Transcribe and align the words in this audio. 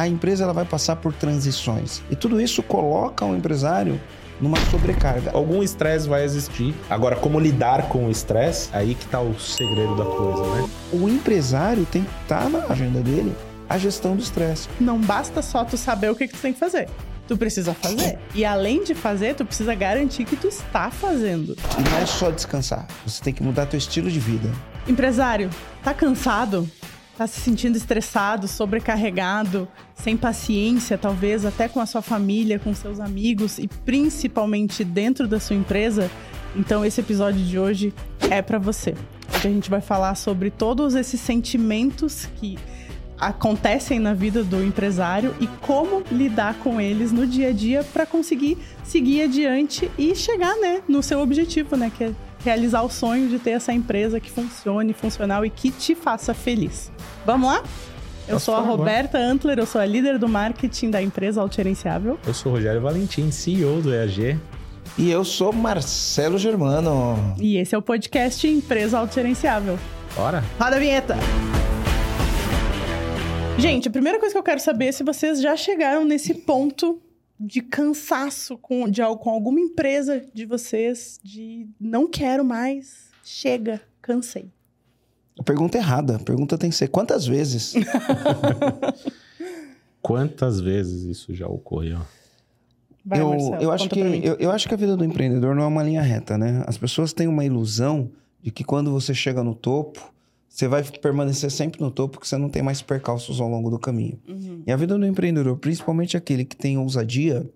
a 0.00 0.08
empresa 0.08 0.44
ela 0.44 0.54
vai 0.54 0.64
passar 0.64 0.96
por 0.96 1.12
transições. 1.12 2.02
E 2.10 2.16
tudo 2.16 2.40
isso 2.40 2.62
coloca 2.62 3.22
o 3.22 3.36
empresário 3.36 4.00
numa 4.40 4.56
sobrecarga. 4.70 5.30
Algum 5.34 5.62
estresse 5.62 6.08
vai 6.08 6.24
existir. 6.24 6.74
Agora, 6.88 7.16
como 7.16 7.38
lidar 7.38 7.82
com 7.90 8.06
o 8.06 8.10
estresse, 8.10 8.70
aí 8.72 8.94
que 8.94 9.04
tá 9.06 9.20
o 9.20 9.38
segredo 9.38 9.94
da 9.96 10.04
coisa, 10.06 10.42
né? 10.54 10.70
O 10.90 11.06
empresário 11.06 11.84
tem 11.84 12.02
que 12.02 12.22
estar 12.22 12.48
na 12.48 12.64
agenda 12.70 13.02
dele 13.02 13.34
a 13.68 13.76
gestão 13.76 14.16
do 14.16 14.22
estresse. 14.22 14.70
Não 14.80 14.98
basta 14.98 15.42
só 15.42 15.66
tu 15.66 15.76
saber 15.76 16.10
o 16.10 16.16
que, 16.16 16.26
que 16.26 16.34
tu 16.34 16.40
tem 16.40 16.54
que 16.54 16.58
fazer. 16.58 16.88
Tu 17.28 17.36
precisa 17.36 17.74
fazer. 17.74 18.18
E 18.34 18.42
além 18.42 18.82
de 18.82 18.94
fazer, 18.94 19.34
tu 19.34 19.44
precisa 19.44 19.74
garantir 19.74 20.24
que 20.24 20.34
tu 20.34 20.48
está 20.48 20.90
fazendo. 20.90 21.54
E 21.78 21.90
não 21.90 21.98
é 21.98 22.06
só 22.06 22.30
descansar. 22.30 22.86
Você 23.06 23.22
tem 23.22 23.34
que 23.34 23.42
mudar 23.42 23.66
teu 23.66 23.76
estilo 23.76 24.10
de 24.10 24.18
vida. 24.18 24.50
Empresário, 24.88 25.50
tá 25.84 25.92
cansado? 25.92 26.66
Tá 27.20 27.26
se 27.26 27.38
sentindo 27.38 27.76
estressado, 27.76 28.48
sobrecarregado, 28.48 29.68
sem 29.94 30.16
paciência, 30.16 30.96
talvez 30.96 31.44
até 31.44 31.68
com 31.68 31.78
a 31.78 31.84
sua 31.84 32.00
família, 32.00 32.58
com 32.58 32.72
seus 32.72 32.98
amigos 32.98 33.58
e 33.58 33.68
principalmente 33.68 34.82
dentro 34.82 35.28
da 35.28 35.38
sua 35.38 35.54
empresa? 35.54 36.10
Então 36.56 36.82
esse 36.82 36.98
episódio 37.02 37.44
de 37.44 37.58
hoje 37.58 37.92
é 38.30 38.40
para 38.40 38.58
você. 38.58 38.94
A 39.34 39.38
gente 39.40 39.68
vai 39.68 39.82
falar 39.82 40.14
sobre 40.14 40.50
todos 40.50 40.94
esses 40.94 41.20
sentimentos 41.20 42.24
que 42.36 42.58
acontecem 43.18 43.98
na 43.98 44.14
vida 44.14 44.42
do 44.42 44.64
empresário 44.64 45.36
e 45.38 45.46
como 45.46 46.02
lidar 46.10 46.54
com 46.60 46.80
eles 46.80 47.12
no 47.12 47.26
dia 47.26 47.48
a 47.48 47.52
dia 47.52 47.84
para 47.84 48.06
conseguir 48.06 48.56
seguir 48.82 49.24
adiante 49.24 49.90
e 49.98 50.14
chegar, 50.14 50.56
né, 50.56 50.80
no 50.88 51.02
seu 51.02 51.20
objetivo, 51.20 51.76
né, 51.76 51.92
que 51.94 52.04
é 52.04 52.14
realizar 52.44 52.82
o 52.82 52.90
sonho 52.90 53.28
de 53.28 53.38
ter 53.38 53.50
essa 53.50 53.72
empresa 53.72 54.18
que 54.20 54.30
funcione, 54.30 54.92
funcional 54.92 55.44
e 55.44 55.50
que 55.50 55.70
te 55.70 55.94
faça 55.94 56.34
feliz. 56.34 56.90
Vamos 57.24 57.48
lá? 57.50 57.62
Eu 58.26 58.38
sou 58.38 58.54
a 58.54 58.60
Roberta 58.60 59.18
Antler, 59.18 59.58
eu 59.58 59.66
sou 59.66 59.80
a 59.80 59.86
líder 59.86 60.18
do 60.18 60.28
marketing 60.28 60.90
da 60.90 61.02
empresa 61.02 61.40
Autogerenciável. 61.40 62.18
Eu 62.24 62.32
sou 62.32 62.52
o 62.52 62.54
Rogério 62.54 62.80
Valentim, 62.80 63.30
CEO 63.30 63.82
do 63.82 63.92
EAG. 63.92 64.38
E 64.96 65.10
eu 65.10 65.24
sou 65.24 65.52
Marcelo 65.52 66.38
Germano. 66.38 67.34
E 67.38 67.56
esse 67.56 67.74
é 67.74 67.78
o 67.78 67.82
podcast 67.82 68.46
Empresa 68.46 68.98
Autogerenciável. 68.98 69.78
Bora? 70.14 70.44
Roda 70.58 70.76
a 70.76 70.78
vinheta! 70.78 71.16
Gente, 73.58 73.88
a 73.88 73.90
primeira 73.90 74.18
coisa 74.18 74.32
que 74.32 74.38
eu 74.38 74.42
quero 74.42 74.60
saber 74.60 74.86
é 74.86 74.92
se 74.92 75.02
vocês 75.02 75.40
já 75.40 75.56
chegaram 75.56 76.04
nesse 76.04 76.34
ponto 76.34 77.00
de 77.40 77.62
cansaço 77.62 78.58
com, 78.58 78.86
de, 78.86 79.00
com 79.18 79.30
alguma 79.30 79.58
empresa 79.58 80.22
de 80.34 80.44
vocês, 80.44 81.18
de 81.24 81.66
não 81.80 82.06
quero 82.06 82.44
mais, 82.44 83.08
chega, 83.24 83.80
cansei. 84.02 84.50
A 85.38 85.42
pergunta 85.42 85.78
é 85.78 85.80
errada. 85.80 86.16
A 86.16 86.18
pergunta 86.18 86.58
tem 86.58 86.68
que 86.68 86.76
ser 86.76 86.88
quantas 86.88 87.26
vezes? 87.26 87.72
quantas 90.02 90.60
vezes 90.60 91.04
isso 91.04 91.34
já 91.34 91.46
ocorreu? 91.46 92.00
Vai, 93.02 93.20
eu, 93.20 93.30
Marcelo, 93.30 93.62
eu, 93.62 93.72
acho 93.72 93.88
que, 93.88 94.00
eu, 94.00 94.34
eu 94.34 94.50
acho 94.50 94.68
que 94.68 94.74
a 94.74 94.76
vida 94.76 94.94
do 94.94 95.02
empreendedor 95.02 95.54
não 95.54 95.62
é 95.62 95.66
uma 95.66 95.82
linha 95.82 96.02
reta, 96.02 96.36
né? 96.36 96.62
As 96.66 96.76
pessoas 96.76 97.14
têm 97.14 97.26
uma 97.26 97.42
ilusão 97.42 98.10
de 98.42 98.50
que 98.50 98.62
quando 98.62 98.92
você 98.92 99.14
chega 99.14 99.42
no 99.42 99.54
topo, 99.54 100.12
você 100.50 100.66
vai 100.66 100.82
permanecer 100.82 101.48
sempre 101.48 101.80
no 101.80 101.92
topo 101.92 102.14
porque 102.14 102.26
você 102.26 102.36
não 102.36 102.50
tem 102.50 102.60
mais 102.60 102.82
percalços 102.82 103.40
ao 103.40 103.48
longo 103.48 103.70
do 103.70 103.78
caminho. 103.78 104.18
Uhum. 104.28 104.64
E 104.66 104.72
a 104.72 104.76
vida 104.76 104.98
do 104.98 105.06
empreendedor, 105.06 105.56
principalmente 105.56 106.16
aquele 106.16 106.44
que 106.44 106.56
tem 106.56 106.76
ousadia, 106.76 107.48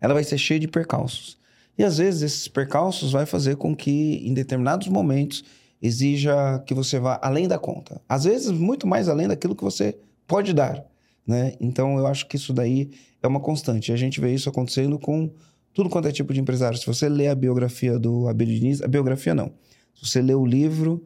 ela 0.00 0.14
vai 0.14 0.24
ser 0.24 0.38
cheia 0.38 0.58
de 0.58 0.66
percalços. 0.66 1.36
E 1.76 1.84
às 1.84 1.98
vezes 1.98 2.22
esses 2.22 2.48
percalços 2.48 3.12
vai 3.12 3.26
fazer 3.26 3.56
com 3.56 3.76
que 3.76 4.26
em 4.26 4.32
determinados 4.32 4.88
momentos 4.88 5.44
exija 5.82 6.58
que 6.66 6.72
você 6.72 6.98
vá 6.98 7.20
além 7.22 7.46
da 7.46 7.58
conta. 7.58 8.00
Às 8.08 8.24
vezes 8.24 8.50
muito 8.50 8.86
mais 8.86 9.06
além 9.08 9.28
daquilo 9.28 9.54
que 9.54 9.62
você 9.62 9.96
pode 10.26 10.54
dar, 10.54 10.82
né? 11.26 11.52
Então 11.60 11.98
eu 11.98 12.06
acho 12.06 12.26
que 12.26 12.36
isso 12.36 12.54
daí 12.54 12.90
é 13.22 13.28
uma 13.28 13.38
constante. 13.38 13.92
A 13.92 13.96
gente 13.96 14.18
vê 14.18 14.32
isso 14.32 14.48
acontecendo 14.48 14.98
com 14.98 15.30
tudo 15.74 15.90
quanto 15.90 16.08
é 16.08 16.12
tipo 16.12 16.32
de 16.32 16.40
empresário. 16.40 16.78
Se 16.78 16.86
você 16.86 17.06
lê 17.06 17.28
a 17.28 17.34
biografia 17.34 17.98
do 17.98 18.26
Abílio 18.28 18.58
Diniz, 18.58 18.80
a 18.80 18.88
biografia 18.88 19.34
não. 19.34 19.52
Se 19.94 20.08
você 20.08 20.22
lê 20.22 20.34
o 20.34 20.46
livro 20.46 21.04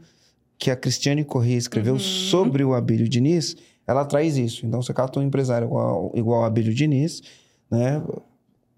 que 0.58 0.70
a 0.70 0.76
Cristiane 0.76 1.24
Corrêa 1.24 1.56
escreveu 1.56 1.94
Uhum. 1.94 1.98
sobre 1.98 2.62
o 2.64 2.74
Abílio 2.74 3.08
Diniz, 3.08 3.56
ela 3.86 4.04
traz 4.04 4.36
isso. 4.36 4.64
Então, 4.64 4.80
você 4.80 4.92
cata 4.94 5.18
um 5.18 5.22
empresário 5.22 5.66
igual, 5.66 6.12
igual 6.14 6.44
a 6.44 6.46
Abílio 6.46 6.72
Diniz, 6.74 7.22
né? 7.70 8.02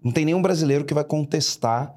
Não 0.03 0.11
tem 0.11 0.25
nenhum 0.25 0.41
brasileiro 0.41 0.85
que 0.85 0.93
vai 0.93 1.03
contestar 1.03 1.95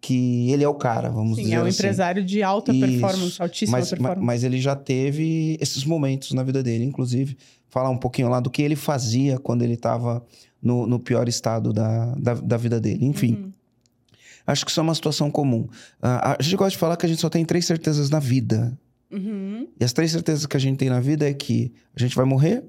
que 0.00 0.50
ele 0.50 0.64
é 0.64 0.68
o 0.68 0.74
cara, 0.74 1.10
vamos 1.10 1.36
Sim, 1.36 1.42
dizer 1.42 1.54
é 1.56 1.58
um 1.62 1.66
assim. 1.66 1.74
empresário 1.78 2.24
de 2.24 2.42
alta 2.42 2.72
Isso. 2.72 2.80
performance, 2.80 3.42
altíssima 3.42 3.78
Mas, 3.78 3.90
ma- 3.92 3.96
performance. 3.98 4.24
mas 4.26 4.44
ele 4.44 4.58
já 4.60 4.74
teve 4.74 5.58
esses 5.60 5.84
momentos 5.84 6.32
na 6.32 6.42
vida 6.42 6.62
dele, 6.62 6.84
inclusive 6.84 7.36
falar 7.68 7.90
um 7.90 7.98
pouquinho 7.98 8.28
lá 8.30 8.40
do 8.40 8.48
que 8.50 8.62
ele 8.62 8.76
fazia 8.76 9.38
quando 9.38 9.62
ele 9.62 9.74
estava 9.74 10.24
no, 10.62 10.86
no 10.86 10.98
pior 10.98 11.28
estado 11.28 11.72
da, 11.72 12.14
da, 12.14 12.34
da 12.34 12.56
vida 12.56 12.80
dele. 12.80 13.04
Enfim, 13.04 13.34
Uhum. 13.34 13.52
acho 14.46 14.64
que 14.64 14.70
isso 14.70 14.80
é 14.80 14.82
uma 14.82 14.94
situação 14.94 15.30
comum. 15.30 15.68
Ah, 16.00 16.36
a 16.38 16.42
gente 16.42 16.56
gosta 16.56 16.70
de 16.70 16.78
falar 16.78 16.96
que 16.96 17.04
a 17.04 17.08
gente 17.08 17.20
só 17.20 17.28
tem 17.28 17.44
três 17.44 17.66
certezas 17.66 18.08
na 18.10 18.18
vida. 18.18 18.76
Uhum. 19.10 19.68
E 19.78 19.84
as 19.84 19.92
três 19.92 20.12
certezas 20.12 20.46
que 20.46 20.56
a 20.56 20.60
gente 20.60 20.78
tem 20.78 20.88
na 20.88 21.00
vida 21.00 21.28
é 21.28 21.34
que 21.34 21.72
a 21.94 22.00
gente 22.00 22.14
vai 22.14 22.24
morrer, 22.24 22.64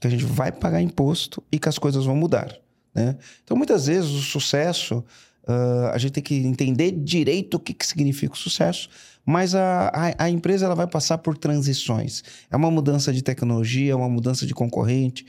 que 0.00 0.06
a 0.06 0.10
gente 0.10 0.24
vai 0.24 0.50
pagar 0.50 0.80
imposto 0.80 1.42
e 1.50 1.58
que 1.58 1.68
as 1.68 1.78
coisas 1.78 2.04
vão 2.04 2.16
mudar, 2.16 2.56
né? 2.94 3.16
Então, 3.44 3.56
muitas 3.56 3.86
vezes, 3.86 4.10
o 4.10 4.22
sucesso, 4.22 5.04
ah, 5.46 5.92
a 5.92 5.98
gente 5.98 6.12
tem 6.12 6.22
que 6.22 6.34
entender 6.34 6.92
direito 6.92 7.54
o 7.54 7.60
que, 7.60 7.74
que 7.74 7.86
significa 7.86 8.34
o 8.34 8.36
sucesso, 8.36 8.88
mas 9.24 9.54
a, 9.54 9.88
a, 9.88 10.24
a 10.24 10.30
empresa 10.30 10.66
ela 10.66 10.74
vai 10.74 10.86
passar 10.86 11.18
por 11.18 11.36
transições. 11.36 12.22
É 12.50 12.56
uma 12.56 12.70
mudança 12.70 13.12
de 13.12 13.22
tecnologia, 13.22 13.92
é 13.92 13.94
uma 13.94 14.08
mudança 14.08 14.46
de 14.46 14.54
concorrente, 14.54 15.26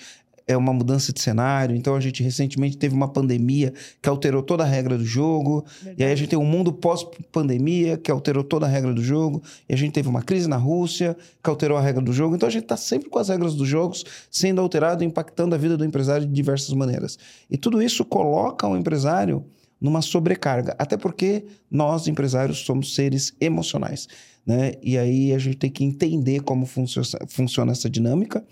é 0.48 0.58
uma 0.58 0.74
mudança 0.74 1.14
de 1.14 1.22
cenário. 1.22 1.76
Então, 1.76 1.96
a 1.96 2.00
gente 2.00 2.22
recentemente 2.22 2.78
teve 2.78 2.94
uma 2.94 3.08
pandemia 3.08 3.74
que 4.02 4.10
alterou 4.10 4.44
toda 4.44 4.64
a 4.64 4.68
regra 4.68 4.98
do 4.98 5.06
jogo. 5.06 5.66
E 5.98 6.04
aí 6.04 6.12
a 6.12 6.16
gente 6.16 6.30
tem 6.30 6.40
um 6.40 6.46
mundo 6.46 6.74
pós-pandemia 6.74 7.98
que 7.98 8.12
alterou 8.12 8.44
toda 8.44 8.66
a 8.66 8.70
regra 8.70 8.94
do 8.94 9.02
jogo. 9.02 9.42
E 9.68 9.74
a 9.74 9.78
gente 9.78 9.94
teve 9.94 10.10
uma 10.10 10.22
crise 10.22 10.48
na 10.48 10.58
Rússia 10.58 11.16
que 11.44 11.50
alterou 11.50 11.78
a 11.78 11.82
regra 11.82 12.02
do 12.02 12.12
jogo. 12.12 12.36
Então 12.36 12.48
a 12.48 12.52
gente 12.52 12.64
está 12.64 12.78
sempre 12.78 13.10
com 13.10 13.20
as 13.20 13.30
regras 13.30 13.56
dos 13.56 13.68
jogos 13.68 14.04
sendo 14.30 14.62
alterado, 14.62 15.04
impactando 15.04 15.56
a 15.56 15.58
vida 15.58 15.78
do 15.78 15.86
empresário 15.86 16.26
de 16.26 16.34
diversas 16.34 16.74
maneiras. 16.74 17.18
E 17.50 17.58
tudo 17.58 17.82
isso 17.82 18.04
coloca 18.04 18.68
o 18.68 18.76
empresário 18.76 19.46
numa 19.80 20.02
sobrecarga. 20.02 20.76
Até 20.80 20.96
porque 20.98 21.46
nós, 21.70 22.08
empresários, 22.08 22.60
somos 22.60 22.96
seres 22.96 23.34
emocionais. 23.40 24.08
Né? 24.46 24.74
E 24.82 24.98
aí 24.98 25.34
a 25.34 25.38
gente 25.38 25.58
tem 25.58 25.70
que 25.70 25.84
entender 25.84 26.42
como 26.42 26.66
funcio- 26.66 27.02
funciona 27.28 27.72
essa 27.72 27.90
dinâmica 27.90 28.44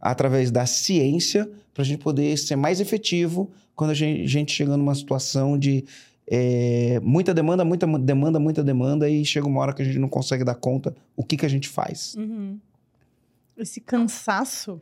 através 0.00 0.50
da 0.50 0.66
ciência 0.66 1.50
para 1.74 1.82
a 1.82 1.84
gente 1.84 1.98
poder 2.02 2.36
ser 2.36 2.56
mais 2.56 2.80
efetivo 2.80 3.50
quando 3.74 3.90
a 3.90 3.94
gente, 3.94 4.26
gente 4.26 4.52
chega 4.52 4.76
numa 4.76 4.94
situação 4.94 5.58
de 5.58 5.84
é, 6.26 7.00
muita 7.02 7.32
demanda, 7.32 7.64
muita 7.64 7.86
mu- 7.86 7.98
demanda, 7.98 8.38
muita 8.38 8.62
demanda 8.62 9.08
e 9.08 9.24
chega 9.24 9.46
uma 9.46 9.60
hora 9.60 9.72
que 9.72 9.82
a 9.82 9.84
gente 9.84 9.98
não 9.98 10.08
consegue 10.08 10.44
dar 10.44 10.56
conta 10.56 10.94
o 11.16 11.22
que, 11.24 11.36
que 11.36 11.46
a 11.46 11.48
gente 11.48 11.68
faz. 11.68 12.14
Uhum. 12.16 12.58
Esse 13.56 13.80
cansaço, 13.80 14.80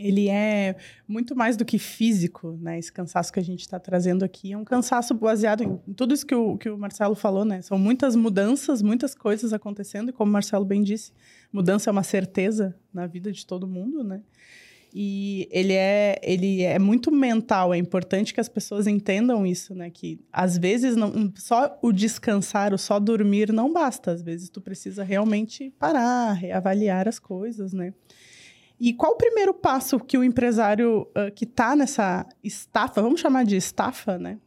ele 0.00 0.28
é 0.28 0.76
muito 1.06 1.36
mais 1.36 1.56
do 1.56 1.64
que 1.64 1.78
físico, 1.78 2.58
né? 2.60 2.78
Esse 2.78 2.92
cansaço 2.92 3.32
que 3.32 3.38
a 3.38 3.44
gente 3.44 3.60
está 3.60 3.78
trazendo 3.78 4.24
aqui 4.24 4.52
é 4.52 4.56
um 4.56 4.64
cansaço 4.64 5.14
baseado 5.14 5.62
em 5.62 5.92
tudo 5.92 6.14
isso 6.14 6.26
que 6.26 6.34
o, 6.34 6.56
que 6.56 6.70
o 6.70 6.78
Marcelo 6.78 7.14
falou, 7.14 7.44
né? 7.44 7.60
São 7.62 7.78
muitas 7.78 8.16
mudanças, 8.16 8.80
muitas 8.82 9.14
coisas 9.14 9.52
acontecendo, 9.52 10.08
e 10.08 10.12
como 10.12 10.30
o 10.30 10.32
Marcelo 10.32 10.64
bem 10.64 10.82
disse, 10.82 11.12
mudança 11.52 11.90
é 11.90 11.92
uma 11.92 12.02
certeza 12.02 12.74
na 12.92 13.06
vida 13.06 13.30
de 13.30 13.46
todo 13.46 13.66
mundo, 13.66 14.02
né? 14.02 14.22
E 14.92 15.48
ele 15.52 15.72
é, 15.72 16.18
ele 16.22 16.62
é 16.62 16.78
muito 16.78 17.12
mental, 17.12 17.72
é 17.72 17.78
importante 17.78 18.34
que 18.34 18.40
as 18.40 18.48
pessoas 18.48 18.88
entendam 18.88 19.46
isso, 19.46 19.74
né? 19.74 19.88
Que 19.88 20.18
às 20.32 20.58
vezes 20.58 20.96
não, 20.96 21.32
só 21.36 21.78
o 21.80 21.92
descansar, 21.92 22.74
o 22.74 22.78
só 22.78 22.98
dormir 22.98 23.52
não 23.52 23.72
basta. 23.72 24.10
Às 24.10 24.20
vezes 24.20 24.48
tu 24.48 24.60
precisa 24.60 25.04
realmente 25.04 25.72
parar, 25.78 26.32
reavaliar 26.32 27.06
as 27.06 27.20
coisas, 27.20 27.72
né? 27.72 27.94
E 28.80 28.94
qual 28.94 29.12
o 29.12 29.16
primeiro 29.16 29.52
passo 29.52 30.00
que 30.00 30.16
o 30.16 30.24
empresário 30.24 31.06
ah, 31.14 31.30
que 31.30 31.44
está 31.44 31.76
nessa 31.76 32.24
estafa, 32.42 33.02
vamos 33.02 33.20
chamar 33.20 33.44
de 33.44 33.56
estafa, 33.56 34.18
né? 34.18 34.38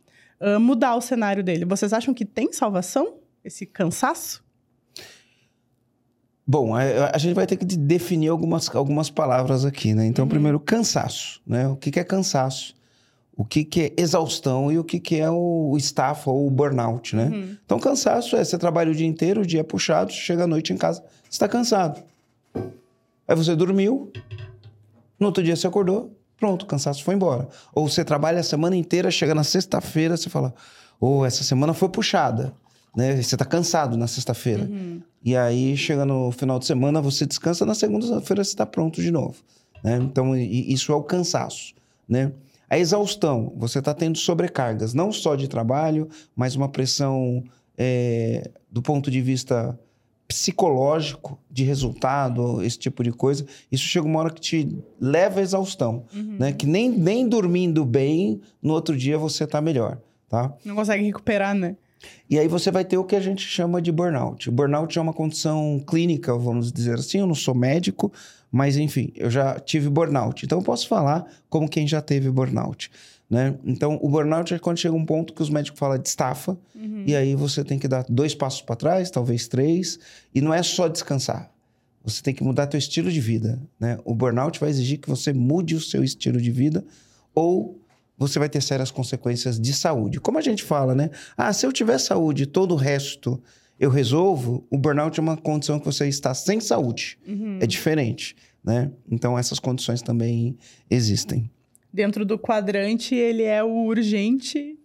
ah, 0.41 0.57
mudar 0.59 0.95
o 0.95 1.01
cenário 1.01 1.43
dele? 1.43 1.65
Vocês 1.65 1.93
acham 1.93 2.13
que 2.13 2.25
tem 2.25 2.51
salvação? 2.51 3.15
Esse 3.45 3.65
cansaço? 3.65 4.43
Bom, 6.45 6.75
a, 6.75 6.81
a 7.13 7.17
gente 7.17 7.33
vai 7.35 7.45
ter 7.47 7.55
que 7.55 7.63
de- 7.63 7.77
definir 7.77 8.27
algumas, 8.27 8.73
algumas 8.75 9.09
palavras 9.09 9.63
aqui, 9.63 9.93
né? 9.93 10.05
Então, 10.05 10.25
Uhum. 10.25 10.29
primeiro, 10.29 10.59
cansaço, 10.59 11.41
né? 11.47 11.67
O 11.67 11.75
que, 11.77 11.89
que 11.89 11.99
é 11.99 12.03
cansaço? 12.03 12.75
O 13.35 13.45
que, 13.45 13.63
que 13.63 13.81
é 13.81 13.93
exaustão 13.97 14.71
e 14.71 14.77
o 14.77 14.83
que, 14.83 14.99
que 14.99 15.19
é 15.19 15.29
o 15.31 15.73
estafa 15.77 16.29
ou 16.29 16.45
o 16.45 16.49
burnout, 16.51 17.15
né? 17.15 17.29
Uhum. 17.31 17.57
Então, 17.65 17.79
cansaço 17.79 18.35
é 18.35 18.43
você 18.43 18.57
trabalha 18.57 18.91
o 18.91 18.95
dia 18.95 19.07
inteiro, 19.07 19.41
o 19.41 19.45
dia 19.45 19.61
é 19.61 19.63
puxado, 19.63 20.11
chega 20.11 20.43
à 20.43 20.47
noite 20.47 20.73
em 20.73 20.77
casa, 20.77 21.01
você 21.23 21.29
está 21.31 21.47
cansado. 21.47 22.03
Aí 23.27 23.35
você 23.35 23.55
dormiu, 23.55 24.11
no 25.19 25.27
outro 25.27 25.43
dia 25.43 25.55
você 25.55 25.67
acordou, 25.67 26.17
pronto, 26.37 26.63
o 26.63 26.65
cansaço 26.65 27.03
foi 27.03 27.15
embora. 27.15 27.47
Ou 27.73 27.87
você 27.87 28.03
trabalha 28.03 28.39
a 28.39 28.43
semana 28.43 28.75
inteira, 28.75 29.09
chega 29.09 29.33
na 29.33 29.43
sexta-feira, 29.43 30.17
você 30.17 30.29
fala, 30.29 30.53
ô, 30.99 31.25
essa 31.25 31.43
semana 31.43 31.73
foi 31.73 31.89
puxada, 31.89 32.53
né? 32.95 33.15
Você 33.21 33.35
está 33.35 33.45
cansado 33.45 33.97
na 33.97 34.07
sexta-feira. 34.07 34.63
Uhum. 34.63 35.01
E 35.23 35.37
aí, 35.37 35.77
chega 35.77 36.05
no 36.05 36.31
final 36.31 36.59
de 36.59 36.65
semana, 36.65 37.01
você 37.01 37.25
descansa, 37.25 37.65
na 37.65 37.73
segunda-feira 37.73 38.43
você 38.43 38.51
está 38.51 38.65
pronto 38.65 39.01
de 39.01 39.09
novo. 39.09 39.35
Né? 39.83 39.97
Então, 39.97 40.35
isso 40.35 40.91
é 40.91 40.95
o 40.95 41.03
cansaço. 41.03 41.73
Né? 42.07 42.31
A 42.69 42.77
exaustão, 42.77 43.53
você 43.55 43.79
está 43.79 43.93
tendo 43.93 44.17
sobrecargas, 44.17 44.93
não 44.93 45.11
só 45.11 45.35
de 45.35 45.47
trabalho, 45.47 46.09
mas 46.35 46.55
uma 46.55 46.67
pressão 46.67 47.43
é, 47.77 48.51
do 48.71 48.81
ponto 48.81 49.09
de 49.09 49.21
vista 49.21 49.77
psicológico, 50.33 51.37
de 51.49 51.63
resultado, 51.63 52.61
esse 52.63 52.77
tipo 52.77 53.03
de 53.03 53.11
coisa. 53.11 53.45
Isso 53.71 53.83
chega 53.83 54.05
uma 54.05 54.19
hora 54.19 54.29
que 54.31 54.41
te 54.41 54.77
leva 54.99 55.39
à 55.39 55.43
exaustão, 55.43 56.03
Uhum. 56.13 56.37
né? 56.39 56.51
Que 56.51 56.65
nem, 56.65 56.89
nem 56.89 57.27
dormindo 57.27 57.83
bem, 57.85 58.41
no 58.61 58.73
outro 58.73 58.95
dia 58.97 59.17
você 59.17 59.43
está 59.43 59.61
melhor, 59.61 59.97
tá? 60.29 60.53
Não 60.65 60.75
consegue 60.75 61.03
recuperar, 61.03 61.53
né? 61.55 61.75
E 62.29 62.37
aí 62.37 62.47
você 62.49 62.69
vai 62.69 62.83
ter 62.83 62.97
o 62.97 63.03
que 63.03 63.15
a 63.15 63.19
gente 63.21 63.41
chama 63.47 63.81
de 63.81 63.91
burnout. 63.91 64.51
Burnout 64.51 64.97
é 64.97 65.01
uma 65.01 65.13
condição 65.13 65.81
clínica, 65.87 66.35
vamos 66.37 66.71
dizer 66.71 66.95
assim. 66.95 67.19
Eu 67.19 67.27
não 67.27 67.35
sou 67.35 67.55
médico, 67.55 68.11
mas 68.51 68.75
enfim, 68.75 69.11
eu 69.15 69.29
já 69.29 69.57
tive 69.57 69.89
burnout. 69.89 70.45
Então 70.45 70.59
eu 70.59 70.63
posso 70.63 70.85
falar 70.87 71.25
como 71.49 71.69
quem 71.69 71.87
já 71.87 72.01
teve 72.01 72.29
burnout. 72.29 72.91
Né? 73.29 73.55
Então, 73.65 73.97
o 74.01 74.09
burnout 74.09 74.53
é 74.53 74.59
quando 74.59 74.77
chega 74.77 74.95
um 74.95 75.05
ponto 75.05 75.33
que 75.33 75.41
os 75.41 75.49
médicos 75.49 75.79
falam 75.79 75.97
de 75.97 76.07
estafa, 76.07 76.57
Uhum. 76.75 77.03
e 77.07 77.15
aí 77.15 77.33
você 77.35 77.63
tem 77.63 77.79
que 77.79 77.87
dar 77.87 78.05
dois 78.09 78.35
passos 78.35 78.61
para 78.61 78.75
trás, 78.75 79.09
talvez 79.09 79.47
três, 79.47 79.97
e 80.35 80.41
não 80.41 80.53
é 80.53 80.61
só 80.61 80.87
descansar. 80.87 81.51
Você 82.03 82.21
tem 82.21 82.33
que 82.33 82.43
mudar 82.43 82.67
teu 82.67 82.77
estilo 82.77 83.09
de 83.11 83.21
vida. 83.21 83.61
Né? 83.79 83.97
O 84.03 84.13
burnout 84.13 84.59
vai 84.59 84.69
exigir 84.69 84.99
que 84.99 85.09
você 85.09 85.31
mude 85.33 85.73
o 85.73 85.79
seu 85.81 86.03
estilo 86.03 86.39
de 86.39 86.51
vida, 86.51 86.83
ou 87.33 87.79
você 88.17 88.37
vai 88.37 88.49
ter 88.49 88.61
sérias 88.61 88.91
consequências 88.91 89.59
de 89.59 89.73
saúde. 89.73 90.19
Como 90.19 90.37
a 90.37 90.41
gente 90.41 90.61
fala, 90.63 90.93
né? 90.93 91.09
Ah, 91.35 91.51
se 91.51 91.65
eu 91.65 91.71
tiver 91.71 91.97
saúde 91.97 92.43
e 92.43 92.45
todo 92.45 92.73
o 92.73 92.77
resto 92.77 93.41
eu 93.79 93.89
resolvo, 93.89 94.65
o 94.69 94.77
burnout 94.77 95.19
é 95.19 95.23
uma 95.23 95.35
condição 95.35 95.79
que 95.79 95.85
você 95.85 96.07
está 96.07 96.33
sem 96.33 96.59
saúde. 96.59 97.17
Uhum. 97.27 97.57
É 97.59 97.65
diferente, 97.65 98.35
né? 98.63 98.91
Então 99.09 99.37
essas 99.39 99.57
condições 99.59 100.01
também 100.01 100.55
existem. 100.89 101.49
Dentro 101.93 102.25
do 102.25 102.39
quadrante, 102.39 103.13
ele 103.13 103.43
é 103.43 103.63
o 103.63 103.85
urgente, 103.85 104.77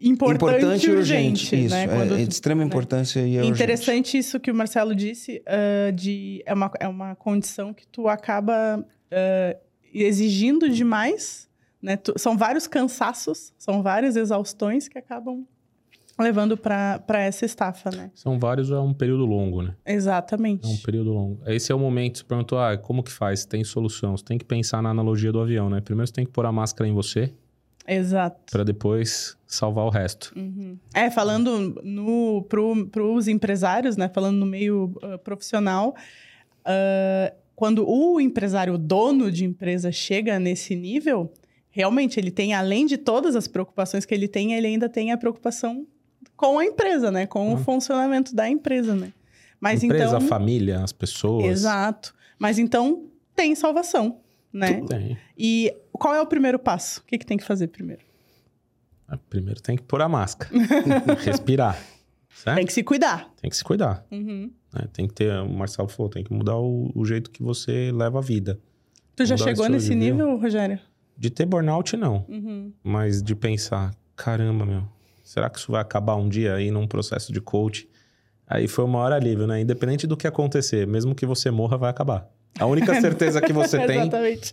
importante, 0.00 0.86
e 0.86 0.90
urgente. 0.90 1.64
Isso, 1.64 1.74
né? 1.74 1.84
é, 1.84 1.86
Quando 1.88 2.14
é 2.14 2.24
de 2.24 2.32
extrema 2.32 2.62
né? 2.62 2.66
importância 2.66 3.20
e 3.20 3.22
é 3.22 3.26
E 3.26 3.38
urgente. 3.40 3.52
interessante 3.52 4.16
isso 4.16 4.40
que 4.40 4.50
o 4.50 4.54
Marcelo 4.54 4.94
disse, 4.94 5.42
ah, 5.46 5.90
de, 5.90 6.42
é, 6.46 6.54
uma, 6.54 6.70
é 6.80 6.88
uma 6.88 7.14
condição 7.14 7.74
que 7.74 7.86
tu 7.86 8.08
acaba 8.08 8.82
ah, 9.10 9.56
exigindo 9.92 10.68
demais, 10.70 11.48
né? 11.82 11.96
Tu- 11.96 12.14
são 12.18 12.36
vários 12.38 12.66
cansaços, 12.66 13.52
são 13.58 13.82
várias 13.82 14.16
exaustões 14.16 14.88
que 14.88 14.96
acabam 14.98 15.46
levando 16.20 16.56
para 16.56 17.02
essa 17.10 17.44
estafa, 17.44 17.90
né? 17.90 18.10
São 18.14 18.38
vários, 18.38 18.70
é 18.70 18.78
um 18.78 18.92
período 18.94 19.24
longo, 19.24 19.62
né? 19.62 19.74
Exatamente. 19.86 20.66
É 20.66 20.68
um 20.68 20.76
período 20.76 21.12
longo. 21.12 21.40
Esse 21.46 21.72
é 21.72 21.74
o 21.74 21.78
momento, 21.78 22.18
você 22.18 22.24
perguntou, 22.24 22.58
ah, 22.58 22.76
como 22.76 23.02
que 23.02 23.10
faz? 23.10 23.44
Tem 23.44 23.64
solução. 23.64 24.16
Você 24.16 24.24
tem 24.24 24.38
que 24.38 24.44
pensar 24.44 24.82
na 24.82 24.90
analogia 24.90 25.32
do 25.32 25.40
avião, 25.40 25.70
né? 25.70 25.80
Primeiro 25.80 26.06
você 26.06 26.12
tem 26.12 26.24
que 26.24 26.30
pôr 26.30 26.46
a 26.46 26.52
máscara 26.52 26.88
em 26.88 26.92
você, 26.92 27.32
Exato. 27.86 28.52
para 28.52 28.64
depois 28.64 29.36
salvar 29.46 29.84
o 29.84 29.90
resto. 29.90 30.32
Uhum. 30.36 30.78
É, 30.94 31.10
falando 31.10 31.80
no, 31.82 32.42
pro, 32.48 33.14
os 33.14 33.26
empresários, 33.26 33.96
né? 33.96 34.08
Falando 34.08 34.36
no 34.36 34.46
meio 34.46 34.96
ah, 35.02 35.18
profissional, 35.18 35.94
ah, 36.64 37.32
quando 37.60 37.86
o 37.86 38.20
empresário, 38.20 38.74
o 38.74 38.78
dono 38.78 39.30
de 39.30 39.44
empresa, 39.44 39.92
chega 39.92 40.38
nesse 40.38 40.74
nível, 40.74 41.30
realmente 41.70 42.18
ele 42.18 42.30
tem, 42.30 42.54
além 42.54 42.86
de 42.86 42.96
todas 42.96 43.36
as 43.36 43.46
preocupações 43.46 44.06
que 44.06 44.14
ele 44.14 44.26
tem, 44.26 44.54
ele 44.54 44.66
ainda 44.66 44.88
tem 44.88 45.12
a 45.12 45.18
preocupação 45.18 45.86
com 46.40 46.58
a 46.58 46.64
empresa, 46.64 47.10
né? 47.10 47.26
Com 47.26 47.48
o 47.48 47.50
Uhum. 47.52 47.58
funcionamento 47.58 48.34
da 48.34 48.48
empresa, 48.48 48.94
né? 48.94 49.12
Mas 49.60 49.82
Empresa, 49.82 50.16
então. 50.16 50.20
família, 50.26 50.82
as 50.82 50.90
pessoas. 50.90 51.44
Exato. 51.44 52.14
Mas 52.38 52.58
então 52.58 53.04
tem 53.36 53.54
salvação, 53.54 54.20
né? 54.50 54.80
Tem. 54.88 55.18
E 55.36 55.74
qual 55.92 56.14
é 56.14 56.20
o 56.22 56.26
primeiro 56.26 56.58
passo? 56.58 57.00
O 57.00 57.04
que, 57.04 57.18
que 57.18 57.26
tem 57.26 57.36
que 57.36 57.44
fazer 57.44 57.66
primeiro? 57.66 58.00
Ah, 59.06 59.18
Primeiro 59.28 59.60
tem 59.60 59.76
que 59.76 59.82
pôr 59.82 60.00
a 60.00 60.08
máscara. 60.08 60.50
Respirar. 61.22 61.78
Certo? 62.34 62.56
Tem 62.56 62.64
que 62.66 62.72
se 62.72 62.82
cuidar. 62.82 63.28
Tem 63.40 63.50
que 63.50 63.56
se 63.56 63.62
cuidar. 63.64 64.02
Uhum. 64.10 64.50
né? 64.72 64.86
Tem 64.94 65.06
que 65.06 65.12
ter, 65.12 65.30
o 65.42 65.48
Marcelo 65.48 65.88
falou, 65.88 66.08
tem 66.08 66.24
que 66.24 66.32
mudar 66.32 66.56
o, 66.56 66.90
o 66.94 67.04
jeito 67.04 67.30
que 67.30 67.42
você 67.42 67.90
leva 67.92 68.18
a 68.18 68.22
vida. 68.22 68.58
Tu 69.14 69.26
já 69.26 69.34
Mudar 69.34 69.44
o 69.44 69.48
chegou 69.48 69.68
nesse 69.68 69.88
vida. 69.90 70.00
nível, 70.00 70.38
Rogério? 70.38 70.78
De 71.18 71.28
ter 71.28 71.44
burnout, 71.44 71.96
não. 71.98 72.24
Uhum. 72.28 72.72
Mas 72.82 73.22
de 73.22 73.34
pensar, 73.34 73.90
caramba, 74.16 74.64
meu, 74.64 74.84
será 75.30 75.48
que 75.48 75.60
isso 75.60 75.70
vai 75.70 75.80
acabar 75.80 76.16
um 76.16 76.28
dia 76.28 76.56
aí 76.56 76.72
num 76.72 76.88
processo 76.88 77.32
de 77.32 77.40
coach? 77.40 77.88
Aí 78.48 78.66
foi 78.66 78.84
o 78.84 78.88
maior 78.88 79.12
alívio, 79.12 79.46
né? 79.46 79.60
Independente 79.60 80.04
do 80.04 80.16
que 80.16 80.26
acontecer, 80.26 80.88
mesmo 80.88 81.14
que 81.14 81.24
você 81.24 81.52
morra, 81.52 81.76
vai 81.78 81.88
acabar. 81.88 82.28
A 82.58 82.66
única 82.66 82.92
certeza 83.00 83.40
que 83.40 83.52
você 83.52 83.78
tem 83.86 84.10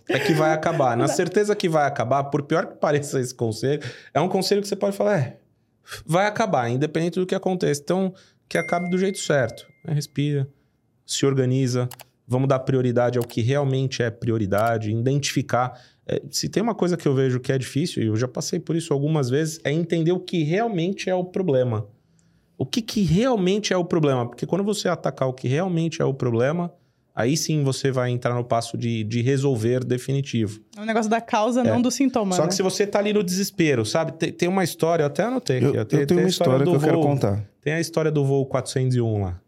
é 0.07 0.19
que 0.19 0.35
vai 0.35 0.53
acabar. 0.53 0.95
Na 0.95 1.07
certeza 1.07 1.55
que 1.55 1.67
vai 1.67 1.87
acabar, 1.87 2.25
por 2.25 2.43
pior 2.43 2.67
que 2.67 2.75
pareça 2.75 3.19
esse 3.19 3.33
conselho, 3.33 3.81
é 4.13 4.21
um 4.21 4.29
conselho 4.29 4.61
que 4.61 4.67
você 4.67 4.75
pode 4.75 4.95
falar, 4.95 5.17
é, 5.17 5.37
vai 6.05 6.27
acabar, 6.27 6.69
independente 6.69 7.19
do 7.19 7.25
que 7.25 7.33
aconteça. 7.33 7.81
Então, 7.81 8.13
que 8.47 8.55
acabe 8.55 8.87
do 8.87 8.99
jeito 8.99 9.17
certo. 9.17 9.67
né? 9.83 9.95
Respira, 9.95 10.47
se 11.03 11.25
organiza, 11.25 11.89
vamos 12.27 12.47
dar 12.47 12.59
prioridade 12.59 13.17
ao 13.17 13.23
que 13.23 13.41
realmente 13.41 14.03
é 14.03 14.11
prioridade, 14.11 14.91
identificar. 14.91 15.81
É, 16.07 16.21
se 16.31 16.47
tem 16.47 16.63
uma 16.63 16.73
coisa 16.75 16.95
que 16.95 17.07
eu 17.07 17.13
vejo 17.13 17.39
que 17.39 17.51
é 17.51 17.57
difícil, 17.57 18.01
e 18.03 18.05
eu 18.07 18.15
já 18.15 18.27
passei 18.27 18.59
por 18.59 18.75
isso 18.75 18.93
algumas 18.93 19.29
vezes, 19.29 19.59
é 19.63 19.71
entender 19.71 20.11
o 20.11 20.19
que 20.19 20.43
realmente 20.43 21.09
é 21.09 21.15
o 21.15 21.23
problema. 21.23 21.85
O 22.57 22.65
que, 22.65 22.81
que 22.81 23.01
realmente 23.03 23.73
é 23.73 23.77
o 23.77 23.85
problema? 23.85 24.25
Porque 24.27 24.45
quando 24.45 24.63
você 24.63 24.87
atacar 24.87 25.27
o 25.27 25.33
que 25.33 25.47
realmente 25.47 26.01
é 26.01 26.05
o 26.05 26.13
problema, 26.13 26.73
aí 27.13 27.35
sim 27.37 27.63
você 27.63 27.91
vai 27.91 28.09
entrar 28.09 28.33
no 28.33 28.43
passo 28.43 28.77
de, 28.77 29.03
de 29.03 29.21
resolver 29.21 29.83
definitivo. 29.83 30.59
É 30.75 30.81
um 30.81 30.85
negócio 30.85 31.09
da 31.11 31.19
causa, 31.21 31.63
não 31.63 31.81
do 31.81 31.91
sintoma. 31.91 32.35
Só 32.35 32.43
né? 32.43 32.47
que 32.47 32.55
se 32.55 32.63
você 32.63 32.87
tá 32.87 32.99
ali 32.99 33.11
no 33.13 33.23
desespero, 33.23 33.85
sabe? 33.85 34.13
Tem, 34.13 34.31
tem 34.31 34.49
uma 34.49 34.63
história, 34.63 35.03
eu 35.03 35.07
até 35.07 35.23
anotei 35.23 35.57
Eu, 35.63 35.67
aqui. 35.69 35.77
eu 35.77 35.85
tem- 35.85 36.05
tenho 36.07 36.19
uma 36.21 36.29
história 36.29 36.59
que 36.59 36.65
do 36.65 36.75
eu 36.75 36.79
quero 36.79 36.93
voo- 36.93 37.03
contar. 37.03 37.45
Tem 37.61 37.73
a 37.73 37.79
história 37.79 38.09
do 38.11 38.23
voo 38.25 38.45
401 38.45 39.21
lá. 39.23 39.39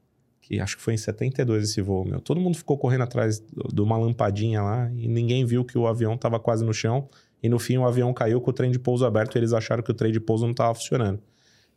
Que 0.49 0.59
acho 0.59 0.77
que 0.77 0.81
foi 0.81 0.95
em 0.95 0.97
72 0.97 1.63
esse 1.63 1.79
voo, 1.79 2.03
meu. 2.03 2.19
Todo 2.19 2.41
mundo 2.41 2.57
ficou 2.57 2.75
correndo 2.75 3.03
atrás 3.03 3.39
de 3.39 3.81
uma 3.81 3.95
lampadinha 3.95 4.63
lá 4.63 4.91
e 4.95 5.07
ninguém 5.07 5.45
viu 5.45 5.63
que 5.63 5.77
o 5.77 5.85
avião 5.85 6.17
tava 6.17 6.39
quase 6.39 6.65
no 6.65 6.73
chão. 6.73 7.07
E 7.41 7.47
no 7.47 7.59
fim 7.59 7.77
o 7.77 7.85
avião 7.85 8.11
caiu 8.11 8.41
com 8.41 8.49
o 8.49 8.53
trem 8.53 8.71
de 8.71 8.79
pouso 8.79 9.05
aberto 9.05 9.35
e 9.35 9.37
eles 9.37 9.53
acharam 9.53 9.83
que 9.83 9.91
o 9.91 9.93
trem 9.93 10.11
de 10.11 10.19
pouso 10.19 10.47
não 10.47 10.53
tava 10.55 10.73
funcionando. 10.73 11.19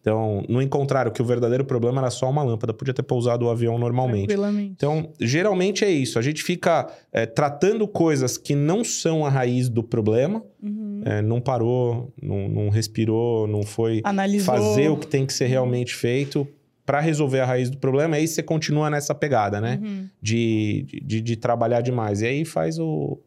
Então, 0.01 0.43
não 0.49 0.61
encontraram 0.61 1.13
que 1.13 1.21
o 1.21 1.25
verdadeiro 1.25 1.67
problema 1.67 2.01
era 2.01 2.11
só 2.11 2.29
uma 2.29 2.43
lâmpada. 2.43 2.73
Podia 2.73 2.95
ter 2.95 3.03
pousado 3.03 3.45
o 3.45 3.51
avião 3.51 3.79
normalmente. 3.79 4.35
Então, 4.75 5.13
geralmente 5.21 5.85
é 5.85 5.91
isso. 5.91 6.19
A 6.19 6.23
gente 6.23 6.43
fica 6.43 6.91
é, 7.13 7.27
tratando 7.27 7.87
coisas 7.87 8.39
que 8.39 8.55
não 8.55 8.83
são 8.83 9.25
a 9.25 9.29
raiz 9.29 9.69
do 9.69 9.83
problema. 9.83 10.43
Uhum. 10.61 11.03
É, 11.05 11.21
não 11.21 11.41
parou, 11.41 12.13
não, 12.21 12.49
não 12.49 12.69
respirou, 12.71 13.47
não 13.47 13.63
foi 13.63 14.01
Analisou. 14.03 14.47
fazer 14.47 14.89
o 14.89 14.97
que 14.97 15.07
tem 15.07 15.27
que 15.27 15.33
ser 15.33 15.47
realmente 15.47 15.95
feito 15.95 16.49
para 16.85 17.01
resolver 17.01 17.41
a 17.41 17.47
raiz 17.47 17.71
do 17.71 17.79
problema. 17.79 18.17
Aí 18.17 18.27
você 18.27 18.43
continua 18.43 18.91
nessa 18.91 19.15
pegada, 19.15 19.61
né? 19.61 19.79
Uhum. 19.83 20.09
De, 20.21 20.87
de, 21.05 21.21
de 21.21 21.37
trabalhar 21.37 21.81
demais. 21.81 22.23
E 22.23 22.27
aí 22.27 22.45
faz 22.45 22.79
o, 22.79 23.19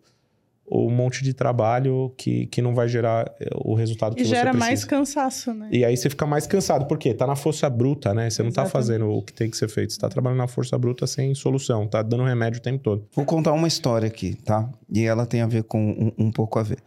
o 0.66 0.90
monte 0.90 1.24
de 1.24 1.34
trabalho 1.34 2.12
que, 2.18 2.48
que 2.48 2.62
não 2.62 2.74
vai 2.74 2.88
gerar 2.90 3.32
é, 3.40 3.48
o 3.56 3.74
resultado 3.76 4.16
que 4.16 4.24
E 4.24 4.26
você 4.26 4.32
gera 4.32 4.50
precisa. 4.52 4.66
mais 4.66 4.84
cansaço, 4.84 5.54
né? 5.54 5.70
E 5.72 5.86
aí 5.86 5.96
você 5.96 6.10
fica 6.10 6.26
mais 6.26 6.46
cansado. 6.48 6.86
Por 6.86 6.98
quê? 6.98 7.14
Tá 7.14 7.26
na 7.28 7.36
força 7.36 7.70
bruta, 7.70 8.14
né? 8.14 8.30
Você 8.30 8.44
não 8.44 8.52
tá 8.52 8.64
Exatamente. 8.64 8.72
fazendo 8.88 9.10
o 9.10 9.22
que 9.22 9.32
tem 9.32 9.50
que 9.50 9.56
ser 9.56 9.70
feito. 9.70 9.94
Você 9.94 10.00
tá 10.00 10.10
trabalhando 10.10 10.40
na 10.40 10.48
força 10.48 10.78
bruta 10.78 11.08
sem 11.08 11.34
solução. 11.36 11.88
Tá 11.88 12.02
dando 12.02 12.24
remédio 12.24 12.60
o 12.60 12.64
tempo 12.64 12.84
todo. 12.84 13.06
Vou 13.14 13.24
contar 13.26 13.54
uma 13.54 13.68
história 13.68 14.08
aqui, 14.08 14.36
tá? 14.44 14.70
E 14.92 15.04
ela 15.06 15.26
tem 15.26 15.42
a 15.42 15.48
ver 15.48 15.64
com 15.64 15.80
um, 16.18 16.26
um 16.26 16.32
pouco 16.32 16.60
a 16.60 16.64
ver. 16.64 16.80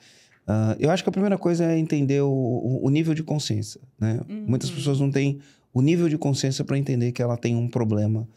Ah, 0.47 0.75
eu 0.81 0.91
acho 0.91 1.03
que 1.03 1.09
a 1.09 1.13
primeira 1.13 1.37
coisa 1.39 1.65
é 1.65 1.79
entender 1.79 2.23
o, 2.23 2.29
o- 2.31 2.81
o 2.87 2.91
nível 2.91 3.13
de 3.15 3.23
consciência, 3.23 3.81
né? 4.01 4.21
Uhum. 4.29 4.45
Muitas 4.49 4.71
pessoas 4.71 4.99
não 4.99 5.11
têm 5.11 5.39
o 5.73 5.81
nível 5.83 6.09
de 6.09 6.17
consciência 6.19 6.65
para 6.65 6.79
entender 6.79 7.13
que 7.13 7.23
ela 7.23 7.37
tem 7.37 7.55
um 7.57 7.69
problema 7.69 8.29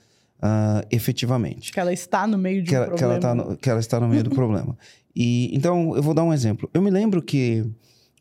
ah, 0.42 0.84
efetivamente. 0.92 1.72
Que 1.72 1.80
ela 1.80 1.94
está 1.94 2.26
no 2.28 2.38
meio 2.38 2.64
de 2.64 2.70
que 2.70 2.76
um 2.76 2.78
ela, 2.84 2.96
que, 2.96 3.04
ela 3.04 3.20
problema. 3.20 3.44
tá 3.44 3.50
no- 3.52 3.58
que 3.58 3.70
ela 3.70 3.80
está 3.80 4.00
no 4.00 4.08
meio 4.08 4.24
do 4.24 4.30
problema. 4.36 4.78
E 5.16 5.50
então 5.56 5.96
eu 5.96 6.02
vou 6.02 6.14
dar 6.14 6.24
um 6.24 6.34
exemplo. 6.34 6.70
Eu 6.74 6.82
me 6.82 6.90
lembro 6.90 7.22
que 7.22 7.66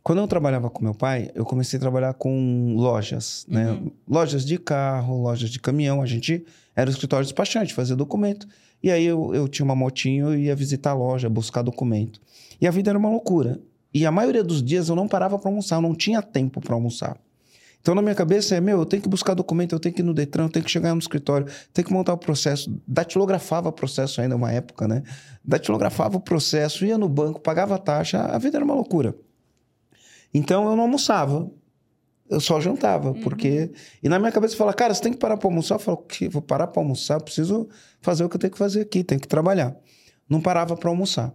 quando 0.03 0.19
eu 0.19 0.27
trabalhava 0.29 0.69
com 0.71 0.83
meu 0.83 0.95
pai, 0.95 1.31
eu 1.35 1.45
comecei 1.45 1.77
a 1.77 1.81
trabalhar 1.81 2.15
com 2.15 2.75
lojas, 2.77 3.45
né? 3.49 3.71
Uhum. 3.73 3.91
Lojas 4.09 4.45
de 4.45 4.59
carro, 4.59 5.23
lojas 5.23 5.51
de 5.51 5.61
caminhão. 5.61 6.03
A 6.03 6.07
gente 6.07 6.45
era 6.75 6.89
o 6.89 6.93
escritório 6.93 7.25
despachante, 7.25 7.75
fazia 7.75 7.95
documento. 7.97 8.47
E 8.83 8.91
aí 8.91 9.05
eu, 9.05 9.35
eu 9.35 9.47
tinha 9.47 9.65
uma 9.65 9.77
motinho 9.77 10.35
e 10.35 10.45
ia 10.45 10.57
visitar 10.57 10.91
a 10.93 10.95
loja, 10.95 11.29
buscar 11.29 11.61
documento. 11.63 12.21
E 12.61 12.67
a 12.67 12.71
vida 12.71 12.91
era 12.91 12.99
uma 12.99 13.11
loucura. 13.11 13.61
E 13.93 14.07
a 14.07 14.11
maioria 14.11 14.43
dos 14.43 14.63
dias 14.63 14.89
eu 14.89 14.97
não 14.97 15.07
parava 15.07 15.39
para 15.39 15.51
almoçar, 15.51 15.77
eu 15.77 15.83
não 15.83 15.95
tinha 15.95 16.23
tempo 16.23 16.61
para 16.61 16.75
almoçar. 16.75 17.19
Então, 17.81 17.95
na 17.95 18.03
minha 18.03 18.15
cabeça 18.15 18.55
é, 18.55 18.61
meu, 18.61 18.81
eu 18.81 18.87
tenho 18.87 19.03
que 19.03 19.09
buscar 19.09 19.35
documento, 19.35 19.75
eu 19.75 19.81
tenho 19.81 19.95
que 19.95 20.03
ir 20.03 20.05
no 20.05 20.13
Detran, 20.13 20.45
eu 20.45 20.49
tenho 20.51 20.65
que 20.65 20.71
chegar 20.71 20.95
no 20.95 21.01
escritório, 21.01 21.47
tenho 21.73 21.87
que 21.87 21.93
montar 21.93 22.13
o 22.13 22.19
processo. 22.19 22.79
Datilografava 22.87 23.71
o 23.71 23.73
processo 23.73 24.21
ainda, 24.21 24.37
uma 24.37 24.53
época, 24.53 24.87
né? 24.87 25.03
Datilografava 25.43 26.19
o 26.19 26.21
processo, 26.21 26.85
ia 26.85 26.99
no 26.99 27.09
banco, 27.09 27.41
pagava 27.41 27.75
a 27.75 27.79
taxa, 27.79 28.21
a 28.21 28.39
vida 28.39 28.59
era 28.59 28.65
uma 28.65 28.75
loucura. 28.75 29.15
Então, 30.33 30.69
eu 30.69 30.77
não 30.77 30.83
almoçava. 30.83 31.51
Eu 32.29 32.39
só 32.39 32.61
jantava, 32.61 33.13
porque... 33.15 33.73
E 34.01 34.09
na 34.09 34.19
minha 34.19 34.31
cabeça, 34.31 34.55
eu 34.55 34.59
falava, 34.59 34.77
cara, 34.77 34.95
você 34.95 35.03
tem 35.03 35.13
que 35.13 35.19
parar 35.19 35.37
para 35.37 35.49
almoçar. 35.49 35.75
Eu 35.75 35.79
falo, 35.81 35.97
que 35.97 36.29
vou 36.29 36.41
parar 36.41 36.69
para 36.69 36.81
almoçar, 36.81 37.15
eu 37.15 37.21
preciso 37.21 37.69
fazer 38.01 38.25
o 38.25 38.29
que 38.29 38.37
eu 38.37 38.41
tenho 38.41 38.53
que 38.53 38.59
fazer 38.59 38.83
aqui, 38.83 39.03
tenho 39.03 39.21
que 39.21 39.27
trabalhar. 39.27 39.75
Não 40.29 40.41
parava 40.41 40.77
para 40.77 40.89
almoçar. 40.89 41.35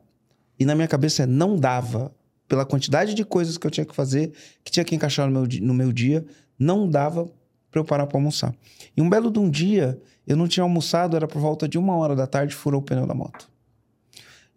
E 0.57 0.63
na 0.63 0.73
minha 0.73 0.87
cabeça 0.87 1.23
é 1.23 1.25
não 1.25 1.57
dava. 1.57 2.15
Pela 2.47 2.65
quantidade 2.65 3.13
de 3.13 3.25
coisas 3.25 3.57
que 3.57 3.65
eu 3.65 3.71
tinha 3.71 3.85
que 3.85 3.95
fazer, 3.95 4.31
que 4.63 4.71
tinha 4.71 4.83
que 4.83 4.95
encaixar 4.95 5.29
no 5.29 5.41
meu, 5.41 5.49
no 5.61 5.73
meu 5.73 5.91
dia, 5.91 6.25
não 6.57 6.87
dava 6.87 7.29
para 7.71 7.81
eu 7.81 7.85
parar 7.85 8.07
para 8.07 8.17
almoçar. 8.17 8.55
E 8.95 9.01
um 9.01 9.09
belo 9.09 9.29
de 9.29 9.39
um 9.39 9.49
dia, 9.49 9.99
eu 10.25 10.37
não 10.37 10.47
tinha 10.47 10.63
almoçado, 10.63 11.15
era 11.15 11.27
por 11.27 11.41
volta 11.41 11.67
de 11.67 11.77
uma 11.77 11.95
hora 11.97 12.15
da 12.15 12.25
tarde, 12.25 12.55
furou 12.55 12.79
o 12.79 12.83
pneu 12.83 13.05
da 13.05 13.13
moto. 13.13 13.49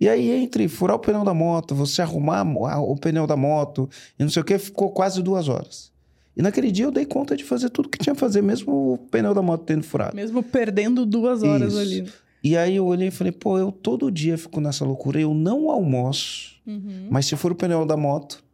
E 0.01 0.09
aí, 0.09 0.31
entre 0.31 0.69
furar 0.69 0.97
o 0.97 1.01
pneu 1.01 1.25
da 1.25 1.35
moto, 1.35 1.75
você 1.75 2.01
arrumar 2.01 2.43
o 2.45 2.97
pneu 2.97 3.27
da 3.27 3.37
moto 3.37 3.91
e 4.19 4.23
não 4.23 4.31
sei 4.31 4.43
o 4.43 4.45
que, 4.45 4.57
ficou 4.59 4.91
quase 4.91 5.21
duas 5.23 5.49
horas. 5.49 5.91
E 6.37 6.43
naquele 6.43 6.71
dia 6.71 6.85
eu 6.85 6.93
dei 6.93 7.05
conta 7.05 7.37
de 7.37 7.43
fazer 7.43 7.69
tudo 7.69 7.89
que 7.89 7.99
tinha 7.99 8.15
que 8.15 8.21
fazer, 8.21 8.41
mesmo 8.41 8.95
o 8.95 8.99
pneu 8.99 9.35
da 9.35 9.43
moto 9.43 9.65
tendo 9.65 9.83
furado. 9.83 10.15
Mesmo 10.15 10.41
perdendo 10.41 11.05
duas 11.05 11.43
horas 11.43 11.73
Isso. 11.73 11.81
ali. 11.81 12.13
E 12.43 12.57
aí 12.57 12.77
eu 12.77 12.87
olhei 12.87 13.09
e 13.09 13.11
falei, 13.11 13.33
pô, 13.33 13.59
eu 13.59 13.73
todo 13.73 14.11
dia 14.11 14.39
fico 14.39 14.61
nessa 14.61 14.85
loucura, 14.85 15.21
eu 15.21 15.35
não 15.35 15.71
almoço, 15.71 16.61
uhum. 16.67 17.09
mas 17.11 17.27
se 17.27 17.37
for 17.37 17.53
o 17.53 17.55
pneu 17.55 17.85
da 17.85 17.97
moto, 17.97 18.45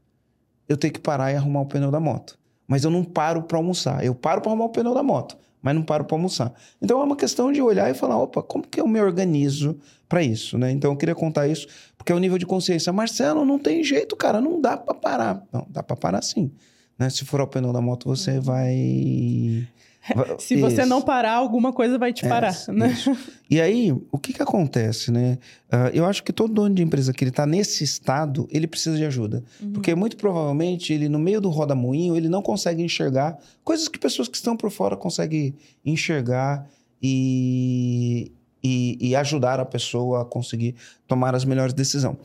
eu 0.68 0.76
tenho 0.76 0.92
que 0.92 1.00
parar 1.00 1.32
e 1.32 1.36
arrumar 1.36 1.60
o 1.60 1.66
pneu 1.66 1.90
da 1.90 2.00
moto. 2.00 2.38
Mas 2.66 2.84
eu 2.84 2.90
não 2.90 3.04
paro 3.04 3.42
para 3.42 3.58
almoçar, 3.58 4.04
eu 4.04 4.14
paro 4.14 4.40
para 4.40 4.50
arrumar 4.50 4.64
o 4.64 4.70
pneu 4.70 4.94
da 4.94 5.02
moto, 5.02 5.36
mas 5.60 5.74
não 5.74 5.82
paro 5.82 6.04
para 6.04 6.16
almoçar. 6.16 6.52
Então 6.80 7.00
é 7.00 7.04
uma 7.04 7.16
questão 7.16 7.52
de 7.52 7.60
olhar 7.60 7.90
e 7.90 7.94
falar, 7.94 8.16
opa, 8.16 8.42
como 8.42 8.66
que 8.66 8.80
eu 8.80 8.88
me 8.88 9.00
organizo 9.00 9.78
para 10.08 10.22
isso, 10.22 10.56
né? 10.56 10.70
Então 10.70 10.92
eu 10.92 10.96
queria 10.96 11.14
contar 11.14 11.46
isso, 11.46 11.66
porque 11.98 12.10
é 12.10 12.14
o 12.14 12.18
nível 12.18 12.38
de 12.38 12.46
consciência. 12.46 12.92
Marcelo, 12.92 13.44
não 13.44 13.58
tem 13.58 13.84
jeito, 13.84 14.16
cara, 14.16 14.40
não 14.40 14.60
dá 14.60 14.78
para 14.78 14.94
parar. 14.94 15.46
Não, 15.52 15.66
dá 15.68 15.82
para 15.82 15.96
parar 15.96 16.22
sim. 16.22 16.50
Né? 16.98 17.10
Se 17.10 17.24
for 17.24 17.40
o 17.40 17.46
pneu 17.46 17.72
da 17.72 17.80
moto, 17.80 18.08
você 18.08 18.32
uhum. 18.32 18.40
vai 18.40 19.68
Se 20.38 20.56
você 20.56 20.82
isso. 20.82 20.88
não 20.88 21.00
parar, 21.00 21.34
alguma 21.34 21.72
coisa 21.72 21.98
vai 21.98 22.12
te 22.12 22.28
parar, 22.28 22.54
é, 22.68 22.72
né? 22.72 22.92
Isso. 22.92 23.16
E 23.50 23.60
aí, 23.60 23.92
o 24.10 24.18
que 24.18 24.32
que 24.32 24.42
acontece, 24.42 25.10
né? 25.10 25.38
Uh, 25.72 25.90
eu 25.94 26.04
acho 26.04 26.22
que 26.22 26.32
todo 26.32 26.52
dono 26.52 26.74
de 26.74 26.82
empresa 26.82 27.12
que 27.12 27.24
ele 27.24 27.30
está 27.30 27.46
nesse 27.46 27.84
estado, 27.84 28.46
ele 28.50 28.66
precisa 28.66 28.96
de 28.96 29.04
ajuda. 29.04 29.42
Uhum. 29.60 29.72
Porque 29.72 29.94
muito 29.94 30.16
provavelmente, 30.16 30.92
ele 30.92 31.08
no 31.08 31.18
meio 31.18 31.40
do 31.40 31.48
roda-moinho, 31.48 32.16
ele 32.16 32.28
não 32.28 32.42
consegue 32.42 32.82
enxergar 32.82 33.38
coisas 33.62 33.88
que 33.88 33.98
pessoas 33.98 34.28
que 34.28 34.36
estão 34.36 34.56
por 34.56 34.70
fora 34.70 34.96
conseguem 34.96 35.54
enxergar 35.84 36.66
e, 37.02 38.32
e, 38.62 38.98
e 39.00 39.16
ajudar 39.16 39.60
a 39.60 39.64
pessoa 39.64 40.22
a 40.22 40.24
conseguir 40.24 40.74
tomar 41.06 41.34
as 41.34 41.44
melhores 41.44 41.72
decisões. 41.72 42.16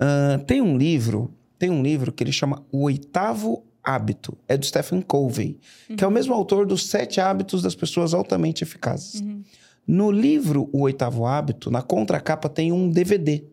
Uh, 0.00 0.42
tem 0.46 0.60
um 0.60 0.76
livro, 0.76 1.32
tem 1.58 1.70
um 1.70 1.82
livro 1.82 2.12
que 2.12 2.22
ele 2.22 2.32
chama 2.32 2.62
O 2.70 2.82
Oitavo 2.82 3.65
Hábito. 3.86 4.36
É 4.48 4.56
do 4.56 4.66
Stephen 4.66 5.00
Covey, 5.00 5.58
uhum. 5.88 5.96
que 5.96 6.04
é 6.04 6.06
o 6.06 6.10
mesmo 6.10 6.34
autor 6.34 6.66
dos 6.66 6.86
Sete 6.86 7.20
Hábitos 7.20 7.62
das 7.62 7.74
Pessoas 7.74 8.12
Altamente 8.12 8.64
Eficazes. 8.64 9.20
Uhum. 9.20 9.42
No 9.86 10.10
livro 10.10 10.68
O 10.72 10.80
Oitavo 10.80 11.24
Hábito, 11.24 11.70
na 11.70 11.80
contracapa 11.80 12.48
tem 12.48 12.72
um 12.72 12.90
DVD. 12.90 13.44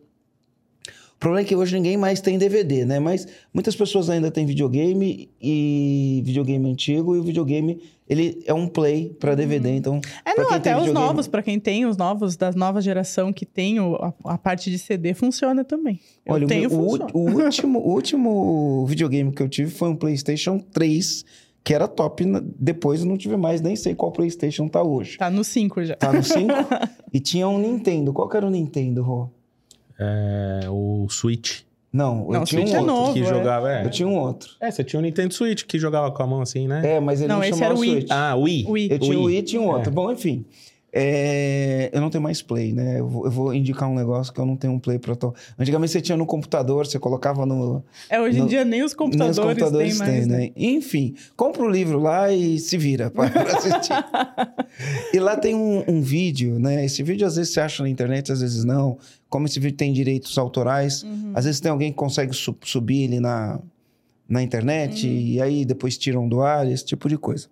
O 1.24 1.26
problema 1.26 1.40
é 1.46 1.48
que 1.48 1.56
hoje 1.56 1.74
ninguém 1.74 1.96
mais 1.96 2.20
tem 2.20 2.36
DVD, 2.36 2.84
né? 2.84 3.00
Mas 3.00 3.26
muitas 3.50 3.74
pessoas 3.74 4.10
ainda 4.10 4.30
têm 4.30 4.44
videogame 4.44 5.30
e 5.40 6.20
videogame 6.22 6.70
antigo 6.70 7.16
e 7.16 7.18
o 7.18 7.22
videogame 7.22 7.80
ele 8.06 8.42
é 8.44 8.52
um 8.52 8.68
play 8.68 9.16
para 9.18 9.34
DVD, 9.34 9.70
uhum. 9.70 9.74
então. 9.74 10.00
É, 10.22 10.38
não, 10.38 10.50
até 10.50 10.76
os 10.76 10.92
novos, 10.92 11.26
para 11.26 11.42
quem 11.42 11.58
tem 11.58 11.86
os 11.86 11.96
novos 11.96 12.36
da 12.36 12.52
nova 12.52 12.82
geração 12.82 13.32
que 13.32 13.46
tem 13.46 13.80
o, 13.80 13.94
a, 13.94 14.12
a, 14.34 14.36
parte 14.36 14.70
de 14.70 14.78
CD 14.78 15.14
funciona 15.14 15.64
também. 15.64 15.98
Eu 16.26 16.34
Olha, 16.34 16.46
tenho, 16.46 16.70
o, 16.70 16.94
o, 16.94 17.08
o, 17.14 17.42
último, 17.42 17.78
o 17.78 17.94
último 17.94 18.84
videogame 18.84 19.32
que 19.32 19.42
eu 19.42 19.48
tive 19.48 19.70
foi 19.70 19.88
um 19.88 19.96
PlayStation 19.96 20.58
3 20.58 21.24
que 21.64 21.72
era 21.72 21.88
top. 21.88 22.22
Depois 22.60 23.00
eu 23.00 23.06
não 23.06 23.16
tive 23.16 23.38
mais, 23.38 23.62
nem 23.62 23.76
sei 23.76 23.94
qual 23.94 24.12
PlayStation 24.12 24.68
tá 24.68 24.82
hoje. 24.82 25.16
Tá 25.16 25.30
no 25.30 25.42
5 25.42 25.84
já. 25.86 25.96
Tá 25.96 26.12
no 26.12 26.22
5. 26.22 26.52
e 27.10 27.18
tinha 27.18 27.48
um 27.48 27.58
Nintendo. 27.58 28.12
Qual 28.12 28.28
que 28.28 28.36
era 28.36 28.46
o 28.46 28.50
Nintendo, 28.50 29.02
Rô? 29.02 29.30
É, 29.98 30.60
o 30.68 31.06
Switch. 31.08 31.60
Não, 31.92 32.26
não 32.26 32.40
eu 32.40 32.44
tinha 32.44 32.62
Switch 32.62 32.74
um 32.74 32.76
é 32.76 32.80
outro. 32.80 32.94
Novo, 32.94 33.12
que 33.12 33.20
é. 33.20 33.24
jogava, 33.24 33.72
é. 33.72 33.84
Eu 33.84 33.90
tinha 33.90 34.08
um 34.08 34.18
outro. 34.18 34.50
É, 34.60 34.70
você 34.70 34.82
tinha 34.82 34.98
o 34.98 35.02
um 35.02 35.06
Nintendo 35.06 35.32
Switch 35.32 35.62
que 35.62 35.78
jogava 35.78 36.10
com 36.10 36.22
a 36.22 36.26
mão 36.26 36.40
assim, 36.40 36.66
né? 36.66 36.96
É, 36.96 37.00
mas 37.00 37.20
ele 37.20 37.28
não, 37.28 37.36
não 37.36 37.44
esse 37.44 37.58
chamava 37.58 37.72
era 37.72 37.74
o 37.74 37.80
Wii. 37.80 37.92
Switch. 37.92 38.10
Ah, 38.10 38.34
Wii. 38.34 38.66
Wii. 38.68 38.88
Eu 38.90 38.98
tinha 38.98 39.18
o 39.18 39.22
Wii 39.24 39.38
e 39.38 39.42
tinha 39.42 39.62
um 39.62 39.68
outro. 39.68 39.90
É. 39.90 39.92
Bom, 39.92 40.10
enfim. 40.10 40.44
É, 40.96 41.90
eu 41.92 42.00
não 42.00 42.08
tenho 42.08 42.22
mais 42.22 42.40
play, 42.40 42.72
né? 42.72 43.00
Eu 43.00 43.08
vou, 43.08 43.24
eu 43.24 43.30
vou, 43.30 43.52
indicar 43.52 43.88
um 43.88 43.96
negócio 43.96 44.32
que 44.32 44.40
eu 44.40 44.46
não 44.46 44.56
tenho 44.56 44.72
um 44.74 44.78
play 44.78 44.96
para 44.96 45.16
to... 45.16 45.34
Antigamente 45.58 45.90
você 45.90 46.00
tinha 46.00 46.16
no 46.16 46.24
computador, 46.24 46.86
você 46.86 47.00
colocava 47.00 47.44
no. 47.44 47.82
É, 48.08 48.20
hoje 48.20 48.38
no, 48.38 48.44
em 48.44 48.48
dia 48.48 48.64
nem 48.64 48.84
os 48.84 48.94
computadores, 48.94 49.36
nem 49.36 49.44
os 49.44 49.52
computadores 49.52 49.98
têm 49.98 50.06
mais. 50.06 50.26
Né? 50.28 50.38
né? 50.38 50.50
Enfim, 50.54 51.16
compra 51.36 51.64
o 51.64 51.68
livro 51.68 51.98
lá 51.98 52.32
e 52.32 52.60
se 52.60 52.78
vira 52.78 53.10
para 53.10 53.26
assistir. 53.26 53.92
e 55.12 55.18
lá 55.18 55.36
tem 55.36 55.56
um, 55.56 55.82
um, 55.88 56.00
vídeo, 56.00 56.60
né? 56.60 56.84
Esse 56.84 57.02
vídeo 57.02 57.26
às 57.26 57.34
vezes 57.34 57.52
você 57.52 57.60
acha 57.60 57.82
na 57.82 57.88
internet, 57.88 58.30
às 58.30 58.40
vezes 58.40 58.64
não. 58.64 58.96
Como 59.34 59.46
esse 59.46 59.58
vídeo 59.58 59.76
tem 59.76 59.92
direitos 59.92 60.38
autorais, 60.38 61.02
uhum. 61.02 61.32
às 61.34 61.44
vezes 61.44 61.58
tem 61.58 61.68
alguém 61.68 61.90
que 61.90 61.98
consegue 61.98 62.32
su 62.32 62.56
subir 62.62 63.02
ele 63.02 63.18
na, 63.18 63.58
na 64.28 64.40
internet 64.40 65.08
uhum. 65.08 65.12
e 65.12 65.42
aí 65.42 65.64
depois 65.64 65.98
tiram 65.98 66.28
do 66.28 66.40
ar, 66.40 66.70
esse 66.70 66.84
tipo 66.84 67.08
de 67.08 67.18
coisa. 67.18 67.48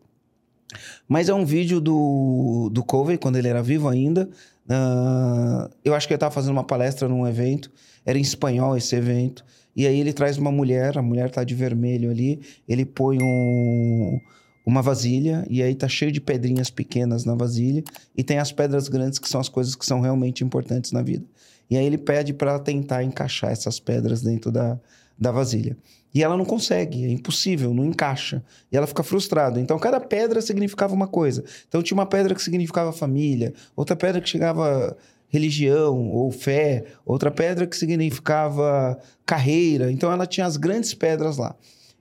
Mas 1.09 1.29
é 1.29 1.35
um 1.35 1.45
vídeo 1.45 1.81
do, 1.81 2.71
do 2.73 2.85
Covey, 2.85 3.19
quando 3.19 3.35
ele 3.35 3.49
era 3.49 3.61
vivo 3.61 3.89
ainda. 3.89 4.31
Uh, 4.65 5.69
eu 5.85 5.93
acho 5.93 6.07
que 6.07 6.12
ele 6.12 6.19
estava 6.19 6.33
fazendo 6.33 6.53
uma 6.53 6.62
palestra 6.62 7.09
num 7.09 7.27
evento. 7.27 7.69
Era 8.07 8.17
em 8.17 8.23
espanhol 8.23 8.77
esse 8.77 8.95
evento. 8.95 9.45
E 9.75 9.85
aí 9.85 9.99
ele 9.99 10.12
traz 10.12 10.39
uma 10.39 10.53
mulher, 10.53 10.97
a 10.97 11.03
mulher 11.03 11.33
tá 11.33 11.43
de 11.43 11.57
vermelho 11.57 12.12
ali. 12.12 12.41
Ele 12.69 12.85
põe 12.85 13.19
um, 13.21 14.21
uma 14.65 14.83
vasilha 14.83 15.45
e 15.51 15.65
aí 15.65 15.75
tá 15.75 15.89
cheio 15.89 16.12
de 16.12 16.21
pedrinhas 16.21 16.71
pequenas 16.71 17.25
na 17.25 17.35
vasilha. 17.35 17.83
E 18.17 18.23
tem 18.23 18.39
as 18.39 18.53
pedras 18.53 18.87
grandes 18.87 19.19
que 19.19 19.29
são 19.29 19.41
as 19.41 19.49
coisas 19.49 19.75
que 19.75 19.85
são 19.85 20.01
realmente 20.01 20.45
importantes 20.45 20.93
na 20.93 21.03
vida. 21.03 21.27
E 21.73 21.76
aí 21.79 21.87
ele 21.87 21.97
pede 21.97 22.35
para 22.35 22.59
tentar 22.59 23.02
encaixar 23.02 23.50
essas 23.50 23.81
pedras 23.81 24.21
dentro 24.21 24.52
da, 24.52 24.79
da 25.19 25.33
vasilha. 25.33 25.75
E 26.12 26.23
ela 26.23 26.37
não 26.37 26.45
consegue, 26.45 27.07
é 27.07 27.09
impossível, 27.09 27.73
não 27.73 27.83
encaixa. 27.83 28.45
E 28.71 28.76
ela 28.76 28.87
fica 28.87 29.02
frustrada. 29.02 29.59
Então, 29.59 29.79
cada 29.79 29.99
pedra 29.99 30.43
significava 30.43 30.93
uma 30.93 31.07
coisa. 31.07 31.43
Então, 31.67 31.83
tinha 31.83 31.97
uma 31.97 32.05
pedra 32.05 32.35
que 32.35 32.43
significava 32.43 32.93
família, 32.93 33.55
outra 33.75 33.97
pedra 33.97 34.21
que 34.21 34.29
chegava 34.29 34.95
religião 35.31 36.11
ou 36.11 36.31
fé, 36.31 36.85
outra 37.07 37.31
pedra 37.31 37.67
que 37.67 37.75
significava 37.75 38.99
carreira. 39.25 39.91
Então, 39.91 40.12
ela 40.12 40.26
tinha 40.26 40.45
as 40.45 40.59
grandes 40.59 40.93
pedras 40.93 41.38
lá. 41.38 41.57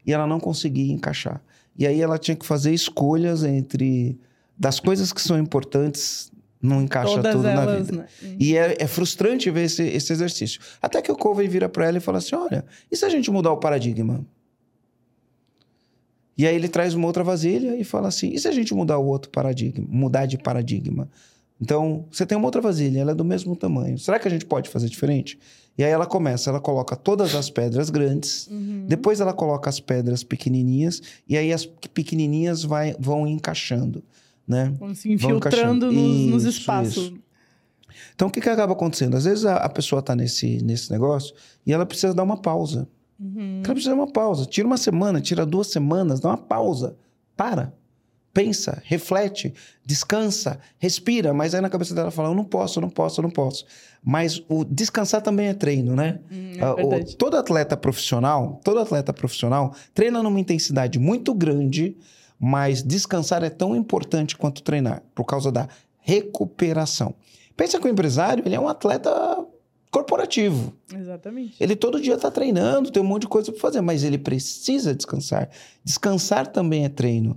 E 0.06 0.12
ela 0.12 0.28
não 0.28 0.38
conseguia 0.38 0.92
encaixar. 0.92 1.42
E 1.78 1.88
aí, 1.88 2.02
ela 2.02 2.18
tinha 2.18 2.36
que 2.36 2.46
fazer 2.46 2.74
escolhas 2.74 3.46
entre 3.46 4.20
das 4.58 4.82
coisas 4.82 5.14
que 5.14 5.22
são 5.22 5.40
importantes 5.40 6.30
não 6.62 6.82
encaixa 6.82 7.16
Todas 7.16 7.34
tudo 7.34 7.48
elas, 7.48 7.66
na 7.66 7.76
vida. 7.76 7.98
Né? 7.98 8.36
E 8.40 8.56
é, 8.56 8.76
é, 8.80 8.88
frustrante 8.88 9.50
ver 9.50 9.64
esse, 9.64 9.84
esse 9.84 10.14
exercício. 10.14 10.62
Até 10.82 11.02
que 11.02 11.12
o 11.12 11.16
Covey 11.16 11.48
vira 11.48 11.68
para 11.68 11.88
ela 11.88 11.98
e 11.98 12.02
fala 12.02 12.20
assim: 12.20 12.36
olha, 12.36 12.64
e 12.92 12.96
se 12.96 13.04
a 13.04 13.10
gente 13.10 13.32
mudar 13.32 13.52
o 13.52 13.58
paradigma? 13.58 14.26
E 16.38 16.46
aí 16.46 16.56
ele 16.56 16.68
traz 16.68 16.94
uma 16.94 17.08
outra 17.08 17.24
vasilha 17.24 17.76
e 17.76 17.84
fala 17.84 18.08
assim: 18.08 18.32
e 18.32 18.40
se 18.40 18.48
a 18.48 18.52
gente 18.52 18.74
mudar 18.74 19.00
o 19.00 19.06
outro 19.06 19.32
paradigma, 19.32 19.86
mudar 19.90 20.26
de 20.28 20.38
paradigma? 20.38 21.10
Então, 21.60 22.06
você 22.12 22.26
tem 22.26 22.36
uma 22.36 22.48
outra 22.48 22.60
vasilha, 22.60 23.00
ela 23.00 23.12
é 23.12 23.16
do 23.16 23.24
mesmo 23.24 23.56
tamanho. 23.56 23.98
Será 24.00 24.18
que 24.18 24.28
a 24.28 24.32
gente 24.32 24.46
pode 24.46 24.68
fazer 24.68 24.90
diferente? 24.90 25.38
E 25.78 25.84
aí 25.84 25.92
ela 25.92 26.08
começa, 26.08 26.50
ela 26.50 26.60
coloca 26.60 26.96
todas 26.96 27.36
as 27.36 27.52
pedras 27.52 27.92
grandes, 27.92 28.48
uhum. 28.48 28.86
depois 28.88 29.22
ela 29.22 29.32
coloca 29.32 29.70
as 29.70 29.80
pedras 29.80 30.24
pequenininhas, 30.24 31.02
e 31.30 31.38
aí 31.38 31.54
as 31.54 31.66
pequenininhas 31.66 32.64
vai, 32.64 32.96
vão 33.00 33.28
encaixando 33.28 34.04
né? 34.48 34.74
Vão 34.78 34.94
se 34.94 35.12
infiltrando 35.12 35.92
nos, 35.92 35.96
isso, 35.96 36.30
nos, 36.30 36.44
espaços. 36.44 37.04
Isso. 37.04 37.20
Então, 38.16 38.28
o 38.28 38.32
que, 38.32 38.42
que 38.42 38.50
acaba 38.50 38.74
acontecendo? 38.74 39.16
Às 39.16 39.26
vezes 39.26 39.46
a, 39.46 39.58
a 39.58 39.70
pessoa 39.70 40.00
está 40.00 40.16
nesse, 40.16 40.62
nesse 40.64 40.92
negócio 40.92 41.34
e 41.66 41.74
ela 41.74 41.86
precisa 41.86 42.14
dar 42.14 42.24
uma 42.24 42.38
pausa. 42.38 42.88
Uhum. 43.20 43.62
Ela 43.64 43.74
precisa 43.74 43.96
dar 43.96 44.02
uma 44.02 44.12
pausa. 44.12 44.46
Tira 44.46 44.68
uma 44.68 44.78
semana, 44.78 45.22
tira 45.22 45.46
duas 45.46 45.68
semanas, 45.68 46.20
dá 46.20 46.30
uma 46.30 46.38
pausa. 46.38 46.96
Para. 47.36 47.74
Pensa, 48.34 48.82
reflete, 48.86 49.54
descansa, 49.86 50.58
respira. 50.80 51.34
Mas 51.34 51.54
aí 51.54 51.60
na 51.60 51.70
cabeça 51.70 51.94
dela 51.94 52.12
fala: 52.12 52.30
Eu 52.30 52.36
não 52.36 52.46
posso, 52.46 52.80
eu 52.80 52.82
não 52.82 52.90
posso, 52.90 53.20
eu 53.20 53.24
não 53.24 53.30
posso. 53.30 53.66
Mas 54.02 54.42
o 54.48 54.64
descansar 54.64 55.22
também 55.22 55.48
é 55.48 55.54
treino, 55.54 55.96
né? 55.96 56.20
Hum, 56.32 56.54
é 56.58 56.86
o, 56.86 57.16
todo 57.18 57.36
atleta 57.36 57.76
profissional, 57.76 58.62
todo 58.64 58.80
atleta 58.80 59.12
profissional 59.12 59.76
treina 59.94 60.24
numa 60.24 60.40
intensidade 60.40 60.98
muito 60.98 61.34
grande 61.34 61.98
mas 62.44 62.82
descansar 62.82 63.44
é 63.44 63.52
tão 63.52 63.76
importante 63.76 64.36
quanto 64.36 64.64
treinar, 64.64 65.04
por 65.14 65.26
causa 65.26 65.52
da 65.52 65.68
recuperação. 66.00 67.14
Pensa 67.56 67.80
que 67.80 67.86
o 67.86 67.90
empresário 67.90 68.44
ele 68.44 68.56
é 68.56 68.60
um 68.60 68.68
atleta 68.68 69.12
corporativo. 69.92 70.74
Exatamente. 70.92 71.56
Ele 71.60 71.76
todo 71.76 72.02
dia 72.02 72.16
está 72.16 72.32
treinando, 72.32 72.90
tem 72.90 73.04
um 73.04 73.06
monte 73.06 73.24
de 73.24 73.28
coisa 73.28 73.52
para 73.52 73.62
fazer, 73.62 73.82
mas 73.82 74.04
ele 74.04 74.18
precisa 74.18 74.96
descansar. 74.96 75.50
Descansar 75.84 76.48
também 76.48 76.84
é 76.84 76.90
treino. 76.90 77.36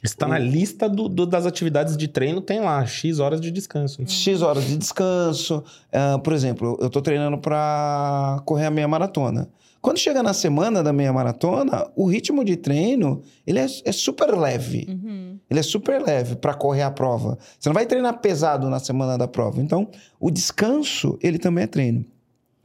Está 0.00 0.28
na 0.28 0.38
lista 0.38 0.88
do, 0.88 1.08
do, 1.08 1.26
das 1.26 1.44
atividades 1.44 1.96
de 1.96 2.06
treino, 2.06 2.40
tem 2.42 2.60
lá 2.60 2.84
X 2.86 3.18
horas 3.18 3.40
de 3.40 3.50
descanso. 3.50 4.02
Né? 4.02 4.06
X 4.06 4.42
horas 4.42 4.64
de 4.64 4.76
descanso. 4.76 5.64
Uh, 5.88 6.18
por 6.20 6.32
exemplo, 6.32 6.76
eu 6.78 6.88
estou 6.88 7.02
treinando 7.02 7.38
para 7.38 8.40
correr 8.44 8.66
a 8.66 8.70
meia 8.70 8.86
maratona. 8.86 9.48
Quando 9.84 9.98
chega 9.98 10.22
na 10.22 10.32
semana 10.32 10.82
da 10.82 10.94
meia 10.94 11.12
maratona, 11.12 11.86
o 11.94 12.06
ritmo 12.06 12.42
de 12.42 12.56
treino 12.56 13.20
ele 13.46 13.58
é, 13.58 13.66
é 13.84 13.92
super 13.92 14.34
leve. 14.34 14.86
Uhum. 14.88 15.38
Ele 15.50 15.60
é 15.60 15.62
super 15.62 16.00
leve 16.00 16.36
para 16.36 16.54
correr 16.54 16.80
a 16.80 16.90
prova. 16.90 17.36
Você 17.60 17.68
não 17.68 17.74
vai 17.74 17.84
treinar 17.84 18.18
pesado 18.18 18.70
na 18.70 18.78
semana 18.78 19.18
da 19.18 19.28
prova. 19.28 19.60
Então, 19.60 19.86
o 20.18 20.30
descanso 20.30 21.18
ele 21.22 21.38
também 21.38 21.64
é 21.64 21.66
treino. 21.66 22.02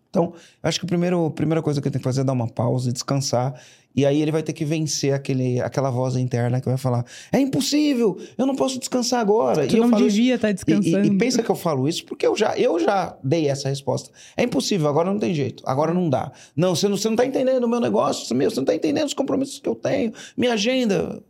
Então, 0.10 0.34
acho 0.64 0.80
que 0.80 0.86
a 0.86 0.88
primeira, 0.88 1.16
a 1.16 1.30
primeira 1.30 1.62
coisa 1.62 1.80
que 1.80 1.88
eu 1.88 1.92
tenho 1.92 2.02
que 2.02 2.08
fazer 2.08 2.22
é 2.22 2.24
dar 2.24 2.34
uma 2.34 2.48
pausa, 2.48 2.92
descansar. 2.92 3.60
E 3.96 4.06
aí 4.06 4.22
ele 4.22 4.32
vai 4.32 4.44
ter 4.44 4.54
que 4.54 4.64
vencer 4.64 5.14
aquele, 5.14 5.60
aquela 5.62 5.90
voz 5.90 6.16
interna 6.16 6.62
que 6.62 6.68
vai 6.68 6.78
falar: 6.78 7.06
é 7.32 7.40
impossível, 7.40 8.18
eu 8.38 8.46
não 8.46 8.56
posso 8.56 8.80
descansar 8.80 9.20
agora. 9.20 9.68
Tu 9.68 9.76
e 9.76 9.80
eu 9.80 9.88
não 9.88 9.98
devia 9.98 10.36
estar 10.36 10.52
descansando. 10.52 11.06
E, 11.06 11.10
e, 11.10 11.14
e, 11.14 11.18
pensa 11.18 11.44
que 11.44 11.50
eu 11.50 11.56
falo 11.56 11.88
isso 11.88 12.06
porque 12.06 12.26
eu 12.26 12.36
já, 12.36 12.58
eu 12.58 12.80
já 12.80 13.18
dei 13.24 13.48
essa 13.48 13.70
resposta. 13.70 14.12
É 14.38 14.44
impossível, 14.44 14.88
agora 14.88 15.12
não 15.12 15.20
tem 15.20 15.34
jeito, 15.34 15.64
agora 15.66 15.94
não 15.94 16.10
dá. 16.10 16.32
Não, 16.56 16.76
você 16.76 16.88
não, 16.88 16.98
você 16.98 17.10
não 17.10 17.16
tá 17.16 17.26
entendendo 17.26 17.64
o 17.64 17.68
meu 17.68 17.80
negócio, 17.80 18.36
meu, 18.36 18.50
você 18.50 18.58
não 18.58 18.64
está 18.64 18.76
entendendo 18.76 19.08
os 19.08 19.14
compromissos 19.14 19.60
que 19.60 19.70
eu 19.70 19.76
tenho, 19.76 20.14
minha 20.38 20.54
agenda. 20.54 21.22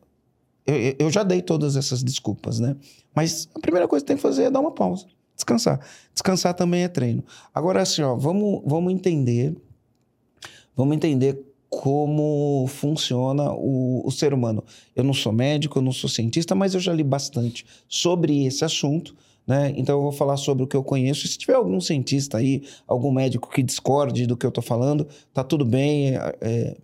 Eu, 0.65 0.95
eu 0.99 1.09
já 1.09 1.23
dei 1.23 1.41
todas 1.41 1.75
essas 1.75 2.03
desculpas, 2.03 2.59
né? 2.59 2.75
Mas 3.15 3.49
a 3.55 3.59
primeira 3.59 3.87
coisa 3.87 4.03
que 4.03 4.07
tem 4.07 4.17
que 4.17 4.21
fazer 4.21 4.43
é 4.43 4.51
dar 4.51 4.59
uma 4.59 4.71
pausa 4.71 5.05
descansar. 5.39 5.79
Descansar 6.13 6.53
também 6.53 6.83
é 6.83 6.87
treino. 6.87 7.23
Agora, 7.53 7.81
assim, 7.81 8.01
ó, 8.01 8.15
vamos, 8.15 8.61
vamos 8.65 8.93
entender. 8.93 9.55
Vamos 10.75 10.95
entender 10.95 11.45
como 11.69 12.65
funciona 12.67 13.51
o, 13.51 14.01
o 14.05 14.11
ser 14.11 14.33
humano. 14.33 14.63
Eu 14.95 15.03
não 15.03 15.13
sou 15.13 15.31
médico, 15.31 15.79
eu 15.79 15.83
não 15.83 15.91
sou 15.91 16.09
cientista, 16.09 16.55
mas 16.55 16.73
eu 16.73 16.79
já 16.79 16.93
li 16.93 17.03
bastante 17.03 17.65
sobre 17.87 18.45
esse 18.45 18.65
assunto. 18.65 19.15
Né? 19.45 19.73
Então 19.77 19.97
eu 19.97 20.01
vou 20.03 20.11
falar 20.11 20.37
sobre 20.37 20.63
o 20.63 20.67
que 20.67 20.75
eu 20.75 20.83
conheço. 20.83 21.27
Se 21.27 21.37
tiver 21.37 21.55
algum 21.55 21.79
cientista 21.81 22.37
aí, 22.37 22.63
algum 22.87 23.11
médico 23.11 23.49
que 23.49 23.63
discorde 23.63 24.27
do 24.27 24.37
que 24.37 24.45
eu 24.45 24.49
estou 24.49 24.63
falando, 24.63 25.07
tá 25.33 25.43
tudo 25.43 25.65
bem. 25.65 26.15
É, 26.15 26.35
é, 26.41 26.77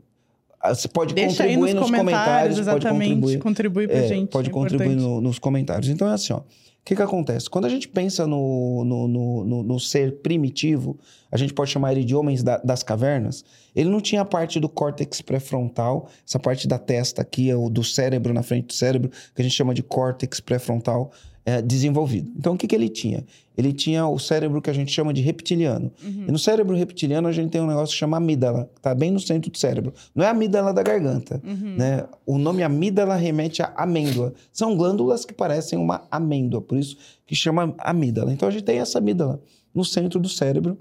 você 0.73 0.87
pode 0.87 1.13
Deixa 1.13 1.43
contribuir 1.43 1.73
nos, 1.73 1.81
nos 1.81 1.91
comentários, 1.91 2.57
exatamente, 2.57 3.21
pode 3.21 3.37
contribuir, 3.37 3.39
contribuir 3.39 3.87
pra 3.87 3.97
é, 3.97 4.07
gente. 4.07 4.29
Pode 4.29 4.49
é 4.49 4.51
contribuir 4.51 4.95
no, 4.95 5.21
nos 5.21 5.37
comentários. 5.37 5.89
Então 5.89 6.09
é 6.09 6.13
assim, 6.13 6.33
ó 6.33 6.41
que, 6.85 6.95
que 6.95 7.01
acontece? 7.01 7.49
Quando 7.49 7.65
a 7.65 7.69
gente 7.69 7.87
pensa 7.87 8.27
no, 8.27 8.85
no, 8.85 9.07
no, 9.07 9.63
no, 9.63 9.79
ser 9.79 10.21
primitivo, 10.21 10.99
a 11.31 11.37
gente 11.37 11.51
pode 11.51 11.71
chamar 11.71 11.93
ele 11.93 12.03
de 12.03 12.15
homens 12.15 12.43
da, 12.43 12.57
das 12.59 12.83
cavernas, 12.83 13.43
ele 13.75 13.89
não 13.89 13.99
tinha 13.99 14.21
a 14.21 14.25
parte 14.25 14.59
do 14.59 14.69
córtex 14.69 15.19
pré-frontal, 15.19 16.07
essa 16.25 16.37
parte 16.37 16.67
da 16.67 16.77
testa 16.77 17.23
aqui, 17.23 17.51
o 17.51 17.69
do 17.69 17.83
cérebro, 17.83 18.35
na 18.35 18.43
frente 18.43 18.67
do 18.67 18.73
cérebro, 18.73 19.09
que 19.09 19.41
a 19.41 19.43
gente 19.43 19.55
chama 19.55 19.73
de 19.73 19.81
córtex 19.81 20.39
pré-frontal, 20.39 21.11
é, 21.45 21.61
desenvolvido. 21.61 22.31
Então, 22.35 22.55
o 22.55 22.57
que, 22.57 22.67
que 22.67 22.75
ele 22.75 22.89
tinha? 22.89 23.23
Ele 23.55 23.71
tinha 23.71 24.07
o 24.07 24.17
cérebro 24.17 24.59
que 24.61 24.69
a 24.69 24.73
gente 24.73 24.91
chama 24.91 25.13
de 25.13 25.21
reptiliano. 25.21 25.91
Uhum. 26.03 26.25
E 26.27 26.31
no 26.31 26.39
cérebro 26.39 26.75
reptiliano, 26.75 27.27
a 27.27 27.31
gente 27.31 27.51
tem 27.51 27.61
um 27.61 27.67
negócio 27.67 27.93
que 27.93 27.99
chama 27.99 28.17
amígdala, 28.17 28.69
que 28.73 28.79
está 28.79 28.95
bem 28.95 29.11
no 29.11 29.19
centro 29.19 29.51
do 29.51 29.57
cérebro. 29.57 29.93
Não 30.13 30.25
é 30.25 30.27
a 30.27 30.31
amígdala 30.31 30.73
da 30.73 30.81
garganta. 30.81 31.39
Uhum. 31.45 31.75
Né? 31.77 32.03
O 32.25 32.39
nome 32.39 32.63
amígdala 32.63 33.15
remete 33.15 33.61
a 33.61 33.71
amêndoa. 33.77 34.33
São 34.51 34.75
glândulas 34.75 35.23
que 35.23 35.33
parecem 35.33 35.77
uma 35.77 36.07
amêndoa, 36.09 36.61
por 36.61 36.77
isso 36.77 36.97
que 37.27 37.35
chama 37.35 37.75
amígdala. 37.77 38.33
Então, 38.33 38.49
a 38.49 38.51
gente 38.51 38.63
tem 38.63 38.79
essa 38.79 38.97
amígdala 38.97 39.39
no 39.73 39.85
centro 39.85 40.19
do 40.19 40.27
cérebro. 40.27 40.77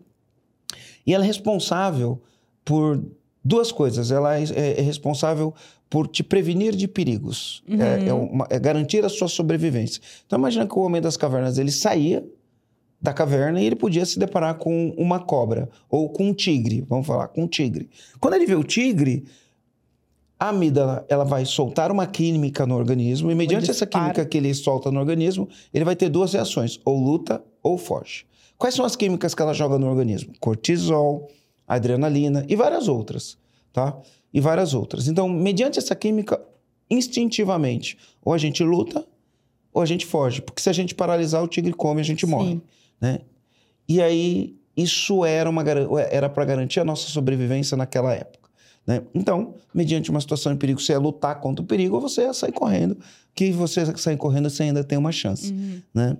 E 1.07 1.13
ela 1.13 1.25
é 1.25 1.27
responsável 1.27 2.23
por 2.65 3.05
duas 3.45 3.71
coisas. 3.71 4.11
Ela 4.11 4.39
é, 4.39 4.45
é, 4.45 4.81
é 4.81 4.83
responsável 4.83 5.53
por 5.95 6.09
te 6.09 6.25
prevenir 6.25 6.75
de 6.75 6.89
perigos, 6.89 7.63
uhum. 7.69 7.81
é, 7.81 8.09
é, 8.09 8.13
uma, 8.13 8.49
é, 8.51 8.59
garantir 8.59 9.05
a 9.05 9.09
sua 9.09 9.29
sobrevivência. 9.29 10.03
Então 10.27 10.37
imagina 10.37 10.67
que 10.67 10.77
o 10.77 10.83
homem 10.83 11.01
das 11.01 11.17
cavernas 11.17 11.57
ele 11.57 11.71
saía 11.71 12.27
da 13.01 13.13
caverna 13.13 13.61
e 13.61 13.65
ele 13.65 13.77
podia 13.77 14.05
se 14.05 14.19
deparar 14.19 14.57
com 14.57 14.93
uma 14.99 15.21
cobra 15.21 15.71
ou 15.89 16.09
com 16.09 16.31
um 16.31 16.35
tigre, 16.35 16.85
vamos 16.89 17.07
falar, 17.07 17.29
com 17.29 17.45
um 17.45 17.47
tigre. 17.47 17.89
Quando 18.19 18.35
ele 18.35 18.45
vê 18.45 18.57
o 18.57 18.65
tigre, 18.65 19.25
a 20.37 20.49
amígdala 20.49 21.07
ela 21.09 21.23
vai 21.23 21.45
soltar 21.45 21.93
uma 21.93 22.09
química 22.09 22.67
no 22.67 22.75
organismo 22.75 23.31
e 23.31 23.35
mediante 23.37 23.71
essa 23.71 23.87
química 23.87 24.25
que 24.25 24.37
ele 24.37 24.53
solta 24.53 24.91
no 24.91 24.99
organismo, 24.99 25.49
ele 25.73 25.85
vai 25.85 25.95
ter 25.95 26.09
duas 26.09 26.33
reações, 26.33 26.81
ou 26.85 26.99
luta 26.99 27.41
ou 27.63 27.79
foge. 27.79 28.27
Quais 28.59 28.75
são 28.75 28.85
as 28.85 28.97
químicas 28.97 29.33
que 29.33 29.41
ela 29.41 29.55
joga 29.55 29.79
no 29.79 29.89
organismo? 29.89 30.33
Cortisol, 30.41 31.31
adrenalina 31.69 32.45
e 32.49 32.57
várias 32.57 32.89
outras, 32.89 33.39
tá? 33.73 33.97
E 34.35 34.41
várias 34.41 34.75
outras. 34.75 35.07
Então, 35.07 35.29
mediante 35.29 35.79
essa 35.79 35.95
química, 35.95 36.43
instintivamente, 36.91 37.97
ou 38.23 38.33
a 38.33 38.39
gente 38.39 38.65
luta 38.65 39.07
ou 39.73 39.81
a 39.81 39.87
gente 39.87 40.05
foge. 40.05 40.43
Porque 40.43 40.61
se 40.61 40.69
a 40.69 40.73
gente 40.73 40.95
paralisar, 40.95 41.43
o 41.43 41.49
tigre 41.49 41.73
come 41.73 42.01
e 42.01 42.03
a 42.03 42.05
gente 42.05 42.27
Sim. 42.27 42.33
morre. 42.33 42.61
Né? 43.01 43.21
E 43.89 44.03
aí, 44.03 44.57
isso 44.77 45.25
era 45.25 45.49
uma 45.49 45.63
era 46.11 46.29
para 46.29 46.45
garantir 46.45 46.81
a 46.81 46.85
nossa 46.85 47.09
sobrevivência 47.09 47.77
naquela 47.77 48.13
época. 48.13 48.51
Né? 48.87 49.03
Então, 49.15 49.55
mediante 49.73 50.11
uma 50.11 50.21
situação 50.21 50.53
de 50.53 50.59
perigo, 50.59 50.81
você 50.81 50.93
ia 50.93 50.99
lutar 50.99 51.41
contra 51.41 51.63
o 51.63 51.67
perigo 51.67 51.95
ou 51.95 52.01
você 52.01 52.23
ia 52.23 52.35
sair 52.35 52.53
correndo, 52.53 52.99
que 53.35 53.51
você 53.53 53.85
sair 53.97 54.17
correndo, 54.17 54.51
você 54.51 54.65
ainda 54.65 54.83
tem 54.83 54.99
uma 54.99 55.13
chance. 55.13 55.53
Uhum. 55.53 55.81
Né? 55.95 56.17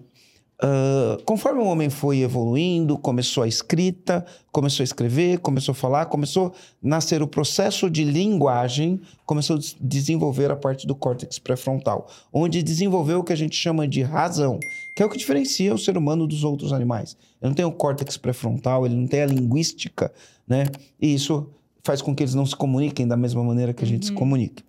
Uh, 0.63 1.21
conforme 1.25 1.61
o 1.61 1.67
homem 1.67 1.91
foi 1.91 2.21
evoluindo, 2.21 2.97
começou 2.97 3.43
a 3.43 3.49
escrita, 3.49 4.25
começou 4.53 4.83
a 4.83 4.85
escrever, 4.85 5.39
começou 5.41 5.73
a 5.73 5.75
falar, 5.75 6.07
começou 6.07 6.47
a 6.47 6.53
nascer 6.81 7.23
o 7.23 7.27
processo 7.27 7.91
de 7.91 8.05
linguagem, 8.05 9.01
começou 9.27 9.57
a 9.57 9.61
desenvolver 9.81 10.53
a 10.53 10.57
parte 10.57 10.87
do 10.87 10.95
córtex 10.95 11.41
pré-frontal, 11.41 12.09
onde 12.33 12.63
desenvolveu 12.63 13.19
o 13.19 13.25
que 13.25 13.33
a 13.33 13.37
gente 13.37 13.57
chama 13.57 13.87
de 13.89 14.03
razão, 14.03 14.61
que 14.95 15.03
é 15.03 15.07
o 15.07 15.11
que 15.11 15.19
diferencia 15.19 15.75
o 15.75 15.79
ser 15.79 15.99
humano 15.99 16.27
dos 16.27 16.45
outros 16.45 16.73
animais. 16.73 17.17
Ele 17.43 17.49
não 17.49 17.55
tem 17.55 17.65
o 17.65 17.73
córtex 17.73 18.17
pré-frontal, 18.17 18.87
ele 18.87 18.95
não 18.95 19.09
tem 19.09 19.23
a 19.23 19.27
linguística, 19.27 20.13
né? 20.47 20.67
E 21.01 21.15
isso 21.15 21.49
faz 21.83 22.01
com 22.01 22.15
que 22.15 22.23
eles 22.23 22.35
não 22.35 22.47
se 22.47 22.55
comuniquem 22.55 23.09
da 23.09 23.17
mesma 23.17 23.43
maneira 23.43 23.75
que 23.75 23.85
a 23.85 23.87
gente 23.87 24.05
uhum. 24.05 24.09
se 24.09 24.13
comunica. 24.13 24.63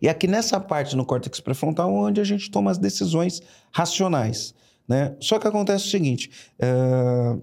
E 0.00 0.08
aqui 0.08 0.28
nessa 0.28 0.60
parte 0.60 0.94
no 0.94 1.04
córtex 1.04 1.40
pré-frontal, 1.40 1.92
onde 1.92 2.20
a 2.20 2.24
gente 2.24 2.48
toma 2.48 2.70
as 2.70 2.78
decisões 2.78 3.42
racionais. 3.72 4.54
Né? 4.86 5.14
Só 5.20 5.38
que 5.38 5.46
acontece 5.46 5.86
o 5.86 5.90
seguinte: 5.90 6.30
uh, 6.60 7.42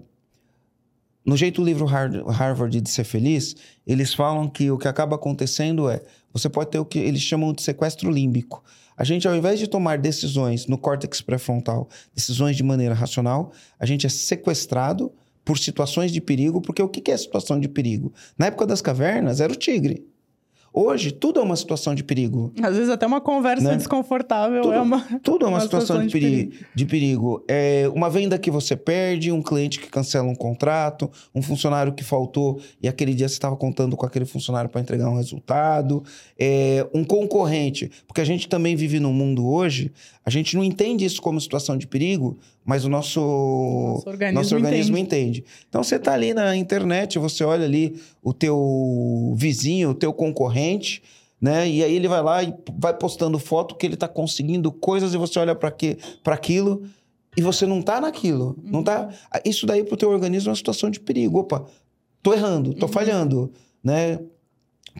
no 1.24 1.36
jeito 1.36 1.60
do 1.60 1.64
livro 1.64 1.86
Harvard 1.86 2.80
de 2.80 2.90
ser 2.90 3.04
feliz, 3.04 3.54
eles 3.86 4.12
falam 4.14 4.48
que 4.48 4.70
o 4.70 4.78
que 4.78 4.88
acaba 4.88 5.16
acontecendo 5.16 5.88
é 5.88 6.02
você 6.32 6.48
pode 6.48 6.70
ter 6.70 6.78
o 6.78 6.84
que 6.84 6.98
eles 6.98 7.20
chamam 7.20 7.52
de 7.52 7.62
sequestro 7.62 8.10
límbico. 8.10 8.62
A 8.96 9.04
gente, 9.04 9.26
ao 9.26 9.34
invés 9.34 9.58
de 9.58 9.66
tomar 9.66 9.98
decisões 9.98 10.66
no 10.66 10.78
córtex 10.78 11.20
pré-frontal, 11.20 11.88
decisões 12.14 12.56
de 12.56 12.62
maneira 12.62 12.94
racional, 12.94 13.52
a 13.78 13.86
gente 13.86 14.06
é 14.06 14.08
sequestrado 14.08 15.12
por 15.44 15.58
situações 15.58 16.12
de 16.12 16.20
perigo, 16.20 16.60
porque 16.60 16.82
o 16.82 16.88
que 16.88 17.10
é 17.10 17.16
situação 17.16 17.58
de 17.58 17.68
perigo? 17.68 18.12
Na 18.38 18.46
época 18.46 18.66
das 18.66 18.80
cavernas, 18.80 19.40
era 19.40 19.52
o 19.52 19.56
tigre. 19.56 20.06
Hoje, 20.74 21.12
tudo 21.12 21.38
é 21.38 21.42
uma 21.42 21.54
situação 21.54 21.94
de 21.94 22.02
perigo. 22.02 22.50
Às 22.62 22.74
vezes, 22.74 22.88
até 22.88 23.06
uma 23.06 23.20
conversa 23.20 23.68
né? 23.68 23.76
desconfortável 23.76 24.62
tudo, 24.62 24.72
é 24.72 24.80
uma. 24.80 25.00
Tudo 25.22 25.44
é 25.44 25.48
uma, 25.48 25.56
uma 25.58 25.60
situação, 25.60 26.02
situação, 26.02 26.06
de, 26.06 26.12
perigo, 26.12 26.50
perigo. 26.50 26.66
de 26.74 26.86
perigo. 26.86 27.44
É 27.46 27.90
uma 27.94 28.08
venda 28.08 28.38
que 28.38 28.50
você 28.50 28.74
perde, 28.74 29.30
um 29.30 29.42
cliente 29.42 29.78
que 29.78 29.88
cancela 29.88 30.26
um 30.26 30.34
contrato, 30.34 31.10
um 31.34 31.42
funcionário 31.42 31.92
que 31.92 32.02
faltou 32.02 32.58
e 32.80 32.88
aquele 32.88 33.12
dia 33.12 33.28
você 33.28 33.34
estava 33.34 33.54
contando 33.54 33.96
com 33.98 34.06
aquele 34.06 34.24
funcionário 34.24 34.70
para 34.70 34.80
entregar 34.80 35.10
um 35.10 35.16
resultado, 35.16 36.02
é 36.38 36.86
um 36.94 37.04
concorrente. 37.04 37.90
Porque 38.06 38.22
a 38.22 38.24
gente 38.24 38.48
também 38.48 38.74
vive 38.74 38.98
num 38.98 39.12
mundo 39.12 39.46
hoje, 39.46 39.92
a 40.24 40.30
gente 40.30 40.56
não 40.56 40.64
entende 40.64 41.04
isso 41.04 41.20
como 41.20 41.38
situação 41.38 41.76
de 41.76 41.86
perigo, 41.86 42.38
mas 42.64 42.84
o 42.84 42.88
nosso, 42.88 43.20
nosso 43.20 44.08
organismo, 44.08 44.40
nosso 44.40 44.54
organismo 44.54 44.96
entende. 44.96 45.40
entende. 45.40 45.44
Então 45.68 45.82
você 45.82 45.96
está 45.96 46.12
ali 46.12 46.32
na 46.32 46.56
internet, 46.56 47.18
você 47.18 47.44
olha 47.44 47.64
ali 47.64 48.00
o 48.22 48.32
teu 48.32 49.34
vizinho, 49.36 49.90
o 49.90 49.94
teu 49.94 50.12
concorrente, 50.12 51.02
né? 51.40 51.68
E 51.68 51.82
aí 51.82 51.92
ele 51.92 52.06
vai 52.06 52.22
lá 52.22 52.42
e 52.42 52.54
vai 52.78 52.96
postando 52.96 53.38
foto 53.38 53.74
que 53.74 53.84
ele 53.84 53.94
está 53.94 54.06
conseguindo 54.06 54.70
coisas 54.70 55.12
e 55.12 55.16
você 55.16 55.40
olha 55.40 55.56
para 55.56 55.74
aquilo 56.34 56.82
e 57.36 57.42
você 57.42 57.66
não 57.66 57.80
está 57.80 58.00
naquilo. 58.00 58.56
Uhum. 58.62 58.70
Não 58.70 58.82
tá... 58.84 59.08
Isso 59.44 59.66
daí 59.66 59.82
para 59.82 59.94
o 59.94 59.96
teu 59.96 60.10
organismo 60.10 60.48
é 60.48 60.50
uma 60.50 60.56
situação 60.56 60.88
de 60.88 61.00
perigo. 61.00 61.40
Opa, 61.40 61.66
tô 62.22 62.32
errando, 62.32 62.72
tô 62.74 62.86
uhum. 62.86 62.92
falhando, 62.92 63.52
né? 63.82 64.20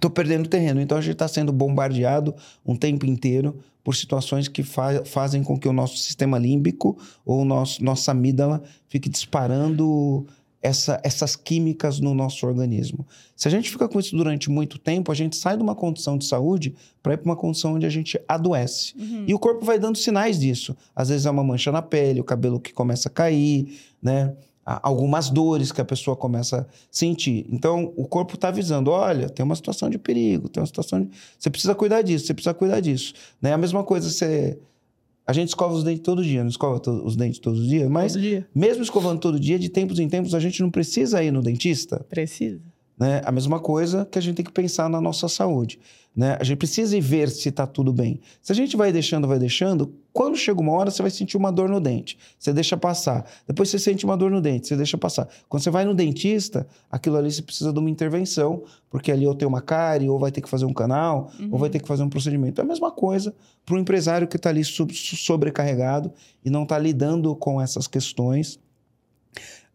Tô 0.00 0.10
perdendo 0.10 0.48
terreno. 0.48 0.80
Então 0.80 0.98
a 0.98 1.00
gente 1.00 1.12
está 1.12 1.28
sendo 1.28 1.52
bombardeado 1.52 2.34
um 2.66 2.74
tempo 2.74 3.06
inteiro 3.06 3.56
por 3.84 3.94
situações 3.94 4.48
que 4.48 4.62
fa 4.62 5.04
fazem 5.04 5.44
com 5.44 5.58
que 5.58 5.68
o 5.68 5.72
nosso 5.72 5.96
sistema 5.98 6.38
límbico 6.38 6.96
ou 7.24 7.44
nosso, 7.44 7.84
nossa 7.84 8.10
amígdala 8.12 8.62
fique 8.88 9.08
disparando 9.08 10.26
essa, 10.62 11.00
essas 11.02 11.34
químicas 11.34 11.98
no 11.98 12.14
nosso 12.14 12.46
organismo. 12.46 13.06
Se 13.36 13.48
a 13.48 13.50
gente 13.50 13.68
fica 13.68 13.88
com 13.88 13.98
isso 13.98 14.16
durante 14.16 14.48
muito 14.48 14.78
tempo, 14.78 15.10
a 15.10 15.14
gente 15.14 15.36
sai 15.36 15.56
de 15.56 15.62
uma 15.62 15.74
condição 15.74 16.16
de 16.16 16.24
saúde 16.24 16.74
para 17.02 17.14
ir 17.14 17.16
para 17.16 17.26
uma 17.26 17.36
condição 17.36 17.74
onde 17.74 17.84
a 17.84 17.90
gente 17.90 18.20
adoece. 18.28 18.94
Uhum. 18.96 19.24
E 19.26 19.34
o 19.34 19.38
corpo 19.38 19.64
vai 19.64 19.78
dando 19.78 19.98
sinais 19.98 20.38
disso. 20.38 20.76
Às 20.94 21.08
vezes 21.08 21.26
é 21.26 21.30
uma 21.30 21.42
mancha 21.42 21.72
na 21.72 21.82
pele, 21.82 22.20
o 22.20 22.24
cabelo 22.24 22.60
que 22.60 22.72
começa 22.72 23.08
a 23.08 23.12
cair, 23.12 23.76
né? 24.00 24.32
algumas 24.64 25.28
dores 25.28 25.72
que 25.72 25.80
a 25.80 25.84
pessoa 25.84 26.16
começa 26.16 26.60
a 26.60 26.66
sentir. 26.90 27.46
Então, 27.50 27.92
o 27.96 28.06
corpo 28.06 28.36
está 28.36 28.48
avisando: 28.48 28.90
olha, 28.90 29.28
tem 29.28 29.44
uma 29.44 29.56
situação 29.56 29.90
de 29.90 29.98
perigo, 29.98 30.48
tem 30.48 30.60
uma 30.60 30.66
situação 30.66 31.02
de... 31.02 31.10
Você 31.38 31.50
precisa 31.50 31.74
cuidar 31.74 32.02
disso, 32.02 32.26
você 32.26 32.34
precisa 32.34 32.54
cuidar 32.54 32.78
disso. 32.80 33.12
Né? 33.40 33.52
A 33.52 33.58
mesma 33.58 33.82
coisa, 33.82 34.08
você. 34.08 34.58
A 35.32 35.34
gente 35.34 35.48
escova 35.48 35.72
os 35.72 35.82
dentes 35.82 36.02
todo 36.02 36.22
dia, 36.22 36.42
não 36.42 36.50
escova 36.50 36.78
os 36.90 37.16
dentes 37.16 37.38
todos 37.38 37.60
os 37.60 37.66
dias, 37.66 37.88
mas 37.88 38.12
dia. 38.12 38.46
mesmo 38.54 38.82
escovando 38.82 39.18
todo 39.18 39.40
dia, 39.40 39.58
de 39.58 39.70
tempos 39.70 39.98
em 39.98 40.06
tempos, 40.06 40.34
a 40.34 40.38
gente 40.38 40.60
não 40.60 40.70
precisa 40.70 41.24
ir 41.24 41.30
no 41.30 41.40
dentista. 41.40 42.04
Precisa. 42.10 42.60
Né? 42.98 43.22
A 43.24 43.32
mesma 43.32 43.58
coisa 43.58 44.04
que 44.04 44.18
a 44.18 44.20
gente 44.20 44.36
tem 44.36 44.44
que 44.44 44.52
pensar 44.52 44.90
na 44.90 45.00
nossa 45.00 45.28
saúde. 45.28 45.80
Né? 46.14 46.36
A 46.38 46.44
gente 46.44 46.58
precisa 46.58 46.94
ir 46.94 47.00
ver 47.00 47.30
se 47.30 47.48
está 47.48 47.66
tudo 47.66 47.94
bem. 47.94 48.20
Se 48.42 48.52
a 48.52 48.54
gente 48.54 48.76
vai 48.76 48.92
deixando, 48.92 49.26
vai 49.26 49.38
deixando, 49.38 49.94
quando 50.12 50.36
chega 50.36 50.60
uma 50.60 50.72
hora, 50.72 50.90
você 50.90 51.00
vai 51.00 51.10
sentir 51.10 51.36
uma 51.36 51.50
dor 51.50 51.68
no 51.68 51.80
dente. 51.80 52.18
Você 52.38 52.52
deixa 52.52 52.76
passar. 52.76 53.24
Depois 53.46 53.70
você 53.70 53.78
sente 53.78 54.04
uma 54.04 54.16
dor 54.16 54.30
no 54.30 54.40
dente, 54.40 54.68
você 54.68 54.76
deixa 54.76 54.98
passar. 54.98 55.26
Quando 55.48 55.62
você 55.62 55.70
vai 55.70 55.84
no 55.84 55.94
dentista, 55.94 56.66
aquilo 56.90 57.16
ali 57.16 57.32
você 57.32 57.40
precisa 57.40 57.72
de 57.72 57.78
uma 57.78 57.88
intervenção, 57.88 58.62
porque 58.90 59.10
ali 59.10 59.26
ou 59.26 59.34
tem 59.34 59.48
uma 59.48 59.62
cárie, 59.62 60.08
ou 60.08 60.18
vai 60.18 60.30
ter 60.30 60.42
que 60.42 60.48
fazer 60.48 60.66
um 60.66 60.72
canal, 60.74 61.30
uhum. 61.40 61.48
ou 61.52 61.58
vai 61.58 61.70
ter 61.70 61.80
que 61.80 61.88
fazer 61.88 62.02
um 62.02 62.10
procedimento. 62.10 62.60
É 62.60 62.64
a 62.64 62.66
mesma 62.66 62.90
coisa 62.90 63.34
para 63.64 63.74
o 63.74 63.78
empresário 63.78 64.28
que 64.28 64.36
está 64.36 64.50
ali 64.50 64.62
sobrecarregado 64.64 66.12
e 66.44 66.50
não 66.50 66.64
está 66.64 66.78
lidando 66.78 67.34
com 67.34 67.60
essas 67.60 67.86
questões 67.86 68.60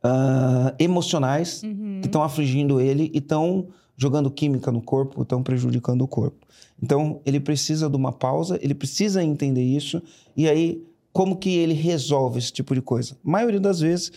uh, 0.03 0.75
emocionais 0.77 1.63
uhum. 1.63 1.99
que 2.01 2.07
estão 2.07 2.21
afligindo 2.21 2.79
ele 2.79 3.09
e 3.13 3.17
estão 3.17 3.69
jogando 3.95 4.29
química 4.29 4.71
no 4.71 4.81
corpo, 4.81 5.23
estão 5.23 5.41
prejudicando 5.41 6.03
o 6.03 6.07
corpo. 6.07 6.45
Então, 6.81 7.21
ele 7.25 7.39
precisa 7.39 7.89
de 7.89 7.95
uma 7.95 8.11
pausa, 8.11 8.59
ele 8.61 8.75
precisa 8.75 9.23
entender 9.23 9.63
isso, 9.63 10.01
e 10.35 10.47
aí, 10.47 10.83
como 11.11 11.35
que 11.35 11.55
ele 11.57 11.73
resolve 11.73 12.37
esse 12.39 12.51
tipo 12.51 12.75
de 12.75 12.81
coisa? 12.81 13.17
A 13.25 13.29
maioria 13.29 13.59
das 13.59 13.79
vezes, 13.79 14.11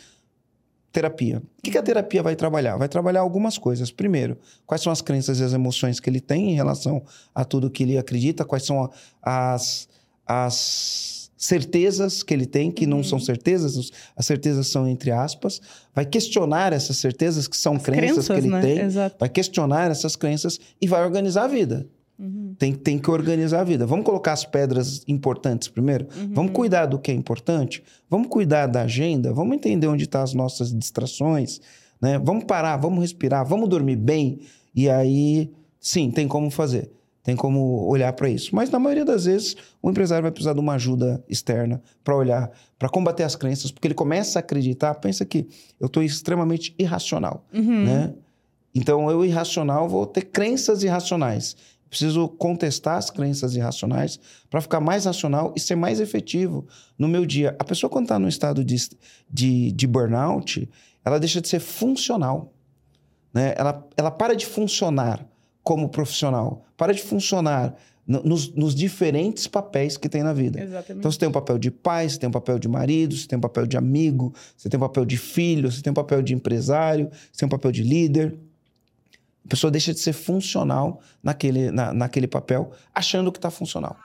terapia. 0.92 1.38
O 1.58 1.62
que, 1.62 1.70
que 1.70 1.78
a 1.78 1.82
terapia 1.82 2.22
vai 2.22 2.36
trabalhar? 2.36 2.76
Vai 2.76 2.88
trabalhar 2.88 3.20
algumas 3.20 3.56
coisas. 3.56 3.90
Primeiro, 3.90 4.36
quais 4.66 4.82
são 4.82 4.92
as 4.92 5.00
crenças 5.00 5.40
e 5.40 5.44
as 5.44 5.52
emoções 5.52 6.00
que 6.00 6.10
ele 6.10 6.20
tem 6.20 6.50
em 6.50 6.54
relação 6.54 7.02
a 7.34 7.44
tudo 7.44 7.70
que 7.70 7.82
ele 7.82 7.96
acredita, 7.96 8.44
quais 8.44 8.64
são 8.64 8.90
as, 9.22 9.88
as 10.26 11.30
certezas 11.36 12.22
que 12.22 12.34
ele 12.34 12.44
tem, 12.44 12.70
que 12.70 12.84
uhum. 12.84 12.90
não 12.90 13.04
são 13.04 13.18
certezas, 13.18 13.90
as 14.14 14.26
certezas 14.26 14.66
são 14.66 14.86
entre 14.86 15.10
aspas, 15.10 15.60
vai 15.94 16.04
questionar 16.04 16.72
essas 16.72 16.98
certezas 16.98 17.48
que 17.48 17.56
são 17.56 17.78
crenças, 17.78 18.26
crenças, 18.26 18.26
que 18.28 18.32
ele 18.34 18.48
né? 18.48 18.60
tem, 18.60 18.80
Exato. 18.80 19.16
vai 19.18 19.28
questionar 19.28 19.90
essas 19.90 20.16
crenças 20.16 20.60
e 20.80 20.86
vai 20.86 21.02
organizar 21.02 21.44
a 21.44 21.48
vida. 21.48 21.86
Uhum. 22.20 22.54
Tem, 22.58 22.74
tem 22.74 22.98
que 22.98 23.10
organizar 23.10 23.60
a 23.60 23.64
vida. 23.64 23.86
Vamos 23.86 24.04
colocar 24.04 24.32
as 24.32 24.44
pedras 24.44 25.02
importantes 25.08 25.68
primeiro? 25.68 26.06
Uhum. 26.14 26.34
Vamos 26.34 26.52
cuidar 26.52 26.84
do 26.84 26.98
que 26.98 27.10
é 27.10 27.14
importante? 27.14 27.82
Vamos 28.10 28.28
cuidar 28.28 28.66
da 28.66 28.82
agenda? 28.82 29.32
Vamos 29.32 29.56
entender 29.56 29.86
onde 29.86 30.04
estão 30.04 30.20
tá 30.20 30.24
as 30.24 30.34
nossas 30.34 30.70
distrações? 30.70 31.60
Né? 32.00 32.18
Vamos 32.18 32.44
parar, 32.44 32.76
vamos 32.76 33.00
respirar, 33.00 33.46
vamos 33.46 33.70
dormir 33.70 33.96
bem? 33.96 34.40
E 34.74 34.90
aí, 34.90 35.50
sim, 35.80 36.10
tem 36.10 36.28
como 36.28 36.50
fazer. 36.50 36.90
Tem 37.22 37.34
como 37.34 37.86
olhar 37.86 38.12
para 38.12 38.28
isso. 38.28 38.54
Mas 38.54 38.70
na 38.70 38.78
maioria 38.78 39.04
das 39.04 39.24
vezes, 39.24 39.56
o 39.82 39.90
empresário 39.90 40.22
vai 40.22 40.30
precisar 40.30 40.52
de 40.52 40.60
uma 40.60 40.74
ajuda 40.74 41.22
externa 41.28 41.80
para 42.04 42.16
olhar, 42.16 42.50
para 42.78 42.88
combater 42.88 43.22
as 43.22 43.36
crenças, 43.36 43.70
porque 43.70 43.86
ele 43.86 43.94
começa 43.94 44.38
a 44.38 44.40
acreditar, 44.40 44.94
pensa 44.94 45.24
que 45.24 45.46
eu 45.78 45.86
estou 45.86 46.02
extremamente 46.02 46.74
irracional, 46.78 47.46
uhum. 47.52 47.84
né? 47.84 48.14
Então, 48.74 49.10
eu 49.10 49.24
irracional 49.24 49.88
vou 49.88 50.06
ter 50.06 50.22
crenças 50.22 50.82
irracionais. 50.82 51.56
Preciso 51.90 52.28
contestar 52.28 52.96
as 52.98 53.10
crenças 53.10 53.56
irracionais 53.56 54.20
para 54.48 54.60
ficar 54.60 54.78
mais 54.78 55.06
racional 55.06 55.52
e 55.56 55.60
ser 55.60 55.74
mais 55.74 55.98
efetivo 55.98 56.64
no 56.96 57.08
meu 57.08 57.26
dia. 57.26 57.56
A 57.58 57.64
pessoa, 57.64 57.90
quando 57.90 58.04
está 58.04 58.16
no 58.16 58.28
estado 58.28 58.64
de, 58.64 58.76
de, 59.28 59.72
de, 59.72 59.86
burnout, 59.88 60.70
ela 61.04 61.18
deixa 61.18 61.40
de 61.40 61.48
ser 61.48 61.58
funcional. 61.58 62.54
Né? 63.34 63.54
Ela, 63.56 63.84
ela 63.96 64.10
para 64.10 64.36
de 64.36 64.46
funcionar 64.46 65.26
como 65.64 65.88
profissional, 65.88 66.64
para 66.76 66.94
de 66.94 67.02
funcionar 67.02 67.76
nos, 68.06 68.52
nos, 68.54 68.74
diferentes 68.74 69.46
papéis 69.46 69.96
que 69.96 70.08
tem 70.08 70.22
na 70.22 70.32
vida. 70.32 70.60
Exatamente. 70.60 70.98
Então, 70.98 71.10
você 71.10 71.18
tem 71.18 71.28
um 71.28 71.32
papel 71.32 71.58
de 71.58 71.70
pai, 71.70 72.08
você 72.08 72.18
tem 72.18 72.28
um 72.28 72.32
papel 72.32 72.58
de 72.58 72.68
marido, 72.68 73.16
você 73.16 73.26
tem 73.26 73.38
um 73.38 73.40
papel 73.40 73.66
de 73.66 73.76
amigo, 73.76 74.32
você 74.56 74.68
tem 74.68 74.78
um 74.78 74.80
papel 74.80 75.04
de 75.04 75.16
filho, 75.16 75.70
você 75.70 75.82
tem 75.82 75.90
um 75.90 75.94
papel 75.94 76.22
de 76.22 76.34
empresário, 76.34 77.08
você 77.10 77.40
tem 77.40 77.46
um 77.46 77.50
papel 77.50 77.70
de 77.70 77.82
líder. 77.82 78.36
A 79.44 79.48
pessoa 79.48 79.70
deixa 79.70 79.92
de 79.92 80.00
ser 80.00 80.12
funcional 80.12 81.00
naquele, 81.22 81.70
na, 81.70 81.92
naquele 81.92 82.26
papel, 82.26 82.70
achando 82.94 83.32
que 83.32 83.38
está 83.38 83.50
funcional. 83.50 83.96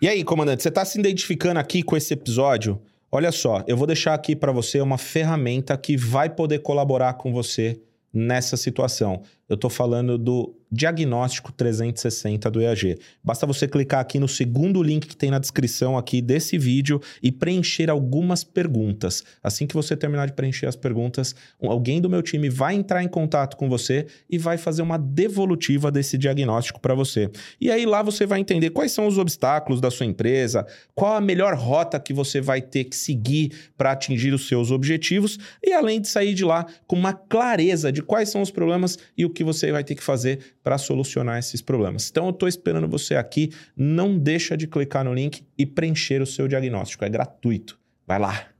E 0.00 0.08
aí, 0.08 0.24
comandante, 0.24 0.62
você 0.62 0.68
está 0.68 0.84
se 0.84 0.98
identificando 0.98 1.60
aqui 1.60 1.82
com 1.82 1.96
esse 1.96 2.12
episódio? 2.12 2.80
Olha 3.10 3.30
só, 3.30 3.62
eu 3.66 3.76
vou 3.76 3.86
deixar 3.86 4.14
aqui 4.14 4.34
para 4.34 4.50
você 4.50 4.80
uma 4.80 4.98
ferramenta 4.98 5.76
que 5.76 5.96
vai 5.96 6.30
poder 6.30 6.60
colaborar 6.60 7.14
com 7.14 7.32
você 7.32 7.80
nessa 8.12 8.56
situação. 8.56 9.22
Eu 9.52 9.56
estou 9.56 9.68
falando 9.68 10.16
do 10.16 10.56
Diagnóstico 10.72 11.52
360 11.52 12.50
do 12.50 12.62
EAG. 12.62 12.98
Basta 13.22 13.44
você 13.44 13.68
clicar 13.68 14.00
aqui 14.00 14.18
no 14.18 14.26
segundo 14.26 14.82
link 14.82 15.06
que 15.06 15.14
tem 15.14 15.30
na 15.30 15.38
descrição 15.38 15.98
aqui 15.98 16.22
desse 16.22 16.56
vídeo 16.56 16.98
e 17.22 17.30
preencher 17.30 17.90
algumas 17.90 18.42
perguntas. 18.42 19.22
Assim 19.42 19.66
que 19.66 19.74
você 19.74 19.94
terminar 19.94 20.26
de 20.26 20.32
preencher 20.32 20.64
as 20.64 20.74
perguntas, 20.74 21.34
alguém 21.60 22.00
do 22.00 22.08
meu 22.08 22.22
time 22.22 22.48
vai 22.48 22.74
entrar 22.74 23.04
em 23.04 23.08
contato 23.08 23.54
com 23.58 23.68
você 23.68 24.06
e 24.30 24.38
vai 24.38 24.56
fazer 24.56 24.80
uma 24.80 24.96
devolutiva 24.96 25.90
desse 25.90 26.16
diagnóstico 26.16 26.80
para 26.80 26.94
você. 26.94 27.30
E 27.60 27.70
aí 27.70 27.84
lá 27.84 28.02
você 28.02 28.24
vai 28.24 28.40
entender 28.40 28.70
quais 28.70 28.92
são 28.92 29.06
os 29.06 29.18
obstáculos 29.18 29.78
da 29.78 29.90
sua 29.90 30.06
empresa, 30.06 30.66
qual 30.94 31.16
a 31.16 31.20
melhor 31.20 31.54
rota 31.54 32.00
que 32.00 32.14
você 32.14 32.40
vai 32.40 32.62
ter 32.62 32.84
que 32.84 32.96
seguir 32.96 33.52
para 33.76 33.92
atingir 33.92 34.32
os 34.32 34.48
seus 34.48 34.70
objetivos 34.70 35.38
e 35.62 35.74
além 35.74 36.00
de 36.00 36.08
sair 36.08 36.32
de 36.32 36.46
lá 36.46 36.64
com 36.86 36.96
uma 36.96 37.12
clareza 37.12 37.92
de 37.92 38.00
quais 38.00 38.30
são 38.30 38.40
os 38.40 38.50
problemas 38.50 38.98
e 39.18 39.26
o 39.26 39.30
que 39.30 39.41
você 39.42 39.72
vai 39.72 39.84
ter 39.84 39.94
que 39.94 40.02
fazer 40.02 40.56
para 40.62 40.78
solucionar 40.78 41.38
esses 41.38 41.60
problemas. 41.60 42.08
Então 42.10 42.26
eu 42.26 42.30
estou 42.30 42.48
esperando 42.48 42.88
você 42.88 43.14
aqui. 43.14 43.50
Não 43.76 44.18
deixa 44.18 44.56
de 44.56 44.66
clicar 44.66 45.04
no 45.04 45.14
link 45.14 45.44
e 45.56 45.66
preencher 45.66 46.20
o 46.22 46.26
seu 46.26 46.48
diagnóstico. 46.48 47.04
É 47.04 47.08
gratuito. 47.08 47.78
Vai 48.06 48.18
lá. 48.18 48.52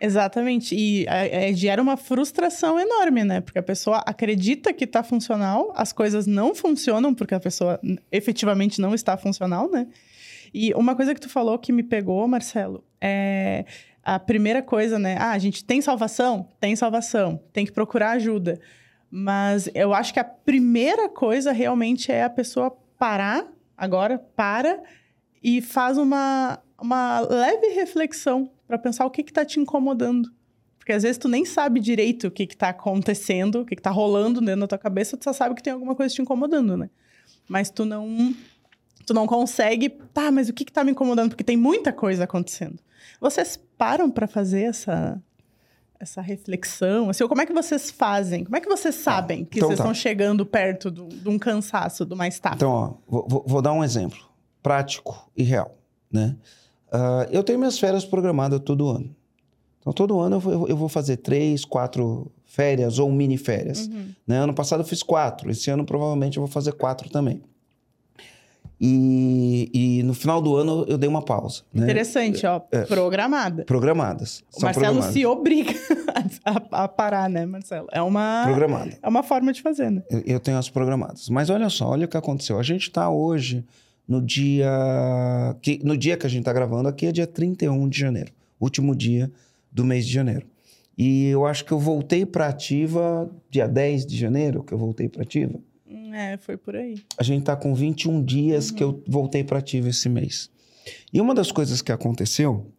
Exatamente. 0.00 0.74
E 0.74 1.04
é, 1.06 1.50
é, 1.50 1.52
gera 1.52 1.82
uma 1.82 1.96
frustração 1.96 2.80
enorme, 2.80 3.22
né? 3.22 3.40
Porque 3.42 3.58
a 3.58 3.62
pessoa 3.62 3.98
acredita 4.06 4.72
que 4.72 4.84
está 4.84 5.02
funcional, 5.02 5.72
as 5.76 5.92
coisas 5.92 6.26
não 6.26 6.54
funcionam 6.54 7.14
porque 7.14 7.34
a 7.34 7.40
pessoa 7.40 7.78
efetivamente 8.10 8.80
não 8.80 8.94
está 8.94 9.16
funcional, 9.18 9.70
né? 9.70 9.86
E 10.54 10.72
uma 10.74 10.96
coisa 10.96 11.14
que 11.14 11.20
tu 11.20 11.28
falou 11.28 11.58
que 11.58 11.70
me 11.70 11.82
pegou, 11.82 12.26
Marcelo, 12.26 12.82
é 13.00 13.66
a 14.02 14.18
primeira 14.18 14.62
coisa, 14.62 14.98
né? 14.98 15.16
Ah, 15.18 15.32
a 15.32 15.38
gente 15.38 15.64
tem 15.64 15.80
salvação? 15.82 16.48
Tem 16.58 16.74
salvação. 16.74 17.40
Tem 17.52 17.66
que 17.66 17.72
procurar 17.72 18.12
ajuda. 18.12 18.58
Mas 19.10 19.68
eu 19.74 19.92
acho 19.92 20.12
que 20.12 20.20
a 20.20 20.24
primeira 20.24 21.08
coisa 21.08 21.50
realmente 21.50 22.12
é 22.12 22.22
a 22.22 22.30
pessoa 22.30 22.70
parar, 22.96 23.46
agora, 23.76 24.18
para 24.36 24.80
e 25.42 25.60
faz 25.60 25.98
uma, 25.98 26.60
uma 26.80 27.20
leve 27.20 27.68
reflexão 27.68 28.50
para 28.66 28.78
pensar 28.78 29.04
o 29.04 29.10
que 29.10 29.22
está 29.22 29.44
te 29.44 29.58
incomodando. 29.58 30.30
Porque 30.78 30.92
às 30.92 31.02
vezes 31.02 31.18
tu 31.18 31.28
nem 31.28 31.44
sabe 31.44 31.80
direito 31.80 32.28
o 32.28 32.30
que 32.30 32.44
está 32.44 32.68
acontecendo, 32.68 33.60
o 33.60 33.66
que 33.66 33.74
está 33.74 33.90
rolando 33.90 34.40
dentro 34.40 34.60
da 34.60 34.66
tua 34.68 34.78
cabeça, 34.78 35.16
tu 35.16 35.24
só 35.24 35.32
sabe 35.32 35.54
que 35.54 35.62
tem 35.62 35.72
alguma 35.72 35.94
coisa 35.94 36.14
te 36.14 36.22
incomodando, 36.22 36.76
né? 36.76 36.88
Mas 37.48 37.68
tu 37.70 37.84
não 37.84 38.34
tu 39.06 39.12
não 39.12 39.26
consegue, 39.26 39.88
tá, 40.14 40.30
mas 40.30 40.48
o 40.48 40.52
que 40.52 40.62
está 40.62 40.84
me 40.84 40.92
incomodando? 40.92 41.30
Porque 41.30 41.42
tem 41.42 41.56
muita 41.56 41.92
coisa 41.92 42.24
acontecendo. 42.24 42.78
Vocês 43.20 43.58
param 43.76 44.08
para 44.08 44.28
fazer 44.28 44.62
essa 44.62 45.20
essa 46.00 46.22
reflexão? 46.22 47.10
Assim, 47.10 47.28
como 47.28 47.42
é 47.42 47.46
que 47.46 47.52
vocês 47.52 47.90
fazem? 47.90 48.42
Como 48.42 48.56
é 48.56 48.60
que 48.60 48.68
vocês 48.68 48.96
tá. 48.96 49.12
sabem 49.12 49.44
que 49.44 49.58
então, 49.58 49.68
vocês 49.68 49.78
tá. 49.78 49.84
estão 49.84 49.94
chegando 49.94 50.46
perto 50.46 50.90
do, 50.90 51.06
de 51.08 51.28
um 51.28 51.38
cansaço, 51.38 52.06
do 52.06 52.16
mais 52.16 52.40
tarde? 52.40 52.56
Então, 52.56 52.70
ó, 53.06 53.22
vou, 53.28 53.44
vou, 53.46 53.62
dar 53.62 53.72
um 53.72 53.84
exemplo 53.84 54.18
prático 54.62 55.30
e 55.36 55.42
real, 55.42 55.76
né? 56.10 56.36
Uh, 56.88 57.28
eu 57.30 57.44
tenho 57.44 57.58
minhas 57.58 57.78
férias 57.78 58.04
programadas 58.04 58.60
todo 58.60 58.88
ano. 58.88 59.14
Então, 59.78 59.92
todo 59.92 60.18
ano 60.18 60.36
eu 60.36 60.40
vou, 60.40 60.68
eu 60.68 60.76
vou 60.76 60.88
fazer 60.88 61.18
três, 61.18 61.64
quatro 61.64 62.30
férias 62.44 62.98
ou 62.98 63.10
mini 63.12 63.36
férias. 63.36 63.86
Uhum. 63.86 64.08
Né? 64.26 64.38
Ano 64.38 64.52
passado 64.52 64.80
eu 64.80 64.86
fiz 64.86 65.02
quatro. 65.02 65.50
Esse 65.50 65.70
ano 65.70 65.84
provavelmente 65.84 66.36
eu 66.36 66.42
vou 66.42 66.50
fazer 66.50 66.72
quatro 66.72 67.08
também. 67.08 67.42
E, 68.82 69.70
e, 69.74 70.02
no 70.04 70.14
final 70.14 70.40
do 70.40 70.56
ano 70.56 70.86
eu 70.88 70.96
dei 70.96 71.06
uma 71.08 71.20
pausa. 71.20 71.62
Né? 71.72 71.84
Interessante, 71.84 72.46
ó. 72.46 72.62
É, 72.72 72.82
programada. 72.84 73.64
Programadas. 73.64 74.42
O 74.56 74.62
Marcelo 74.62 74.86
programadas. 74.86 75.12
se 75.12 75.26
obriga 75.26 75.74
a, 76.42 76.84
a, 76.84 76.88
parar, 76.88 77.28
né, 77.28 77.44
Marcelo? 77.44 77.88
É 77.92 78.00
uma. 78.00 78.44
Programada. 78.46 78.98
É 79.02 79.08
uma 79.08 79.22
forma 79.22 79.52
de 79.52 79.60
fazer, 79.60 79.90
né? 79.90 80.02
Eu, 80.08 80.22
eu 80.24 80.40
tenho 80.40 80.56
as 80.56 80.70
programadas. 80.70 81.28
Mas 81.28 81.50
olha 81.50 81.68
só, 81.68 81.90
olha 81.90 82.06
o 82.06 82.08
que 82.08 82.16
aconteceu. 82.16 82.58
A 82.58 82.62
gente 82.62 82.84
está 82.84 83.10
hoje 83.10 83.62
no 84.08 84.22
dia. 84.22 84.70
Que, 85.60 85.78
no 85.84 85.94
dia 85.94 86.16
que 86.16 86.26
a 86.26 86.30
gente 86.30 86.40
está 86.40 86.52
gravando 86.52 86.88
aqui 86.88 87.04
é 87.04 87.12
dia 87.12 87.26
31 87.26 87.86
de 87.86 87.98
janeiro. 87.98 88.32
Último 88.58 88.96
dia 88.96 89.30
do 89.70 89.84
mês 89.84 90.06
de 90.06 90.12
janeiro. 90.14 90.46
E 90.96 91.28
eu 91.28 91.44
acho 91.44 91.66
que 91.66 91.72
eu 91.72 91.78
voltei 91.78 92.24
para 92.24 92.48
ativa 92.48 93.30
dia 93.50 93.68
10 93.68 94.06
de 94.06 94.16
janeiro, 94.16 94.62
que 94.62 94.72
eu 94.72 94.78
voltei 94.78 95.08
para 95.08 95.22
ativa. 95.22 95.58
É, 96.14 96.36
foi 96.36 96.56
por 96.56 96.76
aí. 96.76 97.02
A 97.18 97.22
gente 97.22 97.44
tá 97.44 97.56
com 97.56 97.74
21 97.74 98.24
dias 98.24 98.70
uhum. 98.70 98.76
que 98.76 98.84
eu 98.84 99.02
voltei 99.06 99.44
para 99.44 99.58
ativo 99.58 99.88
esse 99.88 100.08
mês. 100.08 100.50
E 101.12 101.20
uma 101.20 101.34
das 101.34 101.52
coisas 101.52 101.82
que 101.82 101.92
aconteceu, 101.92 102.70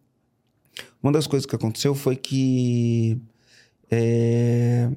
uma 1.02 1.12
das 1.12 1.26
coisas 1.26 1.46
que 1.46 1.54
aconteceu 1.54 1.94
foi 1.94 2.16
que 2.16 3.18
é, 3.90 4.90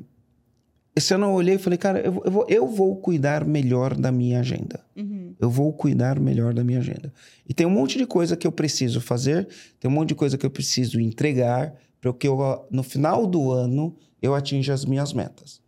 esse 0.95 1.13
ano 1.13 1.25
eu 1.25 1.31
olhei 1.31 1.55
e 1.55 1.57
falei, 1.57 1.77
cara, 1.77 1.99
eu, 1.99 2.21
eu, 2.23 2.31
vou, 2.31 2.45
eu 2.47 2.67
vou 2.67 2.95
cuidar 2.95 3.43
melhor 3.43 3.93
da 3.93 4.11
minha 4.11 4.39
agenda. 4.39 4.79
Uhum. 4.95 5.35
Eu 5.37 5.49
vou 5.49 5.73
cuidar 5.73 6.19
melhor 6.19 6.53
da 6.53 6.63
minha 6.63 6.79
agenda. 6.79 7.13
E 7.47 7.53
tem 7.53 7.67
um 7.67 7.71
monte 7.71 7.97
de 7.97 8.05
coisa 8.05 8.37
que 8.37 8.47
eu 8.47 8.51
preciso 8.51 9.01
fazer, 9.01 9.47
tem 9.77 9.91
um 9.91 9.93
monte 9.93 10.09
de 10.09 10.15
coisa 10.15 10.37
que 10.37 10.45
eu 10.45 10.49
preciso 10.49 10.99
entregar 11.01 11.75
para 11.99 12.13
que 12.13 12.27
eu, 12.27 12.65
no 12.71 12.81
final 12.81 13.27
do 13.27 13.51
ano 13.51 13.93
eu 14.21 14.33
atinja 14.33 14.73
as 14.73 14.85
minhas 14.85 15.11
metas. 15.11 15.61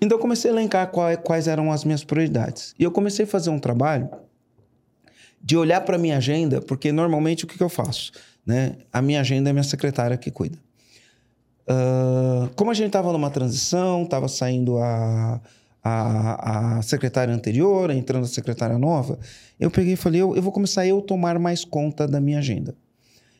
Então 0.00 0.16
eu 0.16 0.22
comecei 0.22 0.50
a 0.50 0.54
elencar 0.54 0.90
quais, 0.90 1.18
quais 1.22 1.48
eram 1.48 1.72
as 1.72 1.84
minhas 1.84 2.04
prioridades. 2.04 2.74
E 2.78 2.84
eu 2.84 2.90
comecei 2.90 3.24
a 3.24 3.28
fazer 3.28 3.50
um 3.50 3.58
trabalho 3.58 4.08
de 5.40 5.56
olhar 5.56 5.80
para 5.82 5.98
minha 5.98 6.16
agenda, 6.16 6.60
porque 6.60 6.92
normalmente 6.92 7.44
o 7.44 7.46
que, 7.46 7.56
que 7.56 7.62
eu 7.62 7.68
faço? 7.68 8.12
Né? 8.44 8.76
A 8.92 9.02
minha 9.02 9.20
agenda 9.20 9.50
é 9.50 9.52
minha 9.52 9.64
secretária 9.64 10.16
que 10.16 10.30
cuida. 10.30 10.58
Uh, 11.68 12.48
como 12.54 12.70
a 12.70 12.74
gente 12.74 12.86
estava 12.86 13.12
numa 13.12 13.30
transição, 13.30 14.04
estava 14.04 14.26
saindo 14.26 14.78
a, 14.78 15.40
a, 15.84 16.78
a, 16.78 16.82
secretária 16.82 17.32
anterior, 17.34 17.90
entrando 17.90 18.24
a 18.24 18.28
secretária 18.28 18.78
nova, 18.78 19.18
eu 19.60 19.70
peguei 19.70 19.92
e 19.92 19.96
falei, 19.96 20.22
eu, 20.22 20.34
eu 20.34 20.40
vou 20.40 20.50
começar 20.50 20.86
eu 20.86 21.02
tomar 21.02 21.38
mais 21.38 21.64
conta 21.64 22.08
da 22.08 22.20
minha 22.20 22.38
agenda. 22.38 22.74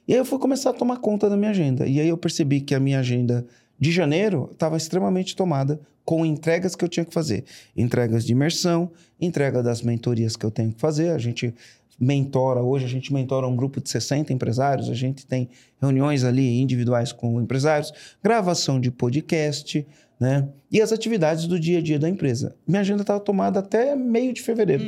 E 0.07 0.13
aí 0.13 0.19
eu 0.19 0.25
fui 0.25 0.39
começar 0.39 0.71
a 0.71 0.73
tomar 0.73 0.99
conta 0.99 1.29
da 1.29 1.37
minha 1.37 1.51
agenda. 1.51 1.87
E 1.87 2.01
aí 2.01 2.09
eu 2.09 2.17
percebi 2.17 2.61
que 2.61 2.75
a 2.75 2.81
minha 2.81 2.99
agenda 2.99 3.47
de 3.79 3.93
janeiro 3.93 4.51
estava 4.53 4.77
extremamente 4.77 5.37
tomada 5.37 5.81
com 6.05 6.25
entregas 6.25 6.75
que 6.75 6.85
eu 6.85 6.89
tinha 6.89 7.05
que 7.05 7.13
fazer. 7.13 7.45
Entregas 7.77 8.25
de 8.25 8.33
imersão, 8.33 8.91
entrega 9.21 9.63
das 9.63 9.83
mentorias 9.83 10.37
que 10.37 10.47
eu 10.47 10.51
tenho 10.51 10.73
que 10.73 10.81
fazer. 10.81 11.11
A 11.11 11.19
gente 11.19 11.55
mentora, 12.01 12.63
hoje 12.63 12.85
a 12.85 12.89
gente 12.89 13.13
mentora 13.13 13.47
um 13.47 13.57
grupo 13.57 13.81
de 13.81 13.91
60 13.91 14.33
empresários, 14.33 14.89
a 14.89 14.95
gente 14.95 15.27
tem 15.27 15.49
reuniões 15.81 16.23
ali 16.23 16.61
individuais 16.61 17.13
com 17.13 17.41
empresários, 17.41 17.93
gravação 18.23 18.81
de 18.81 18.91
podcast, 18.91 19.85
né? 20.19 20.49
E 20.71 20.81
as 20.81 20.93
atividades 20.93 21.47
do 21.47 21.59
dia 21.59 21.79
a 21.79 21.83
dia 21.83 21.99
da 21.99 22.09
empresa. 22.09 22.55
Minha 22.67 22.81
agenda 22.81 23.03
estava 23.03 23.21
tomada 23.21 23.59
até 23.59 23.97
meio 23.97 24.33
de 24.33 24.41
fevereiro. 24.43 24.85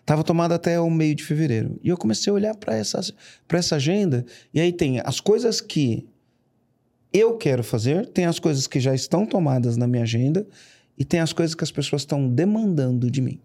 Estava 0.00 0.20
uhum. 0.20 0.26
tomada 0.26 0.54
até 0.54 0.80
o 0.80 0.90
meio 0.90 1.14
de 1.14 1.24
fevereiro. 1.24 1.78
E 1.82 1.88
eu 1.88 1.96
comecei 1.96 2.30
a 2.30 2.34
olhar 2.34 2.56
para 2.56 2.74
essa, 2.74 3.00
essa 3.50 3.76
agenda, 3.76 4.24
e 4.52 4.60
aí 4.60 4.72
tem 4.72 5.00
as 5.00 5.20
coisas 5.20 5.60
que 5.60 6.08
eu 7.12 7.36
quero 7.36 7.62
fazer, 7.62 8.06
tem 8.06 8.24
as 8.24 8.38
coisas 8.38 8.66
que 8.66 8.80
já 8.80 8.94
estão 8.94 9.26
tomadas 9.26 9.76
na 9.76 9.86
minha 9.86 10.02
agenda, 10.02 10.46
e 10.98 11.04
tem 11.04 11.20
as 11.20 11.32
coisas 11.32 11.54
que 11.54 11.64
as 11.64 11.70
pessoas 11.70 12.02
estão 12.02 12.28
demandando 12.28 13.10
de 13.10 13.20
mim. 13.20 13.40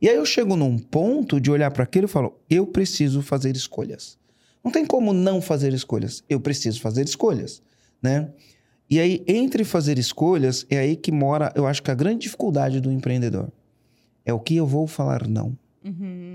E 0.00 0.08
aí 0.08 0.16
eu 0.16 0.26
chego 0.26 0.56
num 0.56 0.78
ponto 0.78 1.40
de 1.40 1.50
olhar 1.50 1.70
para 1.70 1.84
aquilo 1.84 2.06
e 2.06 2.08
falo: 2.08 2.38
eu 2.50 2.66
preciso 2.66 3.22
fazer 3.22 3.54
escolhas. 3.54 4.18
Não 4.62 4.70
tem 4.70 4.84
como 4.84 5.12
não 5.12 5.40
fazer 5.40 5.72
escolhas. 5.72 6.22
Eu 6.28 6.40
preciso 6.40 6.80
fazer 6.80 7.04
escolhas, 7.04 7.62
né? 8.00 8.30
E 8.90 9.00
aí, 9.00 9.24
entre 9.26 9.64
fazer 9.64 9.98
escolhas, 9.98 10.66
é 10.68 10.78
aí 10.78 10.96
que 10.96 11.10
mora, 11.10 11.52
eu 11.56 11.66
acho 11.66 11.82
que 11.82 11.90
a 11.90 11.94
grande 11.94 12.24
dificuldade 12.24 12.80
do 12.80 12.92
empreendedor. 12.92 13.50
É 14.24 14.32
o 14.32 14.38
que 14.38 14.54
eu 14.56 14.66
vou 14.66 14.86
falar 14.86 15.26
não. 15.26 15.56
Uhum. 15.84 16.31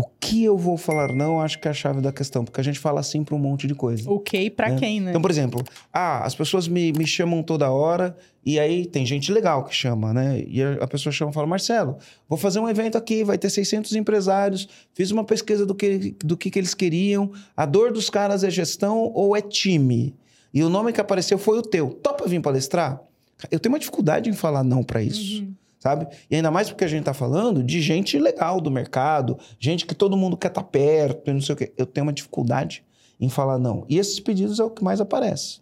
O 0.00 0.08
que 0.18 0.44
eu 0.44 0.56
vou 0.56 0.78
falar 0.78 1.12
não, 1.12 1.42
acho 1.42 1.58
que 1.58 1.68
é 1.68 1.70
a 1.70 1.74
chave 1.74 2.00
da 2.00 2.10
questão, 2.10 2.42
porque 2.42 2.58
a 2.58 2.64
gente 2.64 2.78
fala 2.78 3.00
assim 3.00 3.22
para 3.22 3.34
um 3.34 3.38
monte 3.38 3.66
de 3.66 3.74
coisa. 3.74 4.10
Ok 4.10 4.48
para 4.48 4.70
né? 4.70 4.78
quem, 4.78 4.98
né? 4.98 5.10
Então, 5.10 5.20
por 5.20 5.30
exemplo, 5.30 5.62
ah, 5.92 6.24
as 6.24 6.34
pessoas 6.34 6.66
me, 6.66 6.90
me 6.92 7.06
chamam 7.06 7.42
toda 7.42 7.70
hora 7.70 8.16
e 8.42 8.58
aí 8.58 8.86
tem 8.86 9.04
gente 9.04 9.30
legal 9.30 9.62
que 9.64 9.74
chama, 9.74 10.14
né? 10.14 10.42
E 10.46 10.62
a, 10.62 10.84
a 10.84 10.86
pessoa 10.86 11.12
chama 11.12 11.32
e 11.32 11.34
fala, 11.34 11.46
Marcelo, 11.46 11.98
vou 12.26 12.38
fazer 12.38 12.60
um 12.60 12.68
evento 12.68 12.96
aqui, 12.96 13.22
vai 13.22 13.36
ter 13.36 13.50
600 13.50 13.94
empresários, 13.94 14.66
fiz 14.94 15.10
uma 15.10 15.22
pesquisa 15.22 15.66
do 15.66 15.74
que, 15.74 16.16
do 16.24 16.34
que, 16.34 16.50
que 16.50 16.58
eles 16.58 16.72
queriam, 16.72 17.30
a 17.54 17.66
dor 17.66 17.92
dos 17.92 18.08
caras 18.08 18.42
é 18.42 18.48
gestão 18.48 19.12
ou 19.14 19.36
é 19.36 19.42
time? 19.42 20.14
E 20.54 20.64
o 20.64 20.70
nome 20.70 20.94
que 20.94 21.00
apareceu 21.00 21.36
foi 21.36 21.58
o 21.58 21.62
teu. 21.62 21.90
Topa 21.90 22.26
vir 22.26 22.40
palestrar? 22.40 23.02
Eu 23.50 23.60
tenho 23.60 23.74
uma 23.74 23.78
dificuldade 23.78 24.30
em 24.30 24.32
falar 24.32 24.64
não 24.64 24.82
para 24.82 25.02
isso. 25.02 25.42
Uhum 25.42 25.60
sabe? 25.80 26.06
E 26.30 26.36
ainda 26.36 26.50
mais 26.50 26.68
porque 26.68 26.84
a 26.84 26.88
gente 26.88 27.04
tá 27.04 27.14
falando 27.14 27.64
de 27.64 27.80
gente 27.80 28.18
legal 28.18 28.60
do 28.60 28.70
mercado, 28.70 29.38
gente 29.58 29.86
que 29.86 29.94
todo 29.94 30.16
mundo 30.16 30.36
quer 30.36 30.48
estar 30.48 30.62
tá 30.62 30.68
perto 30.68 31.30
e 31.30 31.34
não 31.34 31.40
sei 31.40 31.54
o 31.54 31.56
quê. 31.58 31.72
Eu 31.76 31.86
tenho 31.86 32.06
uma 32.06 32.12
dificuldade 32.12 32.84
em 33.18 33.28
falar 33.28 33.58
não. 33.58 33.84
E 33.88 33.98
esses 33.98 34.20
pedidos 34.20 34.60
é 34.60 34.64
o 34.64 34.70
que 34.70 34.84
mais 34.84 35.00
aparece. 35.00 35.60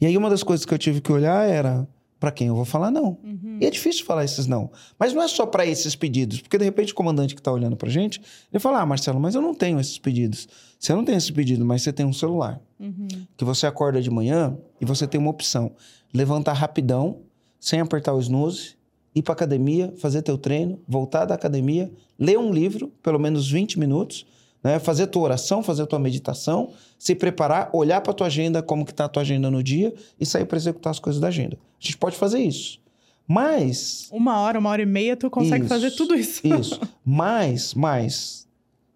E 0.00 0.06
aí 0.06 0.16
uma 0.16 0.30
das 0.30 0.42
coisas 0.42 0.64
que 0.64 0.72
eu 0.72 0.78
tive 0.78 1.00
que 1.00 1.12
olhar 1.12 1.46
era 1.46 1.86
para 2.18 2.30
quem 2.30 2.46
eu 2.46 2.54
vou 2.54 2.64
falar 2.64 2.88
não. 2.92 3.18
Uhum. 3.24 3.58
E 3.60 3.66
é 3.66 3.70
difícil 3.70 4.04
falar 4.04 4.24
esses 4.24 4.46
não. 4.46 4.70
Mas 4.96 5.12
não 5.12 5.22
é 5.22 5.26
só 5.26 5.44
para 5.44 5.66
esses 5.66 5.96
pedidos, 5.96 6.40
porque 6.40 6.56
de 6.56 6.64
repente 6.64 6.92
o 6.92 6.94
comandante 6.94 7.34
que 7.34 7.40
está 7.40 7.50
olhando 7.50 7.76
para 7.76 7.90
gente, 7.90 8.22
ele 8.52 8.60
fala: 8.60 8.80
"Ah, 8.80 8.86
Marcelo, 8.86 9.18
mas 9.18 9.34
eu 9.34 9.42
não 9.42 9.52
tenho 9.52 9.80
esses 9.80 9.98
pedidos". 9.98 10.48
Você 10.78 10.94
não 10.94 11.04
tem 11.04 11.16
esse 11.16 11.32
pedido, 11.32 11.64
mas 11.64 11.82
você 11.82 11.92
tem 11.92 12.06
um 12.06 12.12
celular. 12.12 12.60
Uhum. 12.78 13.08
Que 13.36 13.44
você 13.44 13.66
acorda 13.66 14.00
de 14.00 14.08
manhã 14.08 14.56
e 14.80 14.84
você 14.84 15.04
tem 15.04 15.20
uma 15.20 15.30
opção: 15.30 15.72
levantar 16.14 16.52
rapidão 16.52 17.22
sem 17.62 17.78
apertar 17.78 18.12
o 18.12 18.18
snooze, 18.18 18.74
ir 19.14 19.22
para 19.22 19.34
academia, 19.34 19.94
fazer 19.96 20.20
teu 20.20 20.36
treino, 20.36 20.80
voltar 20.88 21.24
da 21.24 21.36
academia, 21.36 21.92
ler 22.18 22.36
um 22.36 22.52
livro, 22.52 22.88
pelo 23.00 23.20
menos 23.20 23.48
20 23.48 23.78
minutos, 23.78 24.26
né? 24.64 24.80
fazer 24.80 25.06
tua 25.06 25.22
oração, 25.22 25.62
fazer 25.62 25.86
tua 25.86 26.00
meditação, 26.00 26.70
se 26.98 27.14
preparar, 27.14 27.70
olhar 27.72 28.00
para 28.00 28.12
tua 28.12 28.26
agenda, 28.26 28.60
como 28.64 28.84
que 28.84 28.92
tá 28.92 29.04
a 29.04 29.08
tua 29.08 29.22
agenda 29.22 29.48
no 29.48 29.62
dia 29.62 29.94
e 30.18 30.26
sair 30.26 30.44
para 30.44 30.56
executar 30.56 30.90
as 30.90 30.98
coisas 30.98 31.20
da 31.20 31.28
agenda. 31.28 31.56
A 31.56 31.84
gente 31.84 31.98
pode 31.98 32.16
fazer 32.16 32.40
isso. 32.40 32.80
Mas... 33.28 34.08
Uma 34.10 34.40
hora, 34.40 34.58
uma 34.58 34.68
hora 34.68 34.82
e 34.82 34.86
meia, 34.86 35.16
tu 35.16 35.30
consegue 35.30 35.60
isso, 35.60 35.68
fazer 35.68 35.92
tudo 35.92 36.16
isso. 36.16 36.44
Isso. 36.44 36.80
Mas, 37.04 37.74
mas, 37.74 38.48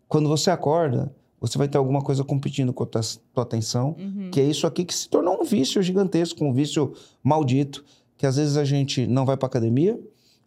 quando 0.08 0.28
você 0.28 0.50
acorda, 0.50 1.14
você 1.40 1.56
vai 1.56 1.68
ter 1.68 1.78
alguma 1.78 2.02
coisa 2.02 2.24
competindo 2.24 2.72
com 2.72 2.82
a 2.82 2.86
tua, 2.86 3.00
tua 3.32 3.44
atenção, 3.44 3.94
uhum. 3.96 4.28
que 4.32 4.40
é 4.40 4.44
isso 4.44 4.66
aqui 4.66 4.84
que 4.84 4.94
se 4.94 5.08
tornou 5.08 5.40
um 5.40 5.44
vício 5.44 5.80
gigantesco, 5.80 6.44
um 6.44 6.52
vício 6.52 6.94
maldito 7.22 7.84
que 8.16 8.26
às 8.26 8.36
vezes 8.36 8.56
a 8.56 8.64
gente 8.64 9.06
não 9.06 9.24
vai 9.24 9.36
para 9.36 9.46
academia, 9.46 9.98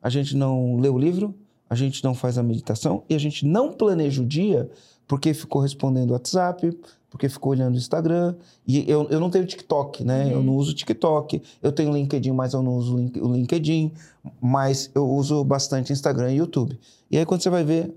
a 0.01 0.09
gente 0.09 0.35
não 0.35 0.77
lê 0.77 0.89
o 0.89 0.97
livro, 0.97 1.35
a 1.69 1.75
gente 1.75 2.03
não 2.03 2.13
faz 2.15 2.37
a 2.37 2.43
meditação 2.43 3.03
e 3.09 3.15
a 3.15 3.19
gente 3.19 3.45
não 3.45 3.71
planeja 3.71 4.21
o 4.21 4.25
dia 4.25 4.69
porque 5.07 5.33
ficou 5.33 5.61
respondendo 5.61 6.11
WhatsApp, 6.11 6.71
porque 7.09 7.27
ficou 7.27 7.51
olhando 7.51 7.73
o 7.73 7.77
Instagram. 7.77 8.35
E 8.67 8.89
eu, 8.89 9.07
eu 9.09 9.19
não 9.19 9.29
tenho 9.29 9.45
TikTok, 9.45 10.03
né? 10.03 10.25
Uhum. 10.25 10.31
Eu 10.31 10.43
não 10.43 10.55
uso 10.55 10.73
TikTok. 10.73 11.41
Eu 11.61 11.71
tenho 11.71 11.91
LinkedIn, 11.91 12.31
mas 12.31 12.53
eu 12.53 12.61
não 12.61 12.75
uso 12.75 12.95
o 12.95 13.33
LinkedIn. 13.33 13.91
Mas 14.39 14.91
eu 14.93 15.09
uso 15.09 15.43
bastante 15.43 15.91
Instagram 15.91 16.31
e 16.31 16.37
YouTube. 16.37 16.79
E 17.09 17.17
aí, 17.17 17.25
quando 17.25 17.41
você 17.41 17.49
vai 17.49 17.63
ver, 17.63 17.91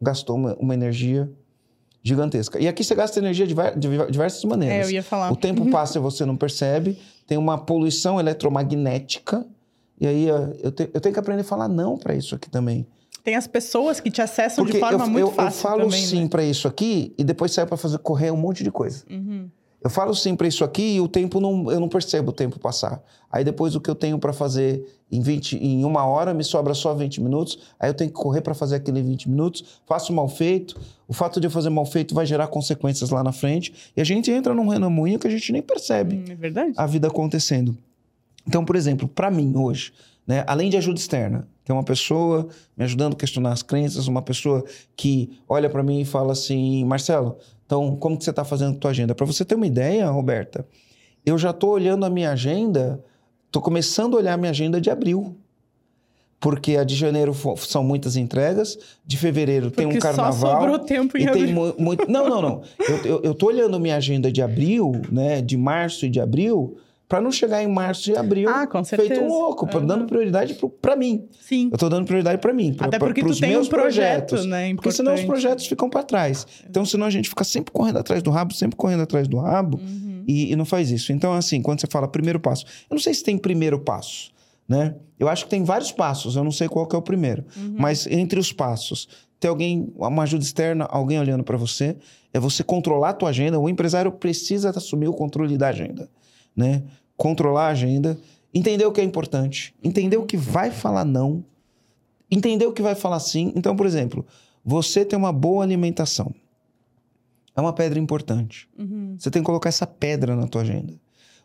gastou 0.00 0.36
uma, 0.36 0.54
uma 0.56 0.74
energia 0.74 1.30
gigantesca. 2.08 2.58
E 2.58 2.66
aqui 2.66 2.82
você 2.82 2.94
gasta 2.94 3.18
energia 3.18 3.46
de, 3.46 3.54
de 3.54 4.10
diversas 4.10 4.42
maneiras. 4.44 4.86
É, 4.86 4.90
eu 4.90 4.94
ia 4.94 5.02
falar. 5.02 5.30
O 5.30 5.36
tempo 5.36 5.70
passa 5.70 5.98
e 5.98 6.00
você 6.00 6.24
não 6.24 6.36
percebe 6.36 6.98
tem 7.28 7.36
uma 7.36 7.58
poluição 7.58 8.18
eletromagnética. 8.18 9.46
E 10.00 10.06
aí 10.06 10.26
eu, 10.26 10.72
te, 10.72 10.88
eu 10.94 11.00
tenho 11.00 11.12
que 11.12 11.20
aprender 11.20 11.42
a 11.42 11.44
falar 11.44 11.68
não 11.68 11.98
para 11.98 12.14
isso 12.14 12.34
aqui 12.34 12.48
também. 12.48 12.86
Tem 13.22 13.34
as 13.34 13.46
pessoas 13.46 14.00
que 14.00 14.10
te 14.10 14.22
acessam 14.22 14.64
Porque 14.64 14.78
de 14.78 14.80
forma 14.80 15.04
eu, 15.04 15.10
muito 15.10 15.28
eu, 15.28 15.32
fácil. 15.32 15.58
Eu 15.58 15.62
falo 15.62 15.82
também, 15.82 16.06
sim 16.06 16.22
né? 16.22 16.28
para 16.28 16.42
isso 16.42 16.66
aqui 16.66 17.12
e 17.18 17.22
depois 17.22 17.52
saio 17.52 17.66
para 17.66 17.76
fazer 17.76 17.98
correr 17.98 18.30
um 18.30 18.36
monte 18.36 18.64
de 18.64 18.70
coisa. 18.70 19.04
Uhum. 19.10 19.50
Eu 19.82 19.88
falo 19.88 20.14
sim 20.14 20.34
para 20.34 20.48
isso 20.48 20.64
aqui 20.64 20.96
e 20.96 21.00
o 21.00 21.06
tempo 21.06 21.40
não, 21.40 21.70
eu 21.70 21.78
não 21.78 21.88
percebo 21.88 22.30
o 22.30 22.32
tempo 22.32 22.58
passar. 22.58 23.00
Aí 23.30 23.44
depois 23.44 23.76
o 23.76 23.80
que 23.80 23.88
eu 23.88 23.94
tenho 23.94 24.18
para 24.18 24.32
fazer 24.32 24.84
em 25.10 25.20
20, 25.20 25.56
em 25.56 25.84
uma 25.84 26.04
hora 26.04 26.34
me 26.34 26.42
sobra 26.42 26.74
só 26.74 26.94
20 26.94 27.20
minutos. 27.20 27.58
Aí 27.78 27.88
eu 27.88 27.94
tenho 27.94 28.10
que 28.10 28.16
correr 28.16 28.40
para 28.40 28.54
fazer 28.54 28.76
aquele 28.76 29.00
20 29.02 29.28
minutos. 29.30 29.80
Faço 29.86 30.12
mal 30.12 30.28
feito. 30.28 30.78
O 31.06 31.12
fato 31.12 31.40
de 31.40 31.46
eu 31.46 31.50
fazer 31.50 31.70
mal 31.70 31.86
feito 31.86 32.14
vai 32.14 32.26
gerar 32.26 32.48
consequências 32.48 33.10
lá 33.10 33.22
na 33.22 33.32
frente 33.32 33.72
e 33.96 34.00
a 34.00 34.04
gente 34.04 34.30
entra 34.30 34.52
num 34.52 34.68
redemoinho 34.68 35.18
que 35.18 35.28
a 35.28 35.30
gente 35.30 35.52
nem 35.52 35.62
percebe. 35.62 36.16
Hum, 36.16 36.24
é 36.28 36.34
verdade. 36.34 36.72
A 36.76 36.86
vida 36.86 37.06
acontecendo. 37.06 37.76
Então, 38.46 38.64
por 38.64 38.74
exemplo, 38.74 39.06
para 39.06 39.30
mim 39.30 39.52
hoje, 39.56 39.92
né, 40.26 40.42
além 40.46 40.70
de 40.70 40.76
ajuda 40.76 40.98
externa, 40.98 41.46
tem 41.68 41.76
uma 41.76 41.82
pessoa 41.82 42.48
me 42.74 42.82
ajudando 42.82 43.12
a 43.12 43.16
questionar 43.16 43.52
as 43.52 43.62
crenças, 43.62 44.06
uma 44.06 44.22
pessoa 44.22 44.64
que 44.96 45.38
olha 45.46 45.68
para 45.68 45.82
mim 45.82 46.00
e 46.00 46.04
fala 46.06 46.32
assim, 46.32 46.82
Marcelo, 46.86 47.36
então 47.66 47.94
como 47.96 48.16
que 48.16 48.24
você 48.24 48.30
está 48.30 48.42
fazendo 48.42 48.74
a 48.76 48.78
tua 48.78 48.90
agenda? 48.90 49.14
Para 49.14 49.26
você 49.26 49.44
ter 49.44 49.54
uma 49.54 49.66
ideia, 49.66 50.08
Roberta, 50.08 50.66
eu 51.26 51.36
já 51.36 51.50
estou 51.50 51.72
olhando 51.72 52.06
a 52.06 52.10
minha 52.10 52.30
agenda, 52.30 53.04
estou 53.44 53.60
começando 53.60 54.14
a 54.14 54.20
olhar 54.20 54.32
a 54.32 54.36
minha 54.38 54.48
agenda 54.50 54.80
de 54.80 54.88
abril. 54.88 55.36
Porque 56.40 56.76
a 56.78 56.84
de 56.84 56.94
janeiro 56.94 57.36
são 57.58 57.84
muitas 57.84 58.16
entregas, 58.16 58.78
de 59.04 59.18
fevereiro 59.18 59.70
porque 59.70 59.82
tem 59.86 59.94
um 59.94 60.00
carnaval. 60.00 60.32
Só 60.32 60.60
sobrou 60.60 60.78
tempo 60.78 61.18
em 61.18 61.24
e 61.24 61.28
abril. 61.28 61.72
tem 61.72 61.84
muito. 61.84 62.10
Não, 62.10 62.30
não, 62.30 62.40
não. 62.40 62.62
Eu, 62.78 62.96
eu, 63.04 63.22
eu 63.24 63.34
tô 63.34 63.48
olhando 63.48 63.78
minha 63.78 63.96
agenda 63.96 64.32
de 64.32 64.40
abril, 64.40 64.92
né? 65.10 65.42
De 65.42 65.56
março 65.56 66.06
e 66.06 66.08
de 66.08 66.20
abril 66.20 66.78
para 67.08 67.22
não 67.22 67.32
chegar 67.32 67.62
em 67.62 67.66
março 67.66 68.10
e 68.10 68.16
abril 68.16 68.50
ah, 68.50 68.68
feito 68.84 69.20
um 69.20 69.28
louco, 69.28 69.64
uhum. 69.64 69.86
dando 69.86 70.04
prioridade 70.04 70.54
para 70.80 70.94
mim. 70.94 71.26
Sim. 71.40 71.68
Eu 71.70 71.76
estou 71.76 71.88
dando 71.88 72.04
prioridade 72.04 72.38
para 72.38 72.52
mim, 72.52 72.74
tu 72.74 73.40
tem 73.40 73.50
meus 73.50 73.66
um 73.66 73.70
projeto, 73.70 74.28
projetos, 74.28 74.44
né? 74.44 74.68
Importante. 74.68 74.76
Porque 74.76 74.92
senão 74.92 75.14
os 75.14 75.24
projetos 75.24 75.66
ficam 75.66 75.88
para 75.88 76.02
trás. 76.02 76.46
Então, 76.68 76.84
senão 76.84 77.06
a 77.06 77.10
gente 77.10 77.28
fica 77.30 77.44
sempre 77.44 77.72
correndo 77.72 77.98
atrás 77.98 78.22
do 78.22 78.30
rabo, 78.30 78.52
sempre 78.52 78.76
correndo 78.76 79.02
atrás 79.02 79.26
do 79.26 79.38
rabo 79.38 79.78
uhum. 79.78 80.22
e, 80.28 80.52
e, 80.52 80.56
não 80.56 80.66
faz 80.66 80.90
isso. 80.90 81.10
Então, 81.10 81.32
assim, 81.32 81.62
quando 81.62 81.80
você 81.80 81.86
fala 81.86 82.06
primeiro 82.06 82.38
passo, 82.38 82.66
eu 82.90 82.94
não 82.94 83.00
sei 83.00 83.14
se 83.14 83.24
tem 83.24 83.38
primeiro 83.38 83.78
passo, 83.78 84.30
né? 84.68 84.94
Eu 85.18 85.28
acho 85.28 85.44
que 85.44 85.50
tem 85.50 85.64
vários 85.64 85.90
passos, 85.90 86.36
eu 86.36 86.44
não 86.44 86.52
sei 86.52 86.68
qual 86.68 86.86
que 86.86 86.94
é 86.94 86.98
o 86.98 87.02
primeiro. 87.02 87.42
Uhum. 87.56 87.76
Mas 87.78 88.06
entre 88.06 88.38
os 88.38 88.52
passos, 88.52 89.08
ter 89.40 89.48
alguém, 89.48 89.90
uma 89.96 90.24
ajuda 90.24 90.44
externa, 90.44 90.84
alguém 90.84 91.18
olhando 91.18 91.42
para 91.42 91.56
você, 91.56 91.96
é 92.34 92.38
você 92.38 92.62
controlar 92.62 93.10
a 93.10 93.12
tua 93.14 93.30
agenda. 93.30 93.58
O 93.58 93.68
empresário 93.68 94.12
precisa 94.12 94.70
assumir 94.70 95.08
o 95.08 95.12
controle 95.12 95.56
da 95.56 95.68
agenda, 95.68 96.08
né? 96.58 96.82
controlar 97.16 97.66
a 97.66 97.70
agenda, 97.70 98.18
entender 98.52 98.84
o 98.84 98.92
que 98.92 99.00
é 99.00 99.04
importante, 99.04 99.74
entender 99.82 100.16
o 100.16 100.26
que 100.26 100.36
vai 100.36 100.70
falar 100.70 101.04
não, 101.04 101.44
entender 102.30 102.66
o 102.66 102.72
que 102.72 102.82
vai 102.82 102.94
falar 102.94 103.20
sim. 103.20 103.52
Então, 103.56 103.74
por 103.74 103.86
exemplo, 103.86 104.26
você 104.64 105.04
tem 105.04 105.18
uma 105.18 105.32
boa 105.32 105.64
alimentação. 105.64 106.34
É 107.56 107.60
uma 107.60 107.72
pedra 107.72 107.98
importante. 107.98 108.68
Uhum. 108.78 109.16
Você 109.18 109.30
tem 109.30 109.42
que 109.42 109.46
colocar 109.46 109.68
essa 109.68 109.86
pedra 109.86 110.36
na 110.36 110.46
tua 110.46 110.62
agenda. 110.62 110.94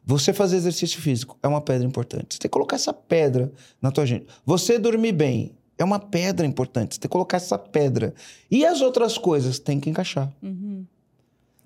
Você 0.06 0.32
fazer 0.32 0.58
exercício 0.58 1.02
físico 1.02 1.38
é 1.42 1.48
uma 1.48 1.62
pedra 1.62 1.88
importante. 1.88 2.36
Você 2.36 2.40
tem 2.40 2.50
que 2.50 2.54
colocar 2.54 2.76
essa 2.76 2.94
pedra 2.94 3.52
na 3.82 3.90
tua 3.92 4.04
agenda. 4.04 4.26
Você 4.46 4.78
dormir 4.78 5.14
bem 5.14 5.54
É 5.76 5.84
uma 5.84 5.98
pedra 6.00 6.46
importante. 6.46 6.94
Você 6.94 7.02
tem 7.02 7.10
que 7.10 7.12
colocar 7.12 7.38
essa 7.38 7.58
pedra. 7.58 8.14
E 8.52 8.64
as 8.64 8.80
outras 8.82 9.18
coisas 9.18 9.58
tem 9.58 9.80
que 9.80 9.90
encaixar. 9.90 10.32
Uhum. 10.42 10.83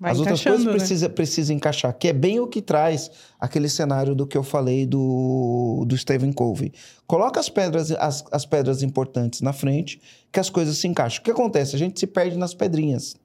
Vai 0.00 0.12
as 0.12 0.18
outras 0.18 0.42
coisas 0.42 0.64
né? 0.64 0.72
precisa, 0.72 1.08
precisa 1.08 1.52
encaixar, 1.52 1.92
que 1.92 2.08
é 2.08 2.12
bem 2.12 2.38
o 2.38 2.46
que 2.46 2.62
traz 2.62 3.10
aquele 3.38 3.68
cenário 3.68 4.14
do 4.14 4.26
que 4.26 4.36
eu 4.36 4.44
falei 4.44 4.86
do, 4.86 5.84
do 5.86 5.96
Stephen 5.96 6.32
Covey. 6.32 6.72
Coloca 7.06 7.40
as 7.40 7.48
pedras, 7.48 7.90
as, 7.90 8.24
as 8.30 8.46
pedras 8.46 8.82
importantes 8.82 9.40
na 9.40 9.52
frente, 9.52 10.00
que 10.30 10.38
as 10.38 10.48
coisas 10.48 10.78
se 10.78 10.86
encaixam. 10.86 11.20
O 11.20 11.24
que 11.24 11.30
acontece? 11.30 11.74
A 11.74 11.78
gente 11.78 11.98
se 11.98 12.06
perde 12.06 12.36
nas 12.36 12.54
pedrinhas. 12.54 13.16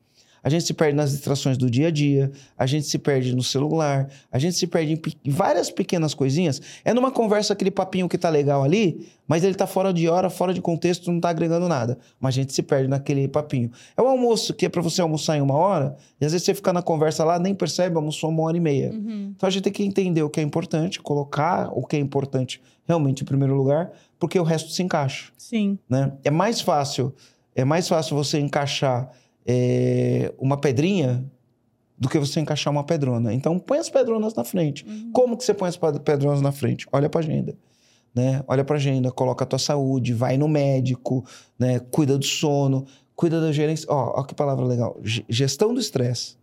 A 0.44 0.50
gente 0.50 0.66
se 0.66 0.74
perde 0.74 0.96
nas 0.96 1.12
distrações 1.12 1.58
do 1.58 1.70
dia 1.70 1.88
a 1.88 1.92
dia, 1.92 2.30
a 2.58 2.66
gente 2.66 2.86
se 2.86 3.00
perde 3.00 3.34
no 3.34 3.42
celular, 3.42 4.10
a 4.30 4.38
gente 4.38 4.58
se 4.58 4.68
perde 4.68 4.92
em 4.92 4.98
pe- 4.98 5.16
várias 5.26 5.72
pequenas 5.72 6.14
coisinhas. 6.14 6.62
É 6.84 6.94
numa 6.94 7.12
conversa 7.12 7.54
aquele 7.54 7.72
papinho 7.72 8.10
que 8.10 8.18
tá 8.18 8.30
legal 8.30 8.62
ali, 8.62 9.08
mas 9.26 9.44
ele 9.46 9.56
tá 9.56 9.66
fora 9.66 9.94
de 9.94 10.10
hora, 10.10 10.30
fora 10.30 10.54
de 10.54 10.60
contexto, 10.60 11.10
não 11.10 11.22
tá 11.22 11.30
agregando 11.30 11.70
nada. 11.70 11.98
Mas 12.20 12.36
a 12.36 12.42
gente 12.42 12.54
se 12.54 12.62
perde 12.62 12.90
naquele 12.90 13.26
papinho. 13.28 13.72
É 13.96 14.02
o 14.02 14.08
almoço 14.08 14.54
que 14.54 14.66
é 14.66 14.70
para 14.70 14.82
você 14.82 15.02
almoçar 15.02 15.38
em 15.38 15.42
uma 15.42 15.54
hora, 15.56 15.96
e 16.20 16.26
às 16.26 16.34
vezes 16.34 16.44
você 16.46 16.54
fica 16.54 16.74
na 16.74 16.82
conversa 16.82 17.24
lá, 17.24 17.40
nem 17.40 17.56
percebe, 17.56 17.96
almoçou 17.96 18.30
uma 18.30 18.44
hora 18.44 18.58
e 18.58 18.60
meia. 18.60 18.92
Uhum. 18.92 19.32
Então 19.36 19.48
a 19.48 19.50
gente 19.50 19.64
tem 19.64 19.72
que 19.72 19.84
entender 19.84 20.24
o 20.24 20.30
que 20.30 20.42
é 20.42 20.44
importante, 20.44 21.02
colocar 21.02 21.70
o 21.72 21.86
que 21.86 21.96
é 21.96 22.00
importante 22.00 22.62
realmente 22.86 23.22
em 23.24 23.26
primeiro 23.26 23.56
lugar, 23.56 23.92
porque 24.20 24.38
o 24.38 24.44
resto 24.44 24.70
se 24.72 24.84
encaixa 24.84 25.32
Sim. 25.38 25.80
né? 25.90 26.12
É 26.22 26.30
mais 26.30 26.60
fácil, 26.60 27.14
é 27.56 27.64
mais 27.64 27.88
fácil 27.88 28.14
você 28.18 28.40
encaixar 28.40 29.10
é, 29.46 30.34
uma 30.38 30.58
pedrinha 30.58 31.24
do 31.98 32.10
que 32.10 32.20
você 32.20 32.40
encaixar 32.40 32.72
uma 32.72 32.84
pedrona. 32.84 33.34
Então, 33.34 33.58
põe 33.60 33.78
as 33.78 33.90
pedronas 33.90 34.34
na 34.34 34.44
frente. 34.44 34.86
Como 35.14 35.38
que 35.38 35.44
você 35.44 35.54
põe 35.54 35.70
as 35.70 35.78
pedronas 35.78 36.42
na 36.42 36.52
frente? 36.52 36.88
Olha 36.92 37.10
para 37.10 37.22
agenda. 37.22 37.56
Né? 38.14 38.44
Olha 38.48 38.64
para 38.64 38.76
agenda, 38.76 39.12
coloca 39.12 39.44
a 39.44 39.48
tua 39.48 39.58
saúde, 39.60 40.14
vai 40.14 40.38
no 40.38 40.48
médico, 40.48 41.26
né? 41.58 41.80
Cuida 41.80 42.16
do 42.18 42.26
sono, 42.26 42.86
cuida 43.16 43.42
da 43.42 43.52
gerência. 43.52 43.88
Ó, 43.90 44.20
ó 44.20 44.24
que 44.24 44.36
palavra 44.36 44.66
legal. 44.66 45.00
Ge- 45.02 45.26
Gestão 45.28 45.74
do 45.74 45.80
estresse. 45.80 46.36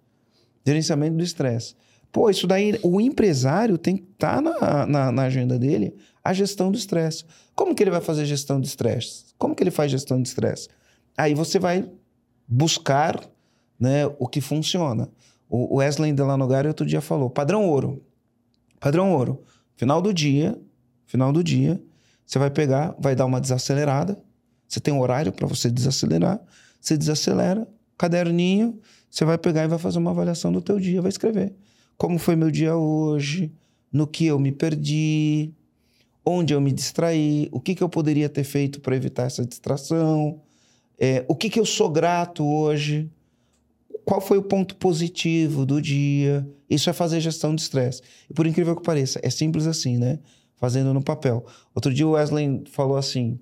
Gerenciamento 0.66 1.16
do 1.16 1.22
estresse. 1.22 1.76
Pô, 2.10 2.28
isso 2.28 2.46
daí, 2.46 2.76
o 2.82 3.00
empresário 3.00 3.78
tem 3.78 3.96
que 3.96 4.02
estar 4.02 4.42
na, 4.42 4.84
na, 4.84 5.12
na 5.12 5.22
agenda 5.22 5.56
dele 5.58 5.94
a 6.24 6.32
gestão 6.32 6.72
do 6.72 6.76
estresse. 6.76 7.24
Como 7.54 7.72
que 7.72 7.82
ele 7.82 7.90
vai 7.90 8.00
fazer 8.00 8.24
gestão 8.24 8.60
de 8.60 8.66
estresse? 8.66 9.26
Como 9.38 9.54
que 9.54 9.62
ele 9.62 9.70
faz 9.70 9.92
gestão 9.92 10.20
de 10.20 10.26
estresse? 10.28 10.68
Aí 11.16 11.34
você 11.34 11.58
vai 11.58 11.88
buscar 12.50 13.20
né, 13.78 14.06
o 14.18 14.26
que 14.26 14.40
funciona. 14.40 15.08
O 15.48 15.76
Wesley 15.76 16.12
Delanogari 16.12 16.66
outro 16.66 16.84
dia 16.84 17.00
falou, 17.00 17.30
padrão 17.30 17.64
ouro. 17.68 18.04
Padrão 18.80 19.12
ouro. 19.12 19.42
Final 19.76 20.02
do 20.02 20.12
dia, 20.12 20.60
final 21.06 21.32
do 21.32 21.42
dia, 21.42 21.80
você 22.26 22.38
vai 22.38 22.50
pegar, 22.50 22.94
vai 22.98 23.14
dar 23.14 23.24
uma 23.24 23.40
desacelerada. 23.40 24.20
Você 24.68 24.80
tem 24.80 24.92
um 24.92 25.00
horário 25.00 25.32
para 25.32 25.46
você 25.46 25.70
desacelerar. 25.70 26.40
Você 26.80 26.96
desacelera, 26.96 27.66
caderninho, 27.96 28.78
você 29.10 29.24
vai 29.24 29.36
pegar 29.36 29.64
e 29.64 29.68
vai 29.68 29.78
fazer 29.78 29.98
uma 29.98 30.10
avaliação 30.10 30.52
do 30.52 30.62
teu 30.62 30.78
dia, 30.78 31.02
vai 31.02 31.08
escrever. 31.08 31.54
Como 31.96 32.18
foi 32.18 32.36
meu 32.36 32.50
dia 32.50 32.76
hoje? 32.76 33.52
No 33.92 34.06
que 34.06 34.26
eu 34.26 34.38
me 34.38 34.52
perdi? 34.52 35.52
Onde 36.24 36.54
eu 36.54 36.60
me 36.60 36.72
distraí? 36.72 37.48
O 37.52 37.60
que, 37.60 37.74
que 37.74 37.82
eu 37.82 37.88
poderia 37.88 38.28
ter 38.28 38.44
feito 38.44 38.80
para 38.80 38.96
evitar 38.96 39.24
essa 39.24 39.44
distração? 39.44 40.40
É, 41.02 41.24
o 41.26 41.34
que, 41.34 41.48
que 41.48 41.58
eu 41.58 41.64
sou 41.64 41.88
grato 41.88 42.44
hoje? 42.46 43.10
Qual 44.04 44.20
foi 44.20 44.36
o 44.36 44.42
ponto 44.42 44.76
positivo 44.76 45.64
do 45.64 45.80
dia? 45.80 46.46
Isso 46.68 46.90
é 46.90 46.92
fazer 46.92 47.20
gestão 47.20 47.54
de 47.54 47.62
estresse. 47.62 48.02
Por 48.34 48.46
incrível 48.46 48.76
que 48.76 48.82
pareça, 48.82 49.18
é 49.22 49.30
simples 49.30 49.66
assim, 49.66 49.96
né? 49.96 50.18
Fazendo 50.56 50.92
no 50.92 51.02
papel. 51.02 51.46
Outro 51.74 51.92
dia 51.94 52.06
o 52.06 52.10
Wesley 52.10 52.64
falou 52.70 52.98
assim, 52.98 53.38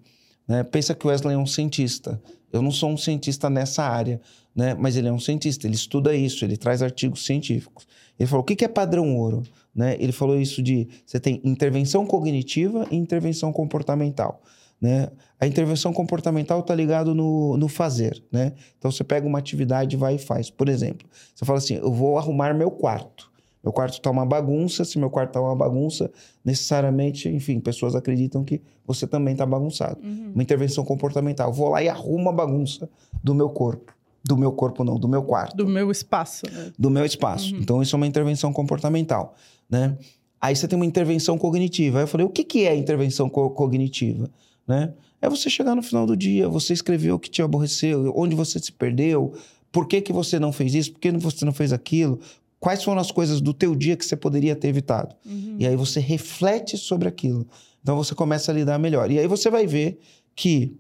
né? 0.47 0.63
Pensa 0.63 0.95
que 0.95 1.05
o 1.05 1.09
Wesley 1.09 1.35
é 1.35 1.39
um 1.39 1.47
cientista. 1.47 2.23
Eu 2.53 2.63
não 2.63 2.71
sou 2.71 2.91
um 2.91 2.97
cientista 2.97 3.51
nessa 3.51 3.83
área, 3.83 4.21
né? 4.55 4.75
Mas 4.75 4.97
ele 4.97 5.09
é 5.09 5.13
um 5.13 5.19
cientista, 5.19 5.67
ele 5.67 5.75
estuda 5.75 6.15
isso, 6.15 6.45
ele 6.45 6.57
traz 6.57 6.81
artigos 6.81 7.27
científicos. 7.27 7.89
Ele 8.19 8.29
falou, 8.29 8.43
o 8.43 8.45
que 8.47 8.55
que 8.55 8.65
é 8.65 8.69
padrão 8.69 9.17
ouro? 9.17 9.43
Né? 9.75 9.97
Ele 9.99 10.13
falou 10.13 10.41
isso 10.41 10.63
de, 10.63 10.89
você 11.05 11.19
tem 11.19 11.41
intervenção 11.45 12.07
cognitiva 12.07 12.87
e 12.91 12.97
intervenção 12.97 13.53
comportamental. 13.53 14.43
Né? 14.81 15.09
A 15.41 15.47
intervenção 15.47 15.93
comportamental 15.93 16.61
está 16.61 16.75
ligado 16.75 17.15
no, 17.15 17.57
no 17.57 17.67
fazer, 17.69 18.23
né? 18.31 18.53
Então 18.79 18.91
você 18.93 19.03
pega 19.03 19.27
uma 19.27 19.39
atividade, 19.39 19.97
vai 19.97 20.15
e 20.15 20.19
faz. 20.19 20.51
Por 20.51 20.69
exemplo, 20.69 21.07
você 21.35 21.45
fala 21.45 21.59
assim: 21.59 21.75
eu 21.75 21.93
vou 21.93 22.17
arrumar 22.19 22.55
meu 22.55 22.71
quarto. 22.71 23.29
Meu 23.63 23.73
quarto 23.73 23.95
está 23.95 24.09
uma 24.09 24.25
bagunça. 24.25 24.85
Se 24.85 24.97
meu 24.99 25.11
quarto 25.11 25.31
está 25.31 25.41
uma 25.41 25.55
bagunça, 25.57 26.11
necessariamente, 26.45 27.29
enfim, 27.29 27.61
pessoas 27.61 27.95
acreditam 27.95 28.43
que 28.45 28.61
você 28.87 29.07
também 29.07 29.33
está 29.33 29.45
bagunçado. 29.45 29.99
Uhum. 30.03 30.33
Uma 30.35 30.43
intervenção 30.43 30.85
comportamental. 30.85 31.53
Vou 31.53 31.69
lá 31.69 31.83
e 31.83 31.89
arrumo 31.89 32.29
a 32.29 32.33
bagunça 32.33 32.89
do 33.23 33.35
meu 33.35 33.49
corpo. 33.51 33.93
Do 34.25 34.37
meu 34.37 34.53
corpo, 34.53 34.85
não, 34.85 34.99
do 34.99 35.09
meu 35.09 35.23
quarto 35.23 35.57
Do 35.57 35.67
meu 35.67 35.91
espaço. 35.91 36.45
né? 36.51 36.73
do 36.79 36.91
meu 36.91 37.05
espaço. 37.05 37.55
Então, 37.57 37.81
isso 37.81 37.95
é 37.95 37.97
uma 37.97 38.07
intervenção 38.07 38.53
comportamental, 38.53 39.35
né? 39.71 39.97
Aí 40.41 40.55
você 40.55 40.69
tem 40.69 40.77
uma 40.77 40.85
intervenção 40.87 41.39
cognitiva. 41.39 41.99
Aí 41.99 42.05
eu 42.05 42.09
falei, 42.09 42.27
o 42.27 42.31
que, 42.31 42.45
que 42.45 42.67
é 42.67 42.75
intervenção 42.77 43.29
co- 43.29 43.51
cognitiva? 43.51 44.29
Né? 44.69 44.93
É 45.21 45.29
você 45.29 45.49
chegar 45.49 45.75
no 45.75 45.83
final 45.83 46.07
do 46.07 46.17
dia, 46.17 46.49
você 46.49 46.75
escrever 46.75 47.11
o 47.13 47.19
que 47.19 47.31
te 47.31 47.41
aborreceu, 47.41 48.13
onde 48.15 48.37
você 48.37 48.59
se 48.59 48.71
perdeu, 48.71 49.33
por 49.73 49.89
que, 49.89 50.03
que 50.03 50.13
você 50.13 50.39
não 50.39 50.53
fez 50.53 50.75
isso, 50.75 50.93
por 50.93 51.01
que 51.01 51.11
você 51.13 51.45
não 51.45 51.53
fez 51.53 51.73
aquilo, 51.73 52.21
quais 52.61 52.85
foram 52.85 53.01
as 53.01 53.11
coisas 53.11 53.41
do 53.41 53.55
teu 53.55 53.75
dia 53.75 53.97
que 53.97 54.05
você 54.05 54.17
poderia 54.17 54.55
ter 54.55 54.69
evitado. 54.69 55.17
Uhum. 55.25 55.57
E 55.59 55.67
aí 55.67 55.75
você 55.75 56.01
reflete 56.01 56.77
sobre 56.77 57.09
aquilo. 57.09 57.47
Então 57.83 57.97
você 57.97 58.15
começa 58.15 58.53
a 58.53 58.55
lidar 58.55 58.79
melhor. 58.79 59.11
E 59.11 59.19
aí 59.19 59.27
você 59.27 59.51
vai 59.51 59.67
ver 59.67 59.99
que 60.37 60.77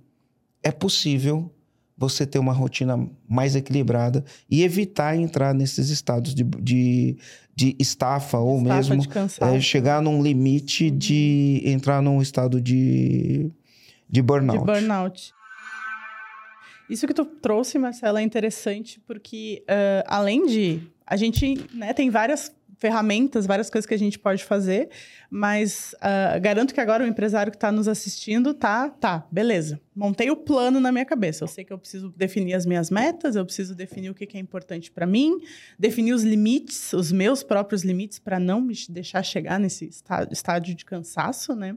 é 0.62 0.70
possível 0.70 1.51
você 1.96 2.24
ter 2.24 2.38
uma 2.38 2.53
rotina 2.53 3.09
mais 3.29 3.57
equilibrada 3.57 4.24
e 4.48 4.62
evitar 4.62 5.16
entrar 5.16 5.53
nesses 5.53 5.88
estados 5.88 6.33
de, 6.33 6.44
de, 6.44 7.16
de 7.57 7.77
estafa 7.79 8.38
ou 8.38 8.59
Estafa 8.59 8.94
mesmo 8.94 9.12
é, 9.40 9.61
chegar 9.61 10.01
num 10.01 10.22
limite 10.22 10.90
de 10.90 11.61
entrar 11.64 12.01
num 12.01 12.22
estado 12.22 12.61
de, 12.61 13.51
de 14.08 14.22
burnout. 14.22 14.58
De 14.58 14.64
burnout. 14.64 15.34
Isso 16.88 17.06
que 17.06 17.12
tu 17.12 17.24
trouxe, 17.24 17.78
Marcela, 17.78 18.20
é 18.20 18.22
interessante 18.22 19.00
porque, 19.06 19.62
ah, 19.68 20.04
além 20.06 20.46
de. 20.46 20.80
A 21.06 21.16
gente 21.16 21.66
né, 21.72 21.94
tem 21.94 22.10
várias 22.10 22.54
ferramentas, 22.78 23.46
várias 23.46 23.68
coisas 23.68 23.86
que 23.86 23.94
a 23.94 23.98
gente 23.98 24.18
pode 24.18 24.44
fazer, 24.44 24.88
mas 25.30 25.94
ah, 26.00 26.38
garanto 26.38 26.72
que 26.72 26.80
agora 26.80 27.04
o 27.04 27.06
empresário 27.06 27.50
que 27.50 27.56
está 27.56 27.72
nos 27.72 27.88
assistindo 27.88 28.54
tá, 28.54 28.88
tá, 28.88 29.26
beleza. 29.30 29.80
Montei 29.94 30.30
o 30.30 30.36
plano 30.36 30.78
na 30.78 30.92
minha 30.92 31.04
cabeça. 31.04 31.42
Eu 31.42 31.48
sei 31.48 31.64
que 31.64 31.72
eu 31.72 31.78
preciso 31.78 32.14
definir 32.16 32.54
as 32.54 32.64
minhas 32.64 32.88
metas, 32.88 33.34
eu 33.34 33.44
preciso 33.44 33.74
definir 33.74 34.10
o 34.10 34.14
que, 34.14 34.26
que 34.26 34.36
é 34.36 34.40
importante 34.40 34.92
para 34.92 35.06
mim, 35.06 35.40
definir 35.76 36.12
os 36.12 36.22
limites, 36.22 36.92
os 36.92 37.10
meus 37.10 37.42
próprios 37.42 37.82
limites, 37.82 38.20
para 38.20 38.38
não 38.38 38.60
me 38.60 38.74
deixar 38.88 39.24
chegar 39.24 39.58
nesse 39.58 39.90
estádio 40.30 40.74
de 40.74 40.84
cansaço, 40.84 41.54
né? 41.54 41.76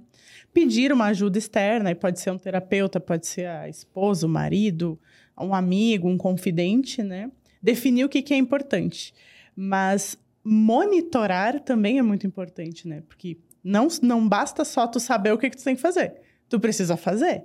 pedir 0.53 0.91
uma 0.91 1.05
ajuda 1.05 1.37
externa, 1.37 1.91
e 1.91 1.95
pode 1.95 2.19
ser 2.19 2.31
um 2.31 2.37
terapeuta, 2.37 2.99
pode 2.99 3.27
ser 3.27 3.47
a 3.47 3.69
esposa, 3.69 4.25
o 4.25 4.29
marido, 4.29 4.99
um 5.39 5.53
amigo, 5.53 6.07
um 6.07 6.17
confidente, 6.17 7.01
né? 7.01 7.31
Definir 7.61 8.05
o 8.05 8.09
que, 8.09 8.21
que 8.21 8.33
é 8.33 8.37
importante. 8.37 9.13
Mas 9.55 10.17
monitorar 10.43 11.59
também 11.59 11.97
é 11.99 12.01
muito 12.01 12.25
importante, 12.27 12.87
né? 12.87 13.03
Porque 13.07 13.37
não, 13.63 13.87
não 14.01 14.27
basta 14.27 14.63
só 14.65 14.87
tu 14.87 14.99
saber 14.99 15.31
o 15.33 15.37
que, 15.37 15.49
que 15.49 15.57
tu 15.57 15.63
tem 15.63 15.75
que 15.75 15.81
fazer. 15.81 16.13
Tu 16.49 16.59
precisa 16.59 16.97
fazer. 16.97 17.43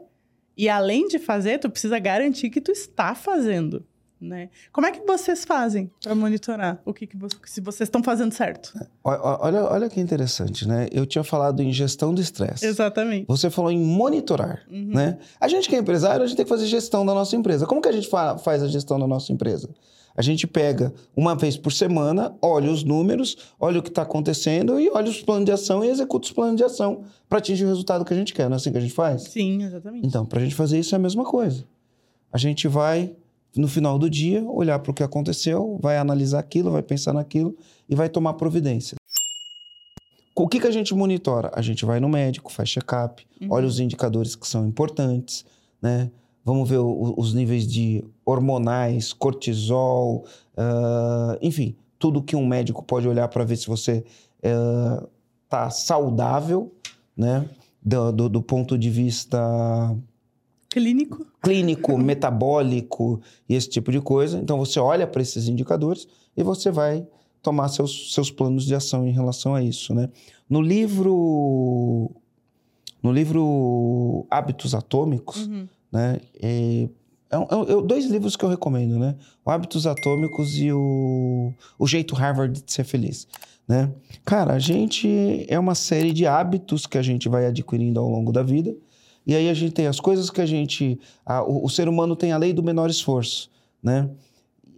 E 0.56 0.68
além 0.68 1.06
de 1.08 1.18
fazer, 1.18 1.58
tu 1.58 1.68
precisa 1.70 1.98
garantir 1.98 2.48
que 2.50 2.60
tu 2.60 2.72
está 2.72 3.14
fazendo, 3.14 3.84
né? 4.18 4.48
Como 4.72 4.86
é 4.86 4.90
que 4.92 5.06
vocês 5.06 5.44
fazem 5.44 5.90
para 6.02 6.14
monitorar 6.14 6.80
o 6.86 6.94
que, 6.94 7.06
que 7.06 7.14
vo- 7.16 7.28
se 7.44 7.60
vocês 7.60 7.86
estão 7.86 8.02
fazendo 8.02 8.32
certo? 8.32 8.72
O- 9.04 9.10
Olha, 9.10 9.62
olha 9.64 9.88
que 9.90 10.00
interessante, 10.00 10.66
né? 10.66 10.86
Eu 10.90 11.04
tinha 11.04 11.22
falado 11.22 11.60
em 11.60 11.70
gestão 11.70 12.14
do 12.14 12.22
estresse. 12.22 12.64
Exatamente. 12.64 13.26
Você 13.28 13.50
falou 13.50 13.70
em 13.70 13.78
monitorar, 13.78 14.64
Uhum. 14.70 14.92
né? 14.94 15.18
A 15.38 15.46
gente 15.46 15.68
que 15.68 15.76
é 15.76 15.78
empresário, 15.78 16.24
a 16.24 16.26
gente 16.26 16.36
tem 16.36 16.46
que 16.46 16.48
fazer 16.48 16.64
gestão 16.66 17.04
da 17.04 17.12
nossa 17.12 17.36
empresa. 17.36 17.66
Como 17.66 17.82
que 17.82 17.88
a 17.88 17.92
gente 17.92 18.08
fa- 18.08 18.38
faz 18.38 18.62
a 18.62 18.68
gestão 18.68 18.98
da 18.98 19.06
nossa 19.06 19.30
empresa? 19.34 19.68
A 20.16 20.22
gente 20.22 20.46
pega 20.46 20.94
uma 21.14 21.34
vez 21.34 21.56
por 21.56 21.70
semana, 21.72 22.34
olha 22.40 22.70
os 22.70 22.82
números, 22.82 23.36
olha 23.60 23.78
o 23.80 23.82
que 23.82 23.90
está 23.90 24.02
acontecendo 24.02 24.80
e 24.80 24.88
olha 24.90 25.10
os 25.10 25.20
planos 25.22 25.44
de 25.44 25.52
ação 25.52 25.84
e 25.84 25.88
executa 25.88 26.26
os 26.26 26.32
planos 26.32 26.56
de 26.56 26.64
ação 26.64 27.02
para 27.28 27.38
atingir 27.38 27.64
o 27.64 27.68
resultado 27.68 28.04
que 28.04 28.14
a 28.14 28.16
gente 28.16 28.32
quer. 28.32 28.44
Não 28.48 28.54
é 28.54 28.56
assim 28.56 28.72
que 28.72 28.78
a 28.78 28.80
gente 28.80 28.94
faz? 28.94 29.22
Sim, 29.24 29.62
exatamente. 29.62 30.06
Então, 30.06 30.24
para 30.24 30.40
a 30.40 30.42
gente 30.42 30.54
fazer 30.54 30.78
isso 30.78 30.94
é 30.94 30.96
a 30.96 30.98
mesma 30.98 31.24
coisa. 31.24 31.64
A 32.32 32.38
gente 32.38 32.66
vai, 32.66 33.14
no 33.54 33.68
final 33.68 33.98
do 33.98 34.08
dia, 34.08 34.42
olhar 34.44 34.78
para 34.78 34.90
o 34.90 34.94
que 34.94 35.02
aconteceu, 35.02 35.78
vai 35.82 35.98
analisar 35.98 36.38
aquilo, 36.38 36.70
vai 36.70 36.82
pensar 36.82 37.12
naquilo 37.12 37.54
e 37.88 37.94
vai 37.94 38.08
tomar 38.08 38.34
providências. 38.34 38.96
O 40.34 40.46
que, 40.48 40.60
que 40.60 40.66
a 40.66 40.70
gente 40.70 40.94
monitora? 40.94 41.50
A 41.54 41.62
gente 41.62 41.84
vai 41.84 41.98
no 41.98 42.08
médico, 42.08 42.52
faz 42.52 42.68
check-up, 42.68 43.26
Uhum. 43.40 43.48
olha 43.50 43.66
os 43.66 43.80
indicadores 43.80 44.34
que 44.36 44.46
são 44.46 44.66
importantes, 44.66 45.44
né? 45.80 46.10
Vamos 46.46 46.68
ver 46.70 46.78
os 46.78 47.34
níveis 47.34 47.66
de 47.66 48.04
hormonais, 48.24 49.12
cortisol, 49.12 50.24
ah, 50.56 51.36
enfim, 51.42 51.74
tudo 51.98 52.22
que 52.22 52.36
um 52.36 52.46
médico 52.46 52.84
pode 52.84 53.08
olhar 53.08 53.26
para 53.26 53.42
ver 53.44 53.56
se 53.56 53.66
você 53.66 54.04
está 55.44 55.68
saudável, 55.70 56.72
né? 57.16 57.50
Do, 57.82 58.12
do- 58.12 58.28
do 58.28 58.42
ponto 58.42 58.78
de 58.78 58.88
vista 58.88 59.38
Clínico. 60.70 61.26
Clínico, 61.42 61.98
metabólico 61.98 63.20
e 63.48 63.54
esse 63.54 63.68
tipo 63.68 63.90
de 63.90 64.00
coisa. 64.00 64.38
Então 64.38 64.56
você 64.58 64.78
olha 64.78 65.06
para 65.06 65.22
esses 65.22 65.48
indicadores 65.48 66.06
e 66.36 66.42
você 66.44 66.70
vai 66.70 67.06
tomar 67.42 67.68
seus, 67.68 68.12
seus 68.14 68.30
planos 68.30 68.64
de 68.66 68.74
ação 68.74 69.04
em 69.06 69.10
relação 69.12 69.52
a 69.54 69.62
isso, 69.62 69.92
né? 69.94 70.08
No 70.48 70.60
livro 70.62 72.10
no 73.02 73.12
livro 73.12 74.26
Hábitos 74.30 74.74
Atômicos, 74.74 75.46
Uhum. 75.46 75.68
Né? 75.92 76.20
É, 76.40 76.88
é, 77.30 77.36
é 77.36 77.38
um- 77.38 77.86
dois 77.86 78.06
livros 78.06 78.36
que 78.36 78.44
eu 78.44 78.48
recomendo, 78.48 78.98
né? 78.98 79.16
O 79.44 79.50
Hábitos 79.50 79.86
Atômicos 79.86 80.56
e 80.58 80.72
o, 80.72 81.52
o 81.78 81.86
Jeito 81.86 82.14
Harvard 82.14 82.62
de 82.62 82.72
Ser 82.72 82.84
Feliz, 82.84 83.26
né? 83.66 83.90
Cara, 84.24 84.52
a 84.54 84.58
gente 84.58 85.44
é 85.48 85.58
uma 85.58 85.74
série 85.74 86.12
de 86.12 86.26
hábitos 86.26 86.86
que 86.86 86.98
a 86.98 87.02
gente 87.02 87.28
vai 87.28 87.46
adquirindo 87.46 87.98
ao 88.00 88.08
longo 88.08 88.32
da 88.32 88.42
vida. 88.42 88.74
E 89.26 89.34
aí 89.34 89.48
a 89.48 89.54
gente 89.54 89.72
tem 89.72 89.86
as 89.88 89.98
coisas 89.98 90.30
que 90.30 90.40
a 90.40 90.46
gente... 90.46 91.00
a- 91.24 91.42
o, 91.42 91.64
o 91.64 91.68
ser 91.68 91.88
humano 91.88 92.14
tem 92.14 92.30
a 92.32 92.36
lei 92.38 92.52
do 92.52 92.62
menor 92.62 92.88
esforço, 92.88 93.50
né? 93.82 94.08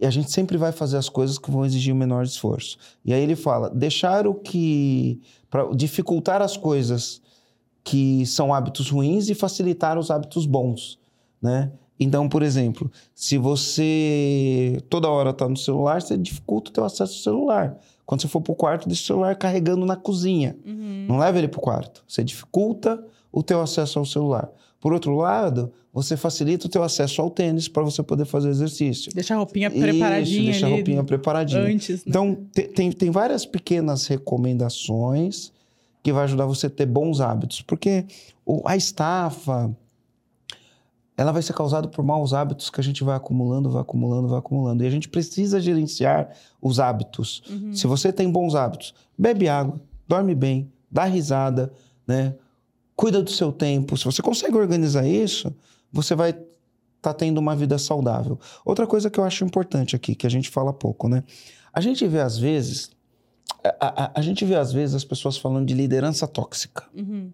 E 0.01 0.05
a 0.05 0.09
gente 0.09 0.31
sempre 0.31 0.57
vai 0.57 0.71
fazer 0.71 0.97
as 0.97 1.09
coisas 1.09 1.37
que 1.37 1.51
vão 1.51 1.65
exigir 1.65 1.93
o 1.93 1.97
menor 1.97 2.23
esforço. 2.23 2.77
E 3.05 3.13
aí 3.13 3.21
ele 3.21 3.35
fala, 3.35 3.69
deixar 3.69 4.25
o 4.25 4.33
que... 4.33 5.19
Pra 5.49 5.65
dificultar 5.73 6.41
as 6.41 6.55
coisas 6.55 7.21
que 7.89 8.25
são 8.25 8.53
hábitos 8.53 8.89
ruins 8.89 9.29
e 9.29 9.33
facilitar 9.33 9.97
os 9.97 10.11
hábitos 10.11 10.45
bons, 10.45 10.99
né? 11.41 11.71
Então, 11.99 12.29
por 12.29 12.43
exemplo, 12.43 12.89
se 13.13 13.37
você 13.37 14.81
toda 14.89 15.09
hora 15.09 15.31
está 15.31 15.47
no 15.49 15.57
celular, 15.57 16.01
você 16.01 16.17
dificulta 16.17 16.69
o 16.69 16.73
teu 16.73 16.85
acesso 16.85 17.13
ao 17.17 17.23
celular. 17.23 17.77
Quando 18.05 18.21
você 18.21 18.27
for 18.27 18.41
para 18.41 18.53
o 18.53 18.55
quarto, 18.55 18.87
deixa 18.87 19.03
o 19.03 19.05
celular 19.07 19.35
carregando 19.35 19.85
na 19.85 19.95
cozinha. 19.95 20.55
Uhum. 20.65 21.05
Não 21.09 21.17
leva 21.17 21.37
ele 21.37 21.47
para 21.47 21.57
o 21.59 21.61
quarto. 21.61 22.03
Você 22.07 22.23
dificulta 22.23 23.03
o 23.31 23.43
teu 23.43 23.61
acesso 23.61 23.99
ao 23.99 24.05
celular. 24.05 24.49
Por 24.79 24.93
outro 24.93 25.13
lado, 25.15 25.71
você 25.93 26.15
facilita 26.15 26.67
o 26.67 26.69
teu 26.69 26.83
acesso 26.83 27.21
ao 27.21 27.29
tênis 27.29 27.67
para 27.67 27.83
você 27.83 28.01
poder 28.01 28.25
fazer 28.25 28.49
exercício. 28.49 29.11
Deixa 29.13 29.33
a 29.33 29.37
roupinha 29.37 29.67
Isso, 29.67 29.79
preparadinha 29.79 30.51
deixa 30.51 30.65
a 30.65 30.69
roupinha 30.69 31.03
preparadinha. 31.03 31.61
antes. 31.61 31.97
né? 31.97 32.03
Então, 32.07 32.37
te- 32.53 32.63
tem, 32.69 32.91
tem 32.91 33.11
várias 33.11 33.45
pequenas 33.45 34.07
recomendações 34.07 35.51
que 36.09 36.13
vai 36.13 36.23
ajudar 36.23 36.45
você 36.45 36.67
a 36.67 36.69
ter 36.69 36.85
bons 36.85 37.21
hábitos. 37.21 37.61
Porque 37.61 38.05
a 38.65 38.75
estafa, 38.75 39.75
ela 41.15 41.31
vai 41.31 41.41
ser 41.41 41.53
causada 41.53 41.87
por 41.87 42.03
maus 42.03 42.33
hábitos 42.33 42.69
que 42.69 42.81
a 42.81 42.83
gente 42.83 43.03
vai 43.03 43.15
acumulando, 43.15 43.69
vai 43.69 43.81
acumulando, 43.81 44.27
vai 44.27 44.39
acumulando. 44.39 44.83
E 44.83 44.87
a 44.87 44.89
gente 44.89 45.07
precisa 45.07 45.59
gerenciar 45.59 46.29
os 46.61 46.79
hábitos. 46.79 47.43
Uhum. 47.49 47.73
Se 47.73 47.85
você 47.85 48.11
tem 48.11 48.29
bons 48.29 48.55
hábitos, 48.55 48.93
bebe 49.17 49.47
água, 49.47 49.79
dorme 50.07 50.33
bem, 50.33 50.71
dá 50.91 51.03
risada, 51.05 51.71
né? 52.07 52.33
Cuida 52.95 53.21
do 53.21 53.29
seu 53.29 53.51
tempo. 53.51 53.95
Se 53.95 54.05
você 54.05 54.21
consegue 54.21 54.57
organizar 54.57 55.05
isso, 55.05 55.55
você 55.91 56.15
vai 56.15 56.31
estar 56.97 57.13
tendo 57.13 57.37
uma 57.37 57.55
vida 57.55 57.77
saudável. 57.77 58.39
Outra 58.65 58.87
coisa 58.87 59.09
que 59.09 59.19
eu 59.19 59.23
acho 59.23 59.45
importante 59.45 59.95
aqui, 59.95 60.15
que 60.15 60.25
a 60.25 60.29
gente 60.29 60.49
fala 60.49 60.73
pouco, 60.73 61.07
né? 61.07 61.23
A 61.71 61.79
gente 61.81 62.05
vê 62.07 62.19
às 62.19 62.37
vezes, 62.37 62.89
a, 63.63 64.03
a- 64.05 64.11
a 64.15 64.21
gente 64.21 64.45
vê 64.45 64.55
às 64.55 64.71
vezes 64.71 64.95
as 64.95 65.03
pessoas 65.03 65.37
falando 65.37 65.65
de 65.67 65.73
liderança 65.73 66.27
tóxica. 66.27 66.85
Uhum. 66.95 67.31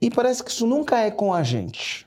E 0.00 0.10
parece 0.10 0.42
que 0.42 0.50
isso 0.50 0.66
nunca 0.66 0.98
é 0.98 1.10
com 1.10 1.32
a 1.32 1.42
gente. 1.42 2.06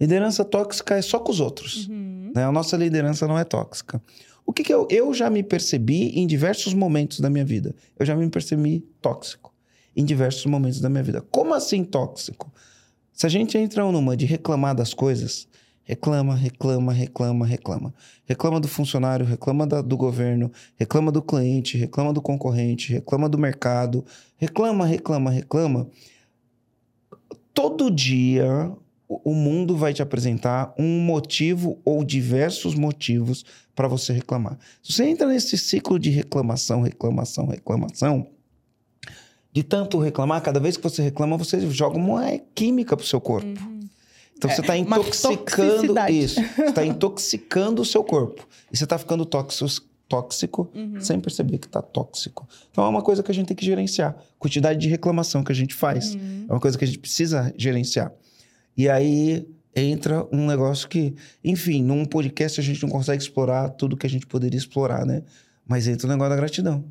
Liderança 0.00 0.44
tóxica 0.44 0.94
é 0.96 1.02
só 1.02 1.18
com 1.18 1.30
os 1.30 1.40
outros. 1.40 1.86
Uhum. 1.88 2.32
né? 2.34 2.44
A 2.44 2.52
nossa 2.52 2.76
liderança 2.76 3.26
não 3.26 3.38
é 3.38 3.44
tóxica. 3.44 4.00
O 4.44 4.52
que, 4.52 4.62
que 4.62 4.72
eu, 4.72 4.86
eu 4.90 5.12
já 5.12 5.28
me 5.28 5.42
percebi 5.42 6.10
em 6.18 6.26
diversos 6.26 6.72
momentos 6.72 7.18
da 7.20 7.28
minha 7.28 7.44
vida? 7.44 7.74
Eu 7.98 8.06
já 8.06 8.14
me 8.14 8.28
percebi 8.30 8.80
tóxico 9.00 9.52
em 9.94 10.04
diversos 10.04 10.46
momentos 10.46 10.80
da 10.80 10.88
minha 10.88 11.02
vida. 11.02 11.22
Como 11.30 11.52
assim 11.54 11.82
tóxico? 11.82 12.52
Se 13.12 13.26
a 13.26 13.28
gente 13.30 13.56
entra 13.56 13.82
numa 13.90 14.16
de 14.16 14.26
reclamar 14.26 14.74
das 14.74 14.92
coisas, 14.94 15.48
reclama, 15.86 16.34
reclama, 16.34 16.92
reclama, 16.92 17.46
reclama. 17.46 17.94
Reclama 18.26 18.60
do 18.60 18.66
funcionário, 18.66 19.24
reclama 19.24 19.66
da- 19.66 19.80
do 19.80 19.96
governo, 19.96 20.50
reclama 20.76 21.12
do 21.12 21.22
cliente, 21.22 21.78
reclama 21.78 22.12
do 22.12 22.20
concorrente, 22.20 22.92
reclama 22.92 23.28
do 23.28 23.38
mercado, 23.38 24.04
reclama, 24.36 24.84
reclama, 24.84 25.30
reclama. 25.30 25.88
Todo 27.54 27.90
dia 27.90 28.70
o 29.08 29.32
mundo 29.32 29.76
vai 29.76 29.94
te 29.94 30.02
apresentar 30.02 30.74
um 30.76 30.98
motivo 31.00 31.80
ou 31.84 32.04
diversos 32.04 32.74
motivos 32.74 33.44
para 33.72 33.86
você 33.86 34.12
reclamar. 34.12 34.58
Se 34.82 34.92
você 34.92 35.04
entra 35.04 35.28
nesse 35.28 35.56
ciclo 35.56 36.00
de 36.00 36.10
reclamação, 36.10 36.82
reclamação, 36.82 37.46
reclamação, 37.46 38.26
de 39.52 39.62
tanto 39.62 40.00
reclamar, 40.00 40.42
cada 40.42 40.58
vez 40.58 40.76
que 40.76 40.82
você 40.82 41.00
reclama, 41.02 41.36
você 41.36 41.60
joga 41.70 41.96
uma 41.96 42.22
química 42.54 42.96
pro 42.96 43.06
seu 43.06 43.20
corpo. 43.20 43.46
Uhum. 43.46 43.75
Então 44.36 44.50
você 44.50 44.60
está 44.60 44.76
intoxicando 44.76 45.94
isso. 46.10 46.40
Você 46.40 46.62
está 46.64 46.84
intoxicando 46.84 47.82
o 47.82 47.84
seu 47.84 48.04
corpo. 48.04 48.46
E 48.72 48.76
você 48.76 48.84
está 48.84 48.98
ficando 48.98 49.24
tóxico, 49.24 49.86
tóxico 50.08 50.70
Uhum. 50.74 51.00
sem 51.00 51.18
perceber 51.18 51.58
que 51.58 51.66
está 51.66 51.80
tóxico. 51.82 52.46
Então 52.70 52.84
é 52.84 52.88
uma 52.88 53.02
coisa 53.02 53.22
que 53.22 53.30
a 53.30 53.34
gente 53.34 53.46
tem 53.46 53.56
que 53.56 53.64
gerenciar. 53.64 54.16
Quantidade 54.38 54.78
de 54.78 54.88
reclamação 54.88 55.42
que 55.42 55.50
a 55.52 55.54
gente 55.54 55.74
faz. 55.74 56.14
Uhum. 56.14 56.46
É 56.48 56.52
uma 56.52 56.60
coisa 56.60 56.76
que 56.78 56.84
a 56.84 56.86
gente 56.86 56.98
precisa 56.98 57.52
gerenciar. 57.56 58.12
E 58.76 58.88
aí 58.88 59.48
entra 59.74 60.26
um 60.32 60.46
negócio 60.46 60.88
que, 60.88 61.14
enfim, 61.44 61.82
num 61.82 62.04
podcast 62.04 62.60
a 62.60 62.62
gente 62.62 62.82
não 62.82 62.88
consegue 62.90 63.22
explorar 63.22 63.70
tudo 63.70 63.96
que 63.96 64.06
a 64.06 64.10
gente 64.10 64.26
poderia 64.26 64.58
explorar, 64.58 65.04
né? 65.04 65.22
Mas 65.66 65.88
entra 65.88 66.06
o 66.06 66.10
negócio 66.10 66.30
da 66.30 66.36
gratidão. 66.36 66.84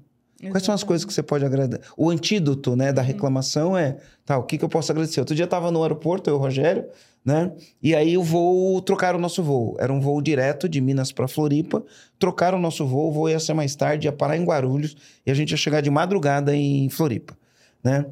Quais 0.52 0.64
são 0.64 0.76
as 0.76 0.84
coisas 0.84 1.06
que 1.06 1.14
você 1.14 1.24
pode 1.24 1.46
agradecer? 1.46 1.82
O 1.96 2.10
antídoto, 2.10 2.76
né, 2.76 2.92
da 2.92 3.02
reclamação 3.02 3.78
é, 3.78 3.98
tá, 4.26 4.38
o 4.38 4.44
que, 4.44 4.58
que 4.58 4.66
eu 4.66 4.70
posso 4.70 4.92
agradecer? 4.92 5.20
Outro 5.20 5.34
dia 5.34 5.44
eu 5.44 5.48
estava 5.48 5.72
no 5.72 5.82
aeroporto, 5.82 6.30
eu 6.30 6.36
e 6.36 6.38
o 6.38 6.40
Rogério, 6.40 6.86
né? 7.24 7.52
E 7.82 7.96
aí 7.96 8.18
o 8.18 8.24
voo, 8.24 8.82
trocaram 8.82 9.18
o 9.18 9.22
nosso 9.22 9.42
voo. 9.42 9.76
Era 9.80 9.92
um 9.92 10.00
voo 10.00 10.22
direto 10.22 10.68
de 10.68 10.80
Minas 10.82 11.12
para 11.12 11.28
Floripa. 11.28 11.84
Trocaram 12.20 12.58
o 12.58 12.62
nosso 12.62 12.86
voo, 12.86 13.10
o 13.10 13.12
voo 13.12 13.30
ia 13.30 13.40
ser 13.40 13.54
mais 13.54 13.76
tarde, 13.76 14.08
ia 14.08 14.12
parar 14.12 14.38
em 14.38 14.44
Guarulhos 14.44 14.96
e 15.26 15.32
a 15.32 15.34
gente 15.34 15.52
ia 15.52 15.58
chegar 15.58 15.82
de 15.82 15.90
madrugada 15.90 16.56
em 16.56 16.90
Floripa, 16.90 17.36
né? 17.84 18.06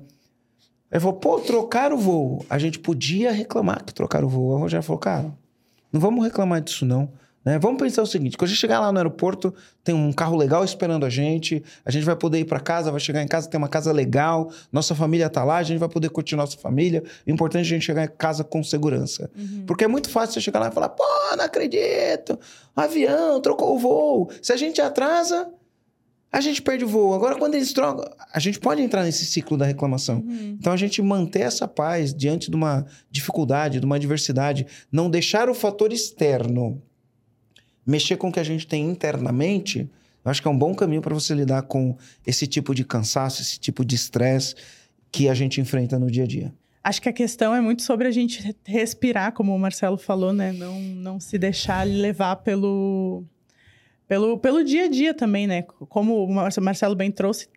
Aí 0.90 1.00
falou, 1.00 1.16
pô, 1.16 1.40
trocaram 1.40 1.96
o 1.96 2.00
voo. 2.00 2.46
A 2.50 2.58
gente 2.58 2.80
podia 2.80 3.32
reclamar 3.32 3.84
que 3.84 3.94
trocaram 3.94 4.28
o 4.28 4.30
voo. 4.30 4.52
Aí 4.52 4.58
o 4.58 4.60
Rogério 4.60 4.86
falou, 4.86 5.00
cara, 5.00 5.34
não 5.92 6.00
vamos 6.00 6.24
reclamar 6.24 6.62
disso 6.62 6.86
não. 6.86 7.12
Né? 7.44 7.60
Vamos 7.60 7.82
pensar 7.82 8.02
o 8.02 8.06
seguinte, 8.06 8.38
quando 8.38 8.48
a 8.48 8.52
gente 8.52 8.60
chegar 8.60 8.80
lá 8.80 8.92
no 8.92 8.98
aeroporto, 8.98 9.54
tem 9.84 9.94
um 9.94 10.14
carro 10.14 10.38
legal 10.38 10.64
esperando 10.64 11.06
a 11.06 11.10
gente, 11.10 11.62
a 11.86 11.92
gente 11.92 12.06
vai 12.06 12.16
poder 12.16 12.40
ir 12.40 12.46
para 12.46 12.60
casa, 12.60 12.90
vai 12.90 13.00
chegar 13.00 13.22
em 13.22 13.28
casa, 13.28 13.50
tem 13.50 13.58
uma 13.58 13.68
casa 13.68 13.92
legal, 13.92 14.50
nossa 14.72 14.96
família 14.96 15.30
tá 15.30 15.44
lá, 15.44 15.58
a 15.58 15.64
gente 15.64 15.78
vai 15.78 15.90
poder 15.90 16.10
curtir 16.10 16.36
nossa 16.36 16.58
família. 16.58 17.04
O 17.28 17.32
importante 17.32 17.66
é 17.66 17.68
a 17.68 17.70
gente 17.74 17.86
chegar 17.86 18.06
em 18.06 18.10
casa 18.18 18.44
com 18.44 18.64
segurança. 18.64 19.30
Uhum. 19.38 19.66
Porque 19.68 19.84
é 19.84 19.88
muito 19.88 20.10
fácil 20.10 20.36
você 20.36 20.42
chegar 20.42 20.60
lá 20.60 20.70
e 20.70 20.72
falar, 20.72 20.90
pô, 20.90 21.04
não 21.38 21.44
acredito, 21.44 22.40
avião, 22.76 23.42
trocou 23.42 23.76
o 23.76 23.80
voo. 23.80 24.30
Se 24.42 24.54
a 24.54 24.58
gente 24.58 24.82
atrasa, 24.82 25.50
a 26.32 26.40
gente 26.40 26.62
perde 26.62 26.86
o 26.86 26.88
voo. 26.88 27.14
Agora, 27.14 27.36
quando 27.36 27.56
eles 27.56 27.74
trocam, 27.74 28.10
a 28.34 28.40
gente 28.40 28.58
pode 28.58 28.82
entrar 28.82 29.04
nesse 29.04 29.26
ciclo 29.26 29.58
da 29.58 29.66
reclamação. 29.66 30.24
Uhum. 30.26 30.58
Então, 30.60 30.72
a 30.72 30.78
gente 30.78 31.02
manter 31.02 31.42
essa 31.42 31.68
paz 31.68 32.14
diante 32.14 32.50
de 32.50 32.56
uma 32.56 32.86
dificuldade, 33.12 33.82
de 33.82 33.86
uma 33.86 33.98
adversidade, 33.98 34.66
não 34.90 35.10
deixar 35.10 35.50
o 35.50 35.54
fator 35.54 35.92
externo 35.92 36.82
mexer 37.86 38.18
com 38.18 38.30
o 38.30 38.32
que 38.32 38.40
a 38.40 38.44
gente 38.44 38.66
tem 38.68 38.84
internamente, 38.90 39.90
eu 40.24 40.32
acho 40.32 40.42
que 40.42 40.48
é 40.48 40.52
um 40.52 40.58
bom 40.58 40.74
caminho 40.74 41.02
para 41.02 41.14
você 41.14 41.34
lidar 41.34 41.64
com 41.64 41.98
esse 42.26 42.48
tipo 42.48 42.74
de 42.74 42.84
cansaço, 42.86 43.42
esse 43.42 43.60
tipo 43.60 43.84
de 43.84 43.96
estresse 43.96 44.56
que 45.12 45.28
a 45.30 45.34
gente 45.34 45.60
enfrenta 45.62 46.00
no 46.00 46.10
dia 46.10 46.24
a 46.24 46.28
dia. 46.28 46.54
Acho 46.84 47.02
que 47.02 47.08
a 47.10 47.14
questão 47.14 47.56
é 47.56 47.62
muito 47.62 47.82
sobre 47.82 48.08
a 48.08 48.12
gente 48.12 48.42
re- 48.42 48.56
respirar, 48.66 49.32
como 49.34 49.56
o 49.56 49.60
Marcelo 49.60 49.98
falou, 49.98 50.34
né? 50.34 50.52
Não, 50.52 50.80
não 50.80 51.20
se 51.20 51.38
deixar 51.38 51.86
levar 51.88 52.38
pelo, 52.38 53.24
pelo, 54.08 54.38
pelo 54.38 54.64
dia 54.64 54.86
a 54.86 54.88
dia 54.90 55.14
também, 55.14 55.48
né? 55.48 55.62
Como 55.62 56.26
o 56.26 56.34
Mar- 56.34 56.52
Marcelo 56.62 56.94
bem 56.96 57.10
trouxe, 57.10 57.48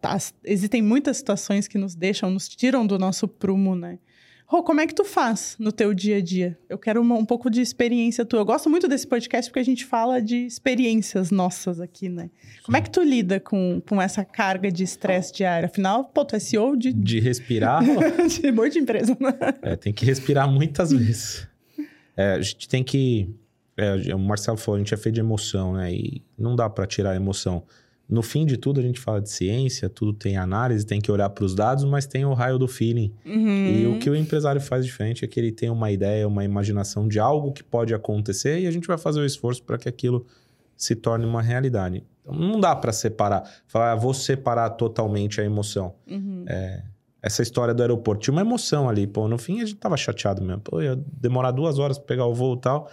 tá- 0.00 0.16
existem 0.44 0.80
muitas 0.80 1.18
situações 1.18 1.68
que 1.68 1.76
nos 1.76 1.94
deixam, 1.94 2.30
nos 2.30 2.48
tiram 2.48 2.86
do 2.86 2.98
nosso 2.98 3.28
prumo, 3.28 3.74
né? 3.76 3.98
Rô, 4.52 4.62
como 4.62 4.82
é 4.82 4.86
que 4.86 4.94
tu 4.94 5.02
faz 5.02 5.56
no 5.58 5.72
teu 5.72 5.94
dia 5.94 6.18
a 6.18 6.20
dia? 6.20 6.58
Eu 6.68 6.76
quero 6.76 7.00
uma- 7.00 7.14
um 7.14 7.24
pouco 7.24 7.48
de 7.48 7.62
experiência 7.62 8.22
tua. 8.22 8.40
Eu 8.40 8.44
gosto 8.44 8.68
muito 8.68 8.86
desse 8.86 9.06
podcast 9.06 9.50
porque 9.50 9.60
a 9.60 9.64
gente 9.64 9.82
fala 9.82 10.20
de 10.20 10.44
experiências 10.44 11.30
nossas 11.30 11.80
aqui, 11.80 12.06
né? 12.10 12.28
Como 12.62 12.76
é 12.76 12.82
que 12.82 12.90
tu 12.90 13.02
lida 13.02 13.40
com, 13.40 13.80
com 13.88 13.98
essa 13.98 14.26
carga 14.26 14.70
de 14.70 14.84
estresse 14.84 15.32
diário? 15.32 15.64
Afinal, 15.64 16.04
pô, 16.04 16.22
tu 16.22 16.36
é 16.36 16.38
CEO 16.38 16.76
de, 16.76 16.92
De 16.92 17.18
respirar, 17.18 17.82
de 18.28 18.52
monte 18.52 18.74
de 18.74 18.80
empresa, 18.80 19.16
né? 19.18 19.32
é, 19.62 19.74
tem 19.74 19.90
que 19.90 20.04
respirar 20.04 20.46
muitas 20.46 20.92
vezes. 20.92 21.48
É, 22.14 22.32
a 22.34 22.40
gente 22.42 22.68
tem 22.68 22.84
que. 22.84 23.34
é, 23.74 24.14
o 24.14 24.18
Marcelo 24.18 24.58
falou, 24.58 24.76
a 24.76 24.78
gente 24.80 24.92
é 24.92 24.98
feito 24.98 25.14
de 25.14 25.20
emoção, 25.22 25.72
né? 25.72 25.90
E 25.94 26.20
não 26.38 26.54
dá 26.54 26.68
para 26.68 26.86
tirar 26.86 27.12
a 27.12 27.16
emoção. 27.16 27.62
No 28.08 28.22
fim 28.22 28.44
de 28.44 28.56
tudo, 28.56 28.78
a 28.78 28.82
gente 28.82 29.00
fala 29.00 29.20
de 29.20 29.30
ciência, 29.30 29.88
tudo 29.88 30.12
tem 30.12 30.36
análise, 30.36 30.84
tem 30.84 31.00
que 31.00 31.10
olhar 31.10 31.30
para 31.30 31.44
os 31.44 31.54
dados, 31.54 31.84
mas 31.84 32.06
tem 32.06 32.24
o 32.24 32.34
raio 32.34 32.58
do 32.58 32.68
feeling. 32.68 33.12
Uhum. 33.24 33.66
E 33.70 33.86
o 33.86 33.98
que 33.98 34.10
o 34.10 34.14
empresário 34.14 34.60
faz 34.60 34.84
diferente 34.84 35.24
é 35.24 35.28
que 35.28 35.40
ele 35.40 35.50
tem 35.50 35.70
uma 35.70 35.90
ideia, 35.90 36.28
uma 36.28 36.44
imaginação 36.44 37.08
de 37.08 37.18
algo 37.18 37.52
que 37.52 37.62
pode 37.62 37.94
acontecer 37.94 38.60
e 38.60 38.66
a 38.66 38.70
gente 38.70 38.86
vai 38.86 38.98
fazer 38.98 39.20
o 39.20 39.24
esforço 39.24 39.62
para 39.62 39.78
que 39.78 39.88
aquilo 39.88 40.26
se 40.76 40.94
torne 40.94 41.24
uma 41.24 41.40
realidade. 41.40 42.04
Então, 42.20 42.34
não 42.34 42.60
dá 42.60 42.74
para 42.74 42.92
separar, 42.92 43.48
falar, 43.66 43.92
ah, 43.92 43.96
vou 43.96 44.12
separar 44.12 44.70
totalmente 44.70 45.40
a 45.40 45.44
emoção. 45.44 45.94
Uhum. 46.06 46.44
essa 47.22 47.40
história 47.40 47.72
do 47.72 47.80
aeroporto. 47.82 48.22
Tinha 48.22 48.32
uma 48.32 48.40
emoção 48.40 48.88
ali, 48.88 49.06
pô. 49.06 49.28
No 49.28 49.38
fim, 49.38 49.62
a 49.62 49.64
gente 49.64 49.76
tava 49.76 49.96
chateado 49.96 50.42
mesmo. 50.42 50.60
Pô, 50.60 50.82
ia 50.82 50.98
demorar 51.20 51.52
duas 51.52 51.78
horas 51.78 51.96
pra 51.96 52.06
pegar 52.08 52.26
o 52.26 52.34
voo 52.34 52.56
e 52.56 52.60
tal. 52.60 52.90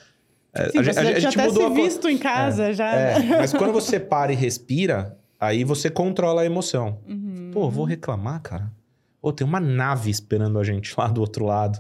É, 0.54 0.70
Sim, 0.70 0.80
a, 0.80 0.84
gente, 0.84 0.98
a, 0.98 1.02
a 1.02 1.20
gente 1.20 1.40
até 1.40 1.48
mudou 1.48 1.76
se 1.76 1.82
visto 1.82 2.08
a... 2.08 2.12
em 2.12 2.18
casa 2.18 2.70
é, 2.70 2.74
já. 2.74 2.88
É, 2.88 3.20
mas 3.38 3.54
quando 3.54 3.72
você 3.74 4.00
para 4.00 4.32
e 4.32 4.36
respira, 4.36 5.18
aí 5.40 5.64
você 5.64 5.90
controla 5.90 6.42
a 6.42 6.46
emoção. 6.46 7.00
Uhum. 7.08 7.52
Pô, 7.54 7.70
vou 7.70 7.86
reclamar, 7.86 8.42
cara. 8.42 8.72
Pô, 9.22 9.32
tem 9.32 9.46
uma 9.46 9.60
nave 9.60 10.10
esperando 10.10 10.60
a 10.60 10.64
gente 10.64 10.94
lá 10.98 11.08
do 11.08 11.22
outro 11.22 11.46
lado. 11.46 11.80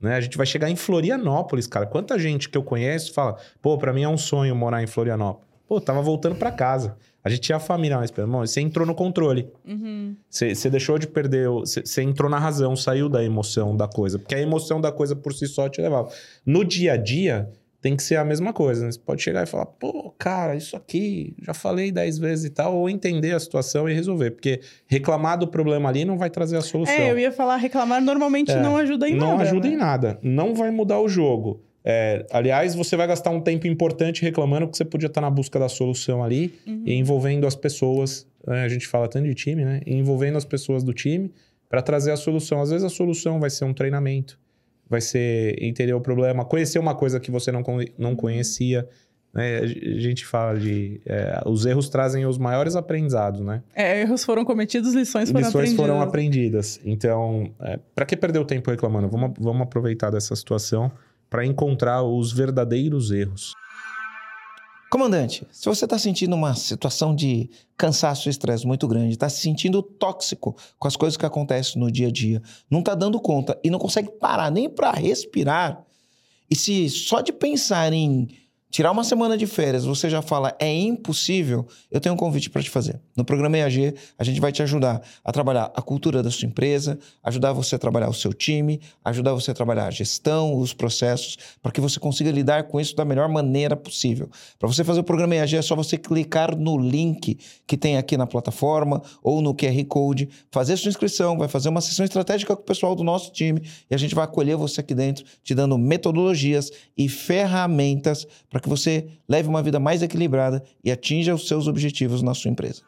Né? 0.00 0.16
A 0.16 0.20
gente 0.20 0.36
vai 0.36 0.46
chegar 0.46 0.70
em 0.70 0.76
Florianópolis, 0.76 1.66
cara. 1.66 1.86
Quanta 1.86 2.18
gente 2.18 2.48
que 2.48 2.56
eu 2.56 2.62
conheço 2.62 3.12
fala, 3.12 3.36
pô, 3.60 3.76
pra 3.78 3.92
mim 3.92 4.02
é 4.02 4.08
um 4.08 4.16
sonho 4.16 4.54
morar 4.56 4.82
em 4.82 4.86
Florianópolis. 4.86 5.48
Pô, 5.68 5.80
tava 5.80 6.02
voltando 6.02 6.34
para 6.34 6.50
casa. 6.50 6.96
A 7.22 7.28
gente 7.28 7.42
tinha 7.42 7.56
a 7.56 7.60
família 7.60 7.96
mais 7.98 8.10
perto. 8.10 8.28
Você 8.30 8.60
entrou 8.60 8.86
no 8.86 8.94
controle. 8.94 9.48
Uhum. 9.64 10.16
Você, 10.28 10.54
você 10.54 10.70
deixou 10.70 10.98
de 10.98 11.06
perder. 11.06 11.48
Você, 11.48 11.82
você 11.82 12.02
entrou 12.02 12.30
na 12.30 12.38
razão, 12.38 12.74
saiu 12.74 13.08
da 13.08 13.22
emoção 13.22 13.76
da 13.76 13.86
coisa. 13.86 14.18
Porque 14.18 14.34
a 14.34 14.40
emoção 14.40 14.80
da 14.80 14.90
coisa 14.90 15.14
por 15.14 15.32
si 15.32 15.46
só 15.46 15.68
te 15.68 15.80
levava. 15.80 16.08
No 16.44 16.64
dia 16.64 16.94
a 16.94 16.96
dia, 16.96 17.48
tem 17.80 17.96
que 17.96 18.02
ser 18.02 18.16
a 18.16 18.24
mesma 18.24 18.52
coisa. 18.52 18.84
Né? 18.84 18.92
Você 18.92 18.98
pode 18.98 19.22
chegar 19.22 19.42
e 19.42 19.46
falar, 19.46 19.66
pô, 19.66 20.14
cara, 20.18 20.54
isso 20.54 20.76
aqui 20.76 21.34
já 21.42 21.54
falei 21.54 21.90
dez 21.90 22.18
vezes 22.18 22.44
e 22.44 22.50
tal, 22.50 22.76
ou 22.76 22.90
entender 22.90 23.32
a 23.32 23.40
situação 23.40 23.88
e 23.88 23.94
resolver. 23.94 24.32
Porque 24.32 24.60
reclamar 24.86 25.38
do 25.38 25.48
problema 25.48 25.88
ali 25.88 26.04
não 26.04 26.18
vai 26.18 26.28
trazer 26.28 26.56
a 26.56 26.62
solução. 26.62 26.94
É, 26.94 27.10
eu 27.10 27.18
ia 27.18 27.32
falar, 27.32 27.56
reclamar 27.56 28.02
normalmente 28.02 28.52
é, 28.52 28.60
não 28.60 28.76
ajuda 28.76 29.08
em 29.08 29.14
não 29.14 29.28
nada. 29.28 29.34
Não 29.34 29.40
ajuda 29.42 29.68
né? 29.68 29.74
em 29.74 29.76
nada. 29.76 30.18
Não 30.22 30.54
vai 30.54 30.70
mudar 30.70 31.00
o 31.00 31.08
jogo. 31.08 31.62
É, 31.82 32.26
aliás, 32.30 32.74
você 32.74 32.94
vai 32.94 33.06
gastar 33.06 33.30
um 33.30 33.40
tempo 33.40 33.66
importante 33.66 34.20
reclamando 34.22 34.68
que 34.68 34.76
você 34.76 34.84
podia 34.84 35.06
estar 35.06 35.22
na 35.22 35.30
busca 35.30 35.58
da 35.58 35.68
solução 35.68 36.22
ali 36.22 36.54
uhum. 36.66 36.82
e 36.84 36.94
envolvendo 36.94 37.46
as 37.46 37.56
pessoas. 37.56 38.26
Né? 38.46 38.64
A 38.64 38.68
gente 38.68 38.86
fala 38.86 39.08
tanto 39.08 39.26
de 39.26 39.34
time, 39.34 39.64
né? 39.64 39.80
E 39.86 39.94
envolvendo 39.94 40.36
as 40.36 40.44
pessoas 40.44 40.84
do 40.84 40.92
time 40.92 41.32
para 41.70 41.80
trazer 41.80 42.10
a 42.10 42.16
solução. 42.16 42.60
Às 42.60 42.70
vezes 42.70 42.84
a 42.84 42.90
solução 42.90 43.40
vai 43.40 43.48
ser 43.48 43.64
um 43.64 43.72
treinamento 43.72 44.38
vai 44.90 45.00
ser 45.00 45.56
entender 45.62 45.94
o 45.94 46.00
problema, 46.00 46.44
conhecer 46.44 46.80
uma 46.80 46.96
coisa 46.96 47.20
que 47.20 47.30
você 47.30 47.52
não, 47.52 47.62
não 47.96 48.16
conhecia. 48.16 48.88
Né? 49.32 49.58
A 49.58 49.66
gente 50.00 50.26
fala 50.26 50.58
de. 50.58 51.00
É, 51.06 51.40
os 51.46 51.64
erros 51.64 51.88
trazem 51.88 52.26
os 52.26 52.36
maiores 52.36 52.74
aprendizados, 52.74 53.40
né? 53.40 53.62
É, 53.72 54.00
erros 54.00 54.24
foram 54.24 54.44
cometidos, 54.44 54.92
lições 54.92 55.30
foram 55.30 55.46
lições 55.46 55.54
aprendidas. 55.54 55.70
Lições 55.70 55.76
foram 55.76 56.02
aprendidas. 56.02 56.80
Então, 56.84 57.54
é, 57.60 57.78
para 57.94 58.04
que 58.04 58.16
perder 58.16 58.40
o 58.40 58.44
tempo 58.44 58.68
reclamando? 58.68 59.08
Vamos, 59.08 59.32
vamos 59.38 59.62
aproveitar 59.62 60.10
dessa 60.10 60.34
situação 60.34 60.90
para 61.30 61.46
encontrar 61.46 62.02
os 62.02 62.32
verdadeiros 62.32 63.12
erros. 63.12 63.54
Comandante, 64.90 65.46
se 65.52 65.66
você 65.66 65.84
está 65.84 65.96
sentindo 65.96 66.34
uma 66.34 66.52
situação 66.52 67.14
de 67.14 67.48
cansaço 67.76 68.28
e 68.28 68.30
estresse 68.30 68.66
muito 68.66 68.88
grande, 68.88 69.12
está 69.12 69.28
se 69.28 69.40
sentindo 69.40 69.80
tóxico 69.80 70.56
com 70.80 70.88
as 70.88 70.96
coisas 70.96 71.16
que 71.16 71.24
acontecem 71.24 71.80
no 71.80 71.92
dia 71.92 72.08
a 72.08 72.10
dia, 72.10 72.42
não 72.68 72.80
está 72.80 72.96
dando 72.96 73.20
conta 73.20 73.56
e 73.62 73.70
não 73.70 73.78
consegue 73.78 74.10
parar 74.10 74.50
nem 74.50 74.68
para 74.68 74.90
respirar, 74.90 75.86
e 76.50 76.56
se 76.56 76.90
só 76.90 77.20
de 77.20 77.32
pensar 77.32 77.92
em 77.92 78.26
tirar 78.70 78.92
uma 78.92 79.02
semana 79.02 79.36
de 79.36 79.46
férias, 79.46 79.84
você 79.84 80.08
já 80.08 80.22
fala 80.22 80.54
é 80.58 80.72
impossível, 80.72 81.66
eu 81.90 82.00
tenho 82.00 82.14
um 82.14 82.18
convite 82.18 82.48
para 82.48 82.62
te 82.62 82.70
fazer. 82.70 83.00
No 83.16 83.24
programa 83.24 83.58
EAG, 83.58 83.94
a 84.16 84.22
gente 84.22 84.40
vai 84.40 84.52
te 84.52 84.62
ajudar 84.62 85.02
a 85.24 85.32
trabalhar 85.32 85.72
a 85.74 85.82
cultura 85.82 86.22
da 86.22 86.30
sua 86.30 86.46
empresa, 86.46 86.98
ajudar 87.22 87.52
você 87.52 87.74
a 87.74 87.78
trabalhar 87.78 88.08
o 88.08 88.14
seu 88.14 88.32
time, 88.32 88.80
ajudar 89.04 89.32
você 89.32 89.50
a 89.50 89.54
trabalhar 89.54 89.86
a 89.86 89.90
gestão, 89.90 90.56
os 90.56 90.72
processos, 90.72 91.36
para 91.60 91.72
que 91.72 91.80
você 91.80 91.98
consiga 91.98 92.30
lidar 92.30 92.64
com 92.64 92.80
isso 92.80 92.94
da 92.94 93.04
melhor 93.04 93.28
maneira 93.28 93.76
possível. 93.76 94.30
Para 94.58 94.68
você 94.68 94.84
fazer 94.84 95.00
o 95.00 95.04
programa 95.04 95.34
EAG 95.34 95.56
é 95.56 95.62
só 95.62 95.74
você 95.74 95.98
clicar 95.98 96.56
no 96.56 96.78
link 96.78 97.38
que 97.66 97.76
tem 97.76 97.96
aqui 97.96 98.16
na 98.16 98.26
plataforma 98.26 99.02
ou 99.22 99.42
no 99.42 99.52
QR 99.54 99.84
Code, 99.86 100.28
fazer 100.50 100.76
sua 100.76 100.90
inscrição, 100.90 101.36
vai 101.36 101.48
fazer 101.48 101.68
uma 101.68 101.80
sessão 101.80 102.04
estratégica 102.04 102.54
com 102.54 102.62
o 102.62 102.64
pessoal 102.64 102.94
do 102.94 103.02
nosso 103.02 103.32
time 103.32 103.62
e 103.90 103.94
a 103.94 103.98
gente 103.98 104.14
vai 104.14 104.24
acolher 104.24 104.56
você 104.56 104.80
aqui 104.80 104.94
dentro, 104.94 105.24
te 105.42 105.54
dando 105.54 105.76
metodologias 105.76 106.70
e 106.96 107.08
ferramentas 107.08 108.26
para 108.48 108.59
para 108.60 108.62
que 108.62 108.68
você 108.68 109.08
leve 109.26 109.48
uma 109.48 109.62
vida 109.62 109.80
mais 109.80 110.02
equilibrada 110.02 110.62
e 110.84 110.92
atinja 110.92 111.34
os 111.34 111.48
seus 111.48 111.66
objetivos 111.66 112.22
na 112.22 112.34
sua 112.34 112.50
empresa. 112.50 112.82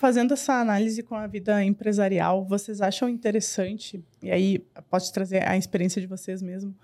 Fazendo 0.00 0.34
essa 0.34 0.60
análise 0.60 1.02
com 1.02 1.14
a 1.14 1.26
vida 1.26 1.64
empresarial, 1.64 2.44
vocês 2.44 2.82
acham 2.82 3.08
interessante, 3.08 4.04
e 4.22 4.30
aí 4.30 4.58
pode 4.90 5.10
trazer 5.12 5.48
a 5.48 5.56
experiência 5.56 6.00
de 6.00 6.06
vocês 6.06 6.42
mesmo, 6.42 6.74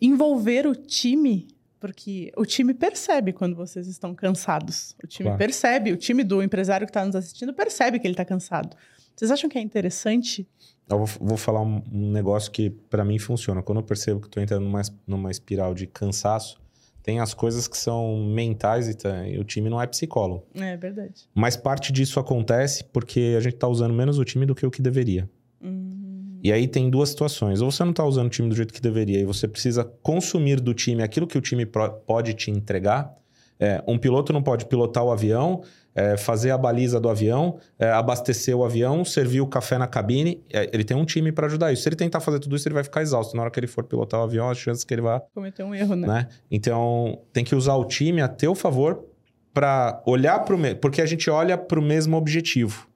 envolver 0.00 0.66
o 0.66 0.74
time 0.74 1.48
porque 1.80 2.32
o 2.34 2.46
time 2.46 2.72
percebe 2.72 3.30
quando 3.30 3.54
vocês 3.54 3.86
estão 3.86 4.14
cansados. 4.14 4.96
O 5.04 5.06
time 5.06 5.26
claro. 5.26 5.38
percebe, 5.38 5.92
o 5.92 5.98
time 5.98 6.24
do 6.24 6.42
empresário 6.42 6.86
que 6.86 6.90
está 6.90 7.04
nos 7.04 7.14
assistindo 7.14 7.52
percebe 7.52 7.98
que 7.98 8.06
ele 8.06 8.14
está 8.14 8.24
cansado. 8.24 8.74
Vocês 9.16 9.30
acham 9.30 9.48
que 9.48 9.58
é 9.58 9.60
interessante? 9.60 10.46
Eu 10.88 10.98
vou, 10.98 11.06
vou 11.20 11.36
falar 11.36 11.62
um, 11.62 11.82
um, 11.92 12.10
negócio 12.10 12.50
que 12.50 12.70
para 12.70 13.04
mim 13.04 13.18
funciona. 13.18 13.62
Quando 13.62 13.78
eu 13.78 13.84
percebo 13.84 14.20
que 14.20 14.26
estou 14.26 14.42
entrando 14.42 14.64
numa, 14.64 14.82
numa 15.06 15.30
espiral 15.30 15.74
de 15.74 15.86
cansaço, 15.86 16.60
tem 17.02 17.20
as 17.20 17.34
coisas 17.34 17.68
que 17.68 17.76
são 17.76 18.16
mentais 18.26 18.88
e, 18.88 18.94
tá, 18.94 19.28
e, 19.28 19.38
o 19.38 19.44
time 19.44 19.70
não 19.70 19.80
é 19.80 19.86
psicólogo. 19.86 20.46
É 20.54 20.76
verdade. 20.76 21.28
Mas 21.34 21.56
parte 21.56 21.92
disso 21.92 22.18
acontece 22.18 22.84
porque 22.84 23.34
a 23.36 23.40
gente 23.40 23.54
está 23.54 23.68
usando 23.68 23.94
menos 23.94 24.18
o 24.18 24.24
time 24.24 24.46
do 24.46 24.54
que 24.54 24.66
o 24.66 24.70
que 24.70 24.82
deveria. 24.82 25.28
Uhum. 25.62 26.38
E 26.42 26.52
aí 26.52 26.66
tem 26.66 26.90
duas 26.90 27.10
situações. 27.10 27.60
Ou 27.60 27.70
você 27.70 27.82
não 27.84 27.90
está 27.90 28.04
usando 28.04 28.26
o 28.26 28.30
time 28.30 28.48
do 28.48 28.56
jeito 28.56 28.72
que 28.74 28.80
deveria 28.80 29.20
e 29.20 29.24
você 29.24 29.46
precisa 29.46 29.84
consumir 30.02 30.60
do 30.60 30.74
time 30.74 31.02
aquilo 31.02 31.26
que 31.26 31.38
o 31.38 31.40
time 31.40 31.66
pode 32.06 32.34
te 32.34 32.50
entregar. 32.50 33.14
É, 33.58 33.82
um 33.86 33.96
piloto 33.96 34.32
não 34.32 34.42
pode 34.42 34.66
pilotar 34.66 35.04
o 35.04 35.12
avião 35.12 35.62
é, 35.94 36.16
fazer 36.16 36.50
a 36.50 36.58
baliza 36.58 36.98
do 36.98 37.08
avião, 37.08 37.58
é, 37.78 37.90
abastecer 37.90 38.56
o 38.56 38.64
avião, 38.64 39.04
servir 39.04 39.40
o 39.40 39.46
café 39.46 39.78
na 39.78 39.86
cabine. 39.86 40.42
É, 40.52 40.68
ele 40.72 40.84
tem 40.84 40.96
um 40.96 41.04
time 41.04 41.30
para 41.30 41.46
ajudar 41.46 41.72
isso. 41.72 41.82
Se 41.82 41.88
ele 41.88 41.96
tentar 41.96 42.20
fazer 42.20 42.40
tudo 42.40 42.56
isso, 42.56 42.66
ele 42.66 42.74
vai 42.74 42.84
ficar 42.84 43.02
exausto. 43.02 43.36
Na 43.36 43.42
hora 43.42 43.50
que 43.50 43.60
ele 43.60 43.66
for 43.66 43.84
pilotar 43.84 44.20
o 44.20 44.24
avião, 44.24 44.50
as 44.50 44.58
chances 44.58 44.84
que 44.84 44.92
ele 44.92 45.02
vai 45.02 45.20
cometer 45.32 45.62
um 45.62 45.74
erro, 45.74 45.94
né? 45.94 46.06
né? 46.06 46.28
Então, 46.50 47.20
tem 47.32 47.44
que 47.44 47.54
usar 47.54 47.74
o 47.76 47.84
time 47.84 48.20
a 48.20 48.28
teu 48.28 48.54
favor 48.54 49.04
para 49.52 50.02
olhar 50.04 50.40
para 50.40 50.56
o 50.56 50.76
porque 50.76 51.00
a 51.00 51.06
gente 51.06 51.30
olha 51.30 51.56
para 51.56 51.78
o 51.78 51.82
mesmo 51.82 52.16
objetivo. 52.16 52.88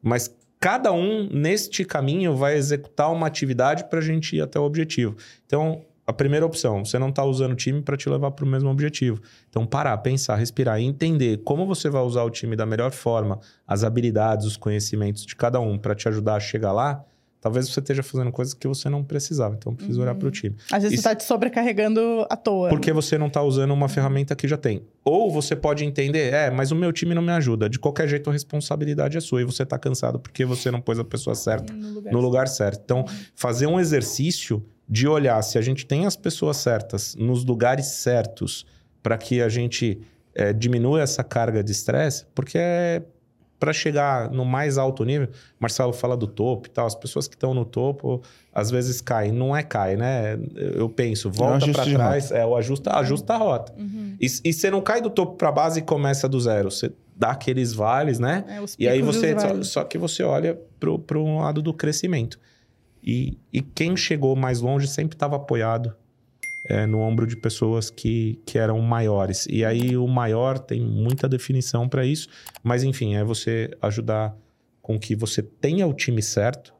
Mas 0.00 0.32
cada 0.60 0.92
um 0.92 1.28
neste 1.28 1.84
caminho 1.84 2.36
vai 2.36 2.54
executar 2.54 3.12
uma 3.12 3.26
atividade 3.26 3.84
para 3.90 3.98
a 3.98 4.02
gente 4.02 4.36
ir 4.36 4.40
até 4.40 4.60
o 4.60 4.62
objetivo. 4.62 5.16
Então, 5.44 5.84
a 6.06 6.12
primeira 6.12 6.44
opção, 6.44 6.84
você 6.84 6.98
não 6.98 7.10
está 7.10 7.24
usando 7.24 7.52
o 7.52 7.56
time 7.56 7.80
para 7.80 7.96
te 7.96 8.08
levar 8.08 8.32
para 8.32 8.44
o 8.44 8.48
mesmo 8.48 8.68
objetivo. 8.68 9.20
Então, 9.48 9.64
parar, 9.64 9.96
pensar, 9.98 10.34
respirar 10.36 10.80
e 10.80 10.84
entender 10.84 11.38
como 11.44 11.64
você 11.64 11.88
vai 11.88 12.02
usar 12.02 12.24
o 12.24 12.30
time 12.30 12.56
da 12.56 12.66
melhor 12.66 12.90
forma, 12.90 13.38
as 13.66 13.84
habilidades, 13.84 14.44
os 14.46 14.56
conhecimentos 14.56 15.24
de 15.24 15.36
cada 15.36 15.60
um 15.60 15.78
para 15.78 15.94
te 15.94 16.08
ajudar 16.08 16.34
a 16.34 16.40
chegar 16.40 16.72
lá, 16.72 17.04
talvez 17.40 17.68
você 17.68 17.78
esteja 17.78 18.02
fazendo 18.02 18.32
coisas 18.32 18.52
que 18.52 18.66
você 18.66 18.88
não 18.88 19.04
precisava. 19.04 19.54
Então, 19.54 19.74
precisa 19.76 19.98
uhum. 19.98 20.04
olhar 20.04 20.14
para 20.16 20.26
o 20.26 20.30
time. 20.30 20.56
Às 20.72 20.82
vezes 20.82 20.98
e 20.98 21.02
você 21.02 21.08
está 21.08 21.14
te 21.14 21.22
sobrecarregando 21.22 22.26
à 22.28 22.36
toa. 22.36 22.68
Porque 22.68 22.92
você 22.92 23.16
não 23.16 23.28
está 23.28 23.40
usando 23.40 23.70
uma 23.70 23.88
ferramenta 23.88 24.34
que 24.34 24.48
já 24.48 24.56
tem. 24.56 24.82
Ou 25.04 25.30
você 25.30 25.54
pode 25.54 25.84
entender, 25.84 26.32
é, 26.32 26.50
mas 26.50 26.72
o 26.72 26.76
meu 26.76 26.92
time 26.92 27.14
não 27.14 27.22
me 27.22 27.32
ajuda. 27.32 27.68
De 27.68 27.78
qualquer 27.78 28.08
jeito, 28.08 28.28
a 28.28 28.32
responsabilidade 28.32 29.16
é 29.16 29.20
sua 29.20 29.40
e 29.40 29.44
você 29.44 29.62
está 29.62 29.78
cansado 29.78 30.18
porque 30.18 30.44
você 30.44 30.68
não 30.68 30.80
pôs 30.80 30.98
a 30.98 31.04
pessoa 31.04 31.36
certa 31.36 31.72
no 31.72 31.94
lugar, 31.94 32.12
no 32.12 32.20
lugar 32.20 32.48
certo. 32.48 32.80
Então, 32.84 32.98
uhum. 33.00 33.06
fazer 33.36 33.68
um 33.68 33.78
exercício 33.78 34.64
de 34.88 35.08
olhar 35.08 35.40
se 35.42 35.58
a 35.58 35.62
gente 35.62 35.86
tem 35.86 36.06
as 36.06 36.16
pessoas 36.16 36.58
certas 36.58 37.14
nos 37.14 37.44
lugares 37.44 37.86
certos 37.86 38.66
para 39.02 39.16
que 39.16 39.40
a 39.40 39.48
gente 39.48 40.00
é, 40.34 40.52
diminua 40.52 41.00
essa 41.02 41.24
carga 41.24 41.62
de 41.62 41.72
estresse, 41.72 42.26
porque 42.34 42.58
é 42.58 43.02
para 43.62 43.72
chegar 43.72 44.28
no 44.28 44.44
mais 44.44 44.76
alto 44.76 45.04
nível, 45.04 45.28
Marcelo 45.60 45.92
fala 45.92 46.16
do 46.16 46.26
topo 46.26 46.66
e 46.66 46.70
tal, 46.70 46.84
as 46.84 46.96
pessoas 46.96 47.28
que 47.28 47.36
estão 47.36 47.54
no 47.54 47.64
topo 47.64 48.20
às 48.52 48.72
vezes 48.72 49.00
caem, 49.00 49.30
não 49.30 49.56
é 49.56 49.62
cai, 49.62 49.94
né? 49.94 50.36
Eu 50.56 50.88
penso, 50.88 51.30
volta 51.30 51.70
para 51.70 51.84
trás, 51.84 52.32
é 52.32 52.44
o 52.44 52.56
ajusta, 52.56 52.90
ajusta 52.98 53.34
a 53.34 53.36
rota. 53.36 53.72
Uhum. 53.78 54.16
E, 54.20 54.26
e 54.26 54.52
você 54.52 54.68
não 54.68 54.80
cai 54.80 55.00
do 55.00 55.08
topo 55.08 55.36
para 55.36 55.52
base 55.52 55.78
e 55.78 55.82
começa 55.82 56.28
do 56.28 56.40
zero, 56.40 56.72
você 56.72 56.90
dá 57.14 57.30
aqueles 57.30 57.72
vales, 57.72 58.18
né? 58.18 58.44
É, 58.48 58.64
e 58.80 58.88
aí 58.88 59.00
você 59.00 59.38
só, 59.38 59.62
só, 59.62 59.84
que 59.84 59.96
você 59.96 60.24
olha 60.24 60.58
para 61.06 61.18
um 61.20 61.38
lado 61.38 61.62
do 61.62 61.72
crescimento. 61.72 62.40
E, 63.02 63.38
e 63.52 63.60
quem 63.60 63.96
chegou 63.96 64.36
mais 64.36 64.60
longe 64.60 64.86
sempre 64.86 65.16
estava 65.16 65.36
apoiado 65.36 65.94
é, 66.68 66.86
no 66.86 67.00
ombro 67.00 67.26
de 67.26 67.36
pessoas 67.36 67.90
que, 67.90 68.40
que 68.46 68.58
eram 68.58 68.80
maiores. 68.80 69.46
E 69.50 69.64
aí 69.64 69.96
o 69.96 70.06
maior 70.06 70.58
tem 70.58 70.80
muita 70.80 71.28
definição 71.28 71.88
para 71.88 72.04
isso, 72.04 72.28
mas 72.62 72.84
enfim, 72.84 73.14
é 73.16 73.24
você 73.24 73.70
ajudar 73.82 74.36
com 74.80 74.98
que 74.98 75.14
você 75.14 75.42
tenha 75.42 75.86
o 75.86 75.92
time 75.92 76.22
certo 76.22 76.74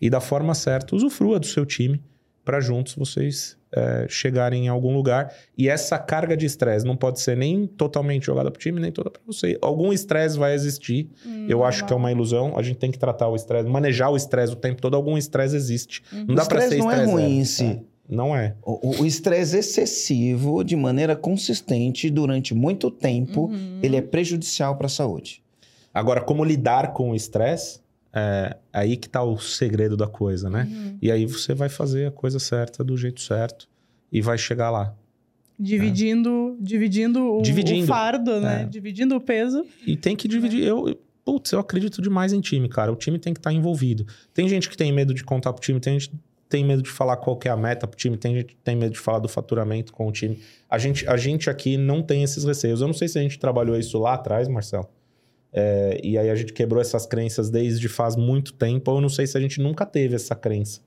e 0.00 0.10
da 0.10 0.20
forma 0.20 0.54
certa 0.54 0.94
usufrua 0.94 1.38
do 1.38 1.46
seu 1.46 1.64
time 1.64 2.02
para 2.44 2.60
juntos 2.60 2.94
vocês 2.94 3.58
é, 3.76 4.06
chegarem 4.08 4.64
em 4.64 4.68
algum 4.68 4.94
lugar. 4.94 5.32
E 5.56 5.68
essa 5.68 5.98
carga 5.98 6.36
de 6.36 6.46
estresse 6.46 6.86
não 6.86 6.96
pode 6.96 7.20
ser 7.20 7.36
nem 7.36 7.66
totalmente 7.66 8.26
jogada 8.26 8.50
para 8.50 8.58
o 8.58 8.60
time, 8.60 8.80
nem 8.80 8.90
toda 8.90 9.10
para 9.10 9.20
você. 9.26 9.58
Algum 9.60 9.92
estresse 9.92 10.38
vai 10.38 10.54
existir. 10.54 11.10
Hum, 11.24 11.46
Eu 11.48 11.62
acho 11.62 11.84
que 11.84 11.92
é 11.92 11.96
uma 11.96 12.10
ilusão. 12.10 12.54
A 12.56 12.62
gente 12.62 12.78
tem 12.78 12.90
que 12.90 12.98
tratar 12.98 13.28
o 13.28 13.36
estresse, 13.36 13.68
manejar 13.68 14.10
o 14.10 14.16
estresse 14.16 14.52
o 14.52 14.56
tempo 14.56 14.80
todo. 14.80 14.96
Algum 14.96 15.18
estresse 15.18 15.54
existe. 15.54 16.02
Uhum. 16.12 16.24
Não 16.28 16.34
dá 16.34 16.46
para 16.46 16.60
ser 16.62 16.78
estresse. 16.78 16.84
não 16.84 16.90
é 16.90 17.04
ruim 17.04 17.38
em 17.38 17.44
si. 17.44 17.64
É. 17.64 17.80
Não 18.08 18.36
é. 18.36 18.54
O 18.62 19.04
estresse 19.04 19.58
excessivo, 19.58 20.62
de 20.62 20.76
maneira 20.76 21.16
consistente, 21.16 22.08
durante 22.08 22.54
muito 22.54 22.88
tempo, 22.88 23.46
uhum. 23.46 23.80
ele 23.82 23.96
é 23.96 24.00
prejudicial 24.00 24.76
para 24.76 24.86
a 24.86 24.90
saúde. 24.90 25.42
Agora, 25.92 26.20
como 26.20 26.44
lidar 26.44 26.92
com 26.92 27.10
o 27.10 27.14
estresse 27.16 27.80
é 28.18 28.56
aí 28.72 28.96
que 28.96 29.08
tá 29.08 29.22
o 29.22 29.38
segredo 29.38 29.96
da 29.96 30.06
coisa, 30.06 30.48
né? 30.48 30.66
Uhum. 30.70 30.98
E 31.02 31.12
aí 31.12 31.26
você 31.26 31.54
vai 31.54 31.68
fazer 31.68 32.06
a 32.06 32.10
coisa 32.10 32.38
certa 32.38 32.82
do 32.82 32.96
jeito 32.96 33.20
certo 33.20 33.68
e 34.10 34.22
vai 34.22 34.38
chegar 34.38 34.70
lá. 34.70 34.94
Dividindo, 35.58 36.56
dividindo, 36.60 37.38
o, 37.38 37.42
Dividindo. 37.42 37.84
o 37.84 37.86
fardo, 37.86 38.40
né? 38.40 38.62
É. 38.62 38.64
Dividindo 38.64 39.14
o 39.16 39.20
peso. 39.20 39.66
E 39.86 39.96
tem 39.96 40.16
que 40.16 40.26
dividir. 40.26 40.64
Eu, 40.64 40.98
putz, 41.24 41.52
eu 41.52 41.58
acredito 41.58 42.00
demais 42.00 42.32
em 42.32 42.40
time, 42.40 42.68
cara. 42.68 42.90
O 42.90 42.96
time 42.96 43.18
tem 43.18 43.34
que 43.34 43.38
estar 43.38 43.52
envolvido. 43.52 44.06
Tem 44.32 44.48
gente 44.48 44.68
que 44.68 44.76
tem 44.76 44.92
medo 44.92 45.12
de 45.12 45.22
contar 45.22 45.52
pro 45.52 45.62
time, 45.62 45.78
tem 45.78 45.98
gente 45.98 46.10
que 46.10 46.16
tem 46.48 46.64
medo 46.64 46.82
de 46.82 46.90
falar 46.90 47.16
qual 47.16 47.38
é 47.44 47.48
a 47.50 47.56
meta 47.56 47.86
pro 47.86 47.98
time, 47.98 48.16
tem 48.16 48.34
gente 48.34 48.46
que 48.46 48.56
tem 48.56 48.76
medo 48.76 48.92
de 48.92 48.98
falar 48.98 49.18
do 49.18 49.28
faturamento 49.28 49.92
com 49.92 50.06
o 50.06 50.12
time. 50.12 50.38
A 50.70 50.78
gente, 50.78 51.06
a 51.08 51.16
gente 51.16 51.50
aqui 51.50 51.76
não 51.76 52.02
tem 52.02 52.22
esses 52.22 52.44
receios. 52.44 52.80
Eu 52.80 52.86
não 52.86 52.94
sei 52.94 53.08
se 53.08 53.18
a 53.18 53.22
gente 53.22 53.38
trabalhou 53.38 53.76
isso 53.76 53.98
lá 53.98 54.14
atrás, 54.14 54.48
Marcelo. 54.48 54.88
É, 55.58 55.98
e 56.04 56.18
aí 56.18 56.28
a 56.28 56.34
gente 56.34 56.52
quebrou 56.52 56.80
essas 56.82 57.06
crenças 57.06 57.48
desde 57.48 57.88
faz 57.88 58.14
muito 58.14 58.52
tempo. 58.52 58.90
Eu 58.90 59.00
não 59.00 59.08
sei 59.08 59.26
se 59.26 59.38
a 59.38 59.40
gente 59.40 59.58
nunca 59.60 59.86
teve 59.86 60.14
essa 60.14 60.34
crença. 60.34 60.80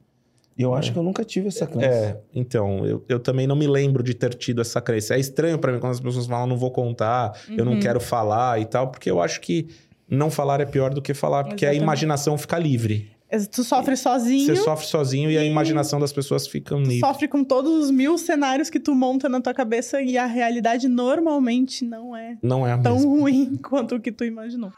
Eu 0.55 0.75
acho 0.75 0.91
que 0.91 0.99
eu 0.99 1.03
nunca 1.03 1.23
tive 1.23 1.47
essa 1.47 1.65
crença. 1.65 1.87
É, 1.87 2.17
então, 2.35 2.85
eu, 2.85 3.03
eu 3.07 3.17
também 3.19 3.47
não 3.47 3.55
me 3.55 3.65
lembro 3.65 4.03
de 4.03 4.13
ter 4.13 4.33
tido 4.33 4.61
essa 4.61 4.79
crença. 4.81 5.15
É 5.15 5.19
estranho 5.19 5.57
pra 5.57 5.71
mim 5.71 5.79
quando 5.79 5.93
as 5.93 5.99
pessoas 6.01 6.27
falam, 6.27 6.45
não 6.47 6.57
vou 6.57 6.69
contar, 6.69 7.31
eu 7.57 7.63
não 7.65 7.73
Uhum. 7.73 7.79
quero 7.79 7.99
falar 7.99 8.59
e 8.61 8.65
tal, 8.65 8.89
porque 8.89 9.09
eu 9.09 9.21
acho 9.21 9.39
que 9.41 9.67
não 10.09 10.29
falar 10.29 10.59
é 10.59 10.65
pior 10.65 10.93
do 10.93 11.01
que 11.01 11.13
falar, 11.13 11.45
porque 11.45 11.65
a 11.65 11.69
Exatamente. 11.69 11.83
imaginação 11.83 12.37
fica 12.37 12.59
livre. 12.59 13.09
Tu 13.51 13.63
sofre 13.63 13.95
sozinho, 13.95 14.45
Você 14.55 14.55
sofre 14.55 14.87
sozinho 14.87 15.29
e 15.29 15.37
a 15.37 15.43
E- 15.43 15.47
imaginação 15.47 15.99
das 15.99 16.11
pessoas 16.11 16.47
fica 16.47 16.75
livre. 16.75 16.99
sofre 16.99 17.27
com 17.27 17.43
todos 17.43 17.71
os 17.85 17.91
mil 17.91 18.17
cenários 18.17 18.69
que 18.71 18.79
tu 18.79 18.95
monta 18.95 19.29
na 19.29 19.39
tua 19.39 19.53
cabeça 19.53 20.01
e 20.01 20.17
a 20.17 20.25
realidade 20.25 20.87
normalmente 20.87 21.85
não 21.85 22.15
é 22.15 22.37
Não 22.41 22.65
é 22.65 22.71
a 22.73 22.77
tão 22.79 22.95
mesma. 22.95 23.09
ruim 23.11 23.55
quanto 23.61 23.95
o 23.95 23.99
que 23.99 24.11
tu 24.11 24.23
imaginou. 24.25 24.71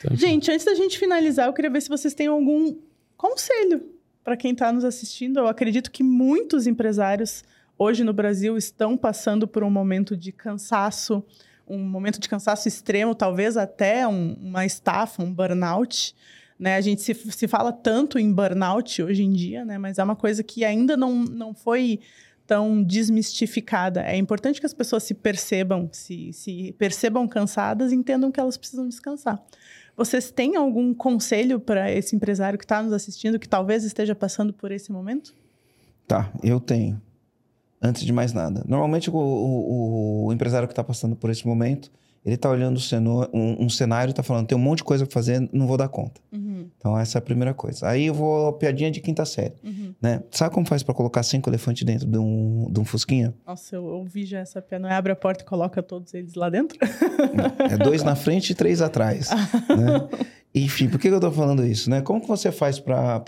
Então, 0.00 0.16
Gente, 0.16 0.50
antes 0.50 0.64
da 0.66 0.74
gente 0.74 0.98
finalizar, 0.98 1.46
eu 1.46 1.52
queria 1.52 1.70
ver 1.70 1.80
se 1.82 1.88
vocês 1.88 2.14
têm 2.14 2.26
algum 2.26 2.76
conselho 3.16 3.82
para 4.24 4.36
quem 4.36 4.52
está 4.52 4.72
nos 4.72 4.84
assistindo. 4.84 5.38
Eu 5.38 5.46
acredito 5.48 5.90
que 5.92 6.02
muitos 6.02 6.66
empresários 6.66 7.44
hoje 7.78 8.02
no 8.04 8.12
Brasil 8.12 8.56
estão 8.56 8.96
passando 8.96 9.46
por 9.46 9.62
um 9.62 9.70
momento 9.70 10.16
de 10.16 10.32
cansaço, 10.32 11.22
um 11.66 11.78
momento 11.78 12.18
de 12.20 12.28
cansaço 12.28 12.66
extremo, 12.66 13.14
talvez 13.14 13.56
até 13.56 14.06
um- 14.06 14.34
uma 14.40 14.64
estafa, 14.66 15.22
um 15.22 15.32
burnout. 15.32 16.14
Né? 16.58 16.74
A 16.76 16.80
gente 16.80 17.00
se, 17.02 17.14
se 17.14 17.46
fala 17.46 17.72
tanto 17.72 18.18
em 18.18 18.32
burnout 18.32 19.02
hoje 19.02 19.22
em 19.22 19.30
dia, 19.30 19.64
né? 19.64 19.78
mas 19.78 19.98
é 19.98 20.04
uma 20.04 20.16
coisa 20.16 20.42
que 20.42 20.64
ainda 20.64 20.96
não, 20.96 21.14
não 21.24 21.54
foi 21.54 22.00
tão 22.46 22.82
desmistificada. 22.82 24.00
É 24.02 24.16
importante 24.16 24.58
que 24.58 24.66
as 24.66 24.74
pessoas 24.74 25.02
se 25.02 25.14
percebam, 25.14 25.88
se, 25.92 26.32
se 26.32 26.74
percebam 26.78 27.28
cansadas 27.28 27.92
e 27.92 27.94
entendam 27.94 28.32
que 28.32 28.40
elas 28.40 28.56
precisam 28.56 28.88
descansar. 28.88 29.40
Vocês 29.96 30.30
têm 30.30 30.56
algum 30.56 30.94
conselho 30.94 31.60
para 31.60 31.92
esse 31.92 32.14
empresário 32.16 32.58
que 32.58 32.64
está 32.64 32.82
nos 32.82 32.92
assistindo, 32.92 33.38
que 33.38 33.48
talvez 33.48 33.84
esteja 33.84 34.14
passando 34.14 34.52
por 34.52 34.72
esse 34.72 34.90
momento? 34.92 35.34
Tá, 36.06 36.32
eu 36.42 36.58
tenho. 36.58 37.00
Antes 37.82 38.04
de 38.04 38.12
mais 38.12 38.32
nada. 38.32 38.64
Normalmente 38.66 39.10
o, 39.10 39.14
o- 39.14 40.26
o 40.26 40.32
empresário 40.32 40.66
que 40.66 40.72
está 40.72 40.82
passando 40.82 41.14
por 41.14 41.30
esse 41.30 41.46
momento, 41.46 41.90
ele 42.28 42.34
está 42.34 42.50
olhando 42.50 42.76
o 42.76 42.80
ceno- 42.80 43.28
um, 43.32 43.64
um 43.64 43.68
cenário 43.68 44.10
e 44.10 44.12
está 44.12 44.22
falando, 44.22 44.46
tem 44.46 44.56
um 44.56 44.60
monte 44.60 44.78
de 44.78 44.84
coisa 44.84 45.04
para 45.06 45.12
fazer, 45.12 45.48
não 45.52 45.66
vou 45.66 45.76
dar 45.76 45.88
conta. 45.88 46.20
Então 46.76 46.96
essa 46.98 47.16
é 47.16 47.20
a 47.20 47.22
primeira 47.22 47.52
coisa. 47.54 47.88
Aí 47.88 48.06
eu 48.06 48.14
vou, 48.14 48.52
piadinha 48.52 48.90
de 48.90 49.00
quinta 49.00 49.24
série, 49.24 49.54
Uhum. 49.64 49.94
né? 50.00 50.22
Sabe 50.30 50.54
como 50.54 50.66
faz 50.66 50.82
para 50.82 50.94
colocar 50.94 51.22
cinco 51.22 51.48
elefantes 51.50 51.82
dentro 51.84 52.06
de 52.06 52.18
um, 52.18 52.68
de 52.70 52.78
um 52.78 52.84
fusquinha? 52.84 53.34
Nossa, 53.46 53.74
eu 53.76 53.84
ouvi 53.84 54.24
já 54.26 54.38
essa 54.40 54.60
piada. 54.62 54.82
Não 54.82 54.90
é 54.90 54.94
abre 54.94 55.10
a 55.10 55.16
porta 55.16 55.42
e 55.42 55.46
coloca 55.46 55.82
todos 55.82 56.12
eles 56.14 56.34
lá 56.34 56.48
dentro? 56.50 56.78
É 57.70 57.76
dois 57.76 58.02
na 58.04 58.14
frente 58.14 58.50
e 58.50 58.54
três 58.54 58.80
atrás, 58.82 59.30
né? 59.30 60.08
Enfim, 60.54 60.88
por 60.88 60.98
que 61.00 61.08
eu 61.08 61.20
tô 61.20 61.30
falando 61.32 61.64
isso, 61.66 61.88
né? 61.90 62.00
Como 62.00 62.20
que 62.20 62.28
você 62.28 62.50
faz 62.52 62.78
para 62.78 63.20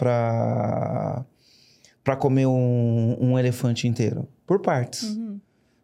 para 2.03 2.17
comer 2.17 2.47
um, 2.47 3.17
um 3.21 3.39
elefante 3.39 3.87
inteiro? 3.87 4.27
Por 4.47 4.61
partes. 4.61 5.03
Uhum. 5.17 5.39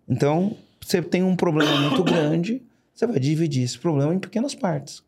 Então, 0.09 0.57
você 0.81 1.03
tem 1.03 1.23
um 1.23 1.37
problema 1.37 1.75
muito 1.89 2.03
grande, 2.03 2.63
você 2.97 3.07
vai 3.07 3.21
dividir 3.21 3.63
esse 3.63 3.79
problema 3.79 4.13
em 4.15 4.19
pequenas 4.19 4.55
partes, 4.55 5.03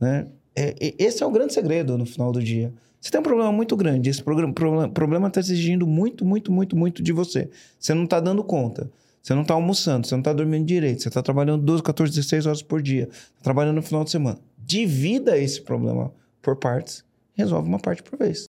né? 0.00 0.26
É, 0.54 0.74
esse 0.98 1.22
é 1.22 1.26
o 1.26 1.30
grande 1.30 1.52
segredo 1.52 1.98
no 1.98 2.06
final 2.06 2.30
do 2.30 2.42
dia. 2.42 2.72
Você 3.00 3.10
tem 3.10 3.18
um 3.20 3.22
problema 3.24 3.50
muito 3.50 3.76
grande, 3.76 4.08
esse 4.10 4.22
problema- 4.22 5.28
está 5.28 5.40
exigindo 5.40 5.86
muito, 5.86 6.24
muito, 6.24 6.52
muito, 6.52 6.76
muito 6.76 7.02
de 7.02 7.10
você. 7.12 7.50
Você 7.78 7.92
não 7.94 8.04
está 8.04 8.20
dando 8.20 8.44
conta. 8.44 8.90
Você 9.22 9.34
não 9.34 9.42
está 9.42 9.54
almoçando, 9.54 10.06
você 10.06 10.14
não 10.14 10.20
está 10.20 10.32
dormindo 10.32 10.64
direito, 10.66 11.00
você 11.02 11.08
está 11.08 11.22
trabalhando 11.22 11.62
12, 11.64 11.82
14, 11.82 12.12
16 12.12 12.46
horas 12.46 12.62
por 12.62 12.82
dia, 12.82 13.06
tá 13.06 13.42
trabalhando 13.42 13.76
no 13.76 13.82
final 13.82 14.02
de 14.04 14.10
semana. 14.10 14.38
Divida 14.58 15.38
esse 15.38 15.60
problema 15.62 16.12
por 16.40 16.56
partes, 16.56 17.04
resolve 17.34 17.68
uma 17.68 17.78
parte 17.78 18.02
por 18.02 18.18
vez. 18.18 18.46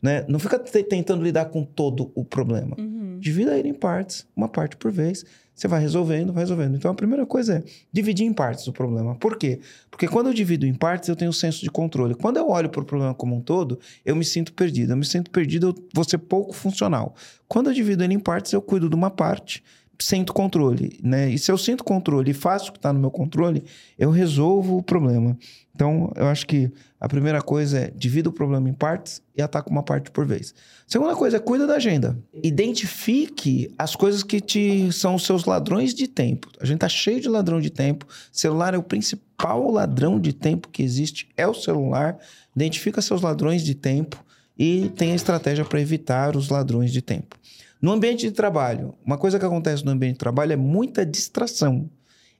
Né? 0.00 0.24
Não 0.28 0.38
fica 0.40 0.58
te- 0.58 0.82
tentando 0.82 1.22
lidar 1.22 1.44
com 1.46 1.64
todo 1.64 2.10
o 2.14 2.24
problema. 2.24 2.74
Uhum. 2.78 3.18
Divida 3.20 3.56
ele 3.56 3.68
em 3.68 3.74
partes, 3.74 4.26
uma 4.34 4.48
parte 4.48 4.76
por 4.76 4.90
vez. 4.90 5.24
Você 5.54 5.68
vai 5.68 5.80
resolvendo, 5.80 6.32
vai 6.32 6.42
resolvendo. 6.42 6.76
Então 6.76 6.90
a 6.90 6.94
primeira 6.94 7.26
coisa 7.26 7.56
é 7.56 7.64
dividir 7.92 8.24
em 8.24 8.32
partes 8.32 8.66
o 8.66 8.72
problema. 8.72 9.14
Por 9.16 9.36
quê? 9.36 9.60
Porque 9.90 10.08
quando 10.08 10.28
eu 10.28 10.34
divido 10.34 10.66
em 10.66 10.74
partes, 10.74 11.08
eu 11.08 11.16
tenho 11.16 11.28
um 11.28 11.34
senso 11.34 11.60
de 11.60 11.70
controle. 11.70 12.14
Quando 12.14 12.38
eu 12.38 12.48
olho 12.48 12.68
para 12.70 12.80
o 12.80 12.84
problema 12.84 13.14
como 13.14 13.36
um 13.36 13.40
todo, 13.40 13.78
eu 14.04 14.16
me 14.16 14.24
sinto 14.24 14.52
perdido. 14.52 14.92
Eu 14.92 14.96
me 14.96 15.04
sinto 15.04 15.30
perdido, 15.30 15.68
eu 15.68 15.88
vou 15.94 16.04
ser 16.04 16.18
pouco 16.18 16.52
funcional. 16.52 17.14
Quando 17.46 17.68
eu 17.68 17.74
divido 17.74 18.02
ele 18.02 18.14
em 18.14 18.18
partes, 18.18 18.52
eu 18.52 18.62
cuido 18.62 18.88
de 18.88 18.94
uma 18.94 19.10
parte, 19.10 19.62
sinto 20.02 20.32
controle. 20.32 20.98
Né? 21.02 21.30
E 21.30 21.38
se 21.38 21.50
eu 21.50 21.56
sinto 21.56 21.84
controle 21.84 22.30
e 22.30 22.34
faço 22.34 22.70
o 22.70 22.72
que 22.72 22.78
está 22.78 22.92
no 22.92 23.00
meu 23.00 23.10
controle, 23.10 23.64
eu 23.98 24.10
resolvo 24.10 24.76
o 24.76 24.82
problema. 24.82 25.36
Então, 25.74 26.12
eu 26.16 26.26
acho 26.26 26.46
que 26.46 26.70
a 27.00 27.08
primeira 27.08 27.40
coisa 27.40 27.78
é 27.78 27.90
divida 27.90 28.28
o 28.28 28.32
problema 28.32 28.68
em 28.68 28.74
partes 28.74 29.22
e 29.34 29.40
ataca 29.40 29.70
uma 29.70 29.82
parte 29.82 30.10
por 30.10 30.26
vez. 30.26 30.54
Segunda 30.86 31.16
coisa 31.16 31.38
é 31.38 31.40
cuida 31.40 31.66
da 31.66 31.76
agenda. 31.76 32.18
Identifique 32.42 33.72
as 33.78 33.96
coisas 33.96 34.22
que 34.22 34.40
te 34.40 34.92
são 34.92 35.14
os 35.14 35.24
seus 35.24 35.44
ladrões 35.44 35.94
de 35.94 36.06
tempo. 36.06 36.48
A 36.60 36.66
gente 36.66 36.80
tá 36.80 36.88
cheio 36.88 37.20
de 37.20 37.28
ladrão 37.28 37.60
de 37.60 37.70
tempo. 37.70 38.06
Celular 38.30 38.74
é 38.74 38.78
o 38.78 38.82
principal 38.82 39.70
ladrão 39.70 40.20
de 40.20 40.32
tempo 40.32 40.68
que 40.68 40.82
existe, 40.82 41.28
é 41.36 41.46
o 41.46 41.54
celular. 41.54 42.18
Identifica 42.54 43.00
seus 43.00 43.22
ladrões 43.22 43.64
de 43.64 43.74
tempo 43.74 44.22
e 44.58 44.90
tenha 44.90 45.14
estratégia 45.14 45.64
para 45.64 45.80
evitar 45.80 46.36
os 46.36 46.50
ladrões 46.50 46.92
de 46.92 47.00
tempo. 47.00 47.36
No 47.82 47.90
ambiente 47.90 48.28
de 48.28 48.30
trabalho, 48.30 48.94
uma 49.04 49.18
coisa 49.18 49.40
que 49.40 49.44
acontece 49.44 49.84
no 49.84 49.90
ambiente 49.90 50.12
de 50.12 50.20
trabalho 50.20 50.52
é 50.52 50.56
muita 50.56 51.04
distração. 51.04 51.90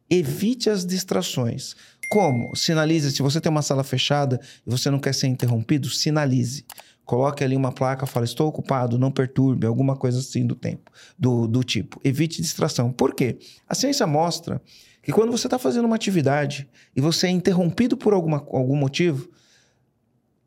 Evite 0.09 0.71
as 0.71 0.87
distrações. 0.87 1.75
Como? 2.09 2.55
Sinalize. 2.55 3.11
Se 3.11 3.23
você 3.23 3.41
tem 3.41 3.51
uma 3.51 3.61
sala 3.61 3.83
fechada 3.83 4.41
e 4.65 4.71
você 4.71 4.89
não 4.89 5.01
quer 5.01 5.13
ser 5.13 5.27
interrompido, 5.27 5.91
sinalize. 5.91 6.65
Coloque 7.05 7.43
ali 7.43 7.57
uma 7.57 7.73
placa, 7.73 8.07
fala, 8.07 8.25
estou 8.25 8.47
ocupado, 8.47 8.97
não 8.97 9.11
perturbe, 9.11 9.67
alguma 9.67 9.97
coisa 9.97 10.21
assim 10.21 10.47
do 10.47 10.55
tempo, 10.55 10.93
do, 11.19 11.49
do 11.49 11.65
tipo. 11.65 12.01
Evite 12.05 12.41
distração. 12.41 12.93
Por 12.93 13.13
quê? 13.13 13.37
A 13.69 13.75
ciência 13.75 14.07
mostra 14.07 14.63
que 15.03 15.11
quando 15.11 15.33
você 15.33 15.49
está 15.49 15.59
fazendo 15.59 15.87
uma 15.87 15.97
atividade 15.97 16.69
e 16.95 17.01
você 17.01 17.27
é 17.27 17.31
interrompido 17.31 17.97
por 17.97 18.15
alguma, 18.15 18.37
algum 18.37 18.77
motivo, 18.77 19.29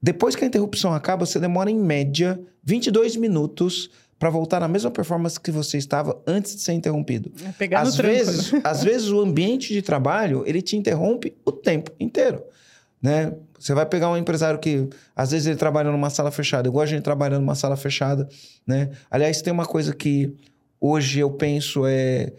depois 0.01 0.35
que 0.35 0.45
a 0.45 0.47
interrupção 0.47 0.93
acaba, 0.93 1.25
você 1.25 1.39
demora 1.39 1.69
em 1.69 1.77
média 1.77 2.39
22 2.63 3.17
minutos 3.17 3.89
para 4.17 4.29
voltar 4.29 4.59
na 4.59 4.67
mesma 4.67 4.89
performance 4.89 5.39
que 5.39 5.51
você 5.51 5.77
estava 5.77 6.21
antes 6.25 6.55
de 6.55 6.61
ser 6.61 6.73
interrompido. 6.73 7.31
É 7.45 7.51
pegar 7.51 7.81
Às 7.81 7.95
tranco. 7.95 8.13
vezes, 8.15 8.51
né? 8.51 8.61
às 8.63 8.83
vezes 8.83 9.09
o 9.09 9.19
ambiente 9.19 9.73
de 9.73 9.81
trabalho, 9.81 10.43
ele 10.45 10.61
te 10.61 10.77
interrompe 10.77 11.35
o 11.45 11.51
tempo 11.51 11.91
inteiro, 11.99 12.41
né? 13.01 13.33
Você 13.59 13.73
vai 13.73 13.85
pegar 13.85 14.09
um 14.09 14.17
empresário 14.17 14.59
que 14.59 14.87
às 15.15 15.31
vezes 15.31 15.47
ele 15.47 15.57
trabalha 15.57 15.91
numa 15.91 16.09
sala 16.09 16.31
fechada, 16.31 16.67
igual 16.67 16.83
a 16.83 16.85
gente 16.85 17.01
trabalhando 17.03 17.41
numa 17.41 17.55
sala 17.55 17.75
fechada, 17.75 18.27
né? 18.65 18.91
Aliás, 19.11 19.41
tem 19.41 19.51
uma 19.51 19.65
coisa 19.65 19.93
que 19.93 20.33
hoje 20.79 21.19
eu 21.19 21.31
penso 21.31 21.83
é 21.85 22.31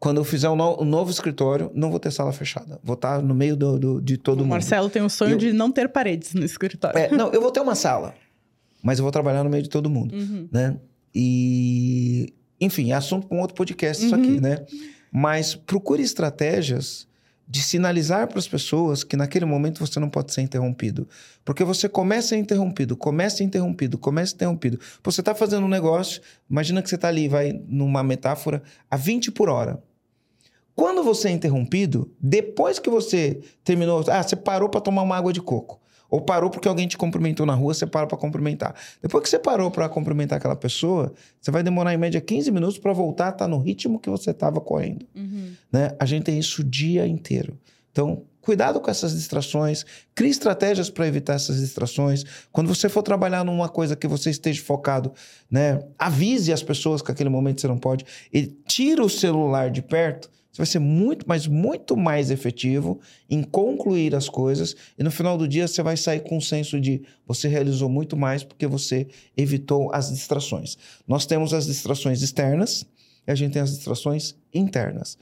quando 0.00 0.16
eu 0.16 0.24
fizer 0.24 0.48
um, 0.48 0.56
no- 0.56 0.82
um 0.82 0.84
novo 0.84 1.12
escritório, 1.12 1.70
não 1.74 1.88
vou 1.88 2.00
ter 2.00 2.10
sala 2.10 2.32
fechada. 2.32 2.80
Vou 2.82 2.94
estar 2.94 3.22
no 3.22 3.34
meio 3.34 3.54
do, 3.56 3.78
do- 3.78 4.00
de 4.02 4.16
todo 4.16 4.40
O 4.40 4.42
mundo. 4.42 4.50
Marcelo 4.50 4.90
tem 4.90 5.00
o 5.02 5.08
sonho 5.08 5.32
Eu- 5.34 5.38
de 5.38 5.52
não 5.52 5.70
ter 5.70 5.88
paredes 5.88 6.34
no 6.34 6.44
escritório. 6.44 6.98
É, 6.98 7.08
não, 7.12 7.30
eu 7.32 7.40
vou 7.40 7.52
ter 7.52 7.60
uma 7.60 7.76
sala, 7.76 8.12
mas 8.82 8.98
eu 8.98 9.04
vou 9.04 9.12
trabalhar 9.12 9.44
no 9.44 9.50
meio 9.50 9.62
de 9.62 9.68
todo 9.68 9.88
mundo 9.88 10.12
Uhum. 10.16 10.48
né? 10.50 10.76
E, 11.14 12.32
enfim, 12.60 12.90
é 12.92 12.94
assunto 12.94 13.26
para 13.26 13.36
um 13.36 13.40
outro 13.40 13.56
podcast 13.56 14.04
isso 14.04 14.14
Uhum. 14.14 14.22
aqui, 14.22 14.40
né? 14.40 14.64
Mas 15.10 15.54
procure 15.54 16.02
estratégias 16.02 17.06
de 17.46 17.60
sinalizar 17.62 18.28
para 18.28 18.38
as 18.38 18.48
pessoas 18.48 19.04
que 19.04 19.14
naquele 19.14 19.44
momento 19.44 19.84
você 19.86 20.00
não 20.00 20.08
pode 20.08 20.32
ser 20.32 20.40
interrompido. 20.40 21.06
Porque 21.44 21.62
você 21.64 21.86
começa 21.86 22.34
a 22.34 22.38
interrompido, 22.38 22.96
começa 22.96 23.44
interrompido, 23.44 23.98
começa 23.98 24.34
interrompido. 24.34 24.80
Você 25.04 25.20
está 25.20 25.34
fazendo 25.34 25.66
um 25.66 25.68
negócio, 25.68 26.22
imagina 26.48 26.80
que 26.80 26.88
você 26.88 26.94
está 26.94 27.08
ali, 27.08 27.28
vai 27.28 27.52
numa 27.68 28.02
metáfora, 28.02 28.62
a 28.90 28.96
20 28.96 29.30
por 29.32 29.50
hora. 29.50 29.82
Quando 30.74 31.02
você 31.02 31.28
é 31.28 31.32
interrompido, 31.32 32.10
depois 32.18 32.78
que 32.78 32.88
você 32.88 33.40
terminou, 33.62 34.02
ah, 34.08 34.22
você 34.22 34.34
parou 34.34 34.70
para 34.70 34.80
tomar 34.80 35.02
uma 35.02 35.16
água 35.16 35.30
de 35.32 35.42
coco. 35.42 35.78
Ou 36.12 36.20
parou 36.20 36.50
porque 36.50 36.68
alguém 36.68 36.86
te 36.86 36.98
cumprimentou 36.98 37.46
na 37.46 37.54
rua, 37.54 37.72
você 37.72 37.86
para 37.86 38.06
para 38.06 38.18
cumprimentar. 38.18 38.74
Depois 39.00 39.22
que 39.24 39.30
você 39.30 39.38
parou 39.38 39.70
para 39.70 39.88
cumprimentar 39.88 40.36
aquela 40.36 40.54
pessoa, 40.54 41.10
você 41.40 41.50
vai 41.50 41.62
demorar 41.62 41.94
em 41.94 41.96
média 41.96 42.20
15 42.20 42.50
minutos 42.50 42.78
para 42.78 42.92
voltar 42.92 43.28
a 43.28 43.30
estar 43.30 43.48
no 43.48 43.56
ritmo 43.56 43.98
que 43.98 44.10
você 44.10 44.30
estava 44.30 44.60
correndo. 44.60 45.06
Uhum. 45.16 45.54
Né? 45.72 45.96
A 45.98 46.04
gente 46.04 46.24
tem 46.24 46.38
isso 46.38 46.60
o 46.60 46.64
dia 46.64 47.06
inteiro. 47.06 47.58
Então, 47.90 48.24
cuidado 48.42 48.78
com 48.78 48.90
essas 48.90 49.14
distrações, 49.14 49.86
crie 50.14 50.28
estratégias 50.28 50.90
para 50.90 51.06
evitar 51.06 51.32
essas 51.32 51.58
distrações. 51.58 52.24
Quando 52.52 52.68
você 52.68 52.90
for 52.90 53.02
trabalhar 53.02 53.42
numa 53.42 53.70
coisa 53.70 53.96
que 53.96 54.06
você 54.06 54.28
esteja 54.28 54.62
focado, 54.62 55.14
né, 55.50 55.82
avise 55.98 56.52
as 56.52 56.62
pessoas 56.62 57.00
que 57.00 57.10
aquele 57.10 57.30
momento 57.30 57.62
você 57.62 57.68
não 57.68 57.78
pode 57.78 58.04
e 58.30 58.48
tira 58.66 59.02
o 59.02 59.08
celular 59.08 59.70
de 59.70 59.80
perto. 59.80 60.30
Você 60.52 60.58
vai 60.58 60.66
ser 60.66 60.78
muito, 60.80 61.24
mas 61.26 61.46
muito 61.46 61.96
mais 61.96 62.30
efetivo 62.30 63.00
em 63.28 63.42
concluir 63.42 64.14
as 64.14 64.28
coisas 64.28 64.76
e 64.98 65.02
no 65.02 65.10
final 65.10 65.38
do 65.38 65.48
dia 65.48 65.66
você 65.66 65.82
vai 65.82 65.96
sair 65.96 66.20
com 66.20 66.36
um 66.36 66.40
senso 66.42 66.78
de 66.78 67.02
você 67.26 67.48
realizou 67.48 67.88
muito 67.88 68.18
mais 68.18 68.44
porque 68.44 68.66
você 68.66 69.06
evitou 69.34 69.90
as 69.94 70.10
distrações. 70.10 70.76
Nós 71.08 71.24
temos 71.24 71.54
as 71.54 71.66
distrações 71.66 72.20
externas 72.20 72.84
e 73.26 73.30
a 73.30 73.34
gente 73.34 73.52
tem 73.52 73.62
as 73.62 73.70
distrações 73.70 74.34
internas. 74.52 75.16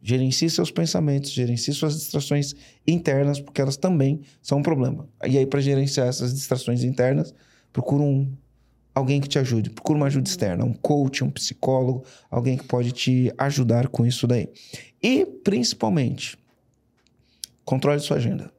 Gerencie 0.00 0.48
seus 0.48 0.70
pensamentos, 0.70 1.32
gerencie 1.32 1.74
suas 1.74 1.98
distrações 1.98 2.54
internas, 2.86 3.40
porque 3.40 3.60
elas 3.60 3.76
também 3.76 4.20
são 4.40 4.58
um 4.58 4.62
problema. 4.62 5.08
E 5.26 5.36
aí, 5.36 5.46
para 5.46 5.60
gerenciar 5.60 6.06
essas 6.06 6.32
distrações 6.32 6.84
internas, 6.84 7.34
procura 7.72 8.04
um, 8.04 8.30
alguém 8.96 9.20
que 9.20 9.28
te 9.28 9.38
ajude. 9.38 9.68
Procura 9.68 9.98
uma 9.98 10.06
ajuda 10.06 10.26
externa, 10.26 10.64
um 10.64 10.72
coach, 10.72 11.22
um 11.22 11.30
psicólogo, 11.30 12.02
alguém 12.30 12.56
que 12.56 12.64
pode 12.64 12.92
te 12.92 13.30
ajudar 13.36 13.88
com 13.88 14.06
isso 14.06 14.26
daí. 14.26 14.48
E, 15.02 15.26
principalmente, 15.44 16.38
controle 17.62 18.00
sua 18.00 18.16
agenda. 18.16 18.50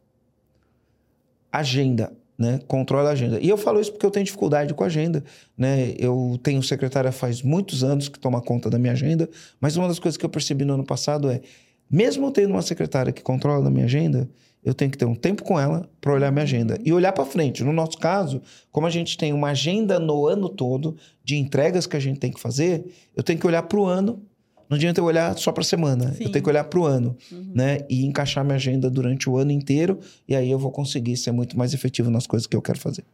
Agenda 1.52 2.16
né? 2.38 2.60
Controla 2.68 3.10
a 3.10 3.14
agenda. 3.14 3.40
E 3.40 3.50
eu 3.50 3.58
falo 3.58 3.82
isso 3.82 3.92
porque 3.92 4.06
eu 4.06 4.12
tenho 4.12 4.24
dificuldade 4.24 4.72
com 4.72 4.84
a 4.84 4.88
agenda, 4.88 5.24
né? 5.58 5.96
Eu 5.98 6.40
tenho 6.44 6.62
secretária 6.62 7.12
faz 7.12 7.42
muitos 7.42 7.84
anos 7.84 8.08
que 8.08 8.20
toma 8.20 8.40
conta 8.42 8.70
da 8.70 8.78
minha 8.78 8.94
agenda, 8.94 9.28
mas 9.60 9.76
uma 9.76 9.88
das 9.88 9.98
coisas 9.98 10.18
que 10.18 10.24
eu 10.24 10.30
percebi 10.30 10.64
no 10.64 10.76
ano 10.76 10.84
passado 10.84 11.32
é, 11.32 11.42
mesmo 11.90 12.32
tendo 12.32 12.52
uma 12.52 12.62
secretária 12.62 13.12
que 13.12 13.24
controla 13.24 13.64
da 13.64 13.72
minha 13.72 13.86
agenda, 13.86 14.30
eu 14.64 14.74
tenho 14.74 14.92
que 14.92 14.98
ter 14.98 15.06
um 15.06 15.16
tempo 15.16 15.44
com 15.44 15.60
ela 15.60 15.90
para 16.02 16.14
olhar 16.14 16.32
minha 16.32 16.44
agenda 16.44 16.78
e 16.84 16.92
olhar 16.92 17.14
para 17.14 17.26
frente. 17.26 17.64
No 17.64 17.72
nosso 17.72 17.98
caso, 17.98 18.42
como 18.72 18.86
a 18.86 18.90
gente 18.90 19.18
tem 19.18 19.32
uma 19.34 19.50
agenda 19.50 20.00
no 20.00 20.28
ano 20.28 20.50
todo 20.50 20.98
de 21.24 21.38
entregas 21.38 21.88
que 21.88 21.96
a 21.96 22.00
gente 22.00 22.20
tem 22.20 22.32
que 22.32 22.40
fazer, 22.40 22.86
eu 23.16 23.24
tenho 23.24 23.40
que 23.40 23.48
olhar 23.48 23.64
para 23.64 23.80
o 23.80 23.86
ano 23.86 24.22
não 24.70 24.76
adianta 24.76 25.00
eu 25.00 25.06
olhar 25.06 25.38
só 25.38 25.52
para 25.52 25.62
a 25.62 25.66
semana. 25.66 26.14
Sim. 26.14 26.26
Eu 26.26 26.32
tenho 26.32 26.44
que 26.44 26.50
olhar 26.50 26.64
para 26.66 26.80
o 26.80 26.86
ano, 26.86 27.16
uhum. 27.32 27.52
né? 27.56 27.80
E 27.90 28.06
encaixar 28.06 28.44
minha 28.44 28.56
agenda 28.56 28.90
durante 28.90 29.30
o 29.30 29.38
ano 29.38 29.52
inteiro. 29.52 30.00
E 30.28 30.36
aí 30.36 30.52
eu 30.52 30.60
vou 30.60 30.72
conseguir 30.72 31.16
ser 31.16 31.32
muito 31.32 31.58
mais 31.58 31.74
efetivo 31.74 32.12
nas 32.12 32.28
coisas 32.28 32.46
que 32.46 32.56
eu 32.56 32.62
quero 32.62 32.80
fazer. 32.80 33.06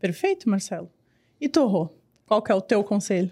Perfeito, 0.00 0.48
Marcelo. 0.48 0.90
E 1.40 1.48
Torro, 1.48 1.90
qual 2.26 2.42
que 2.42 2.50
é 2.50 2.54
o 2.54 2.60
teu 2.60 2.82
conselho? 2.82 3.30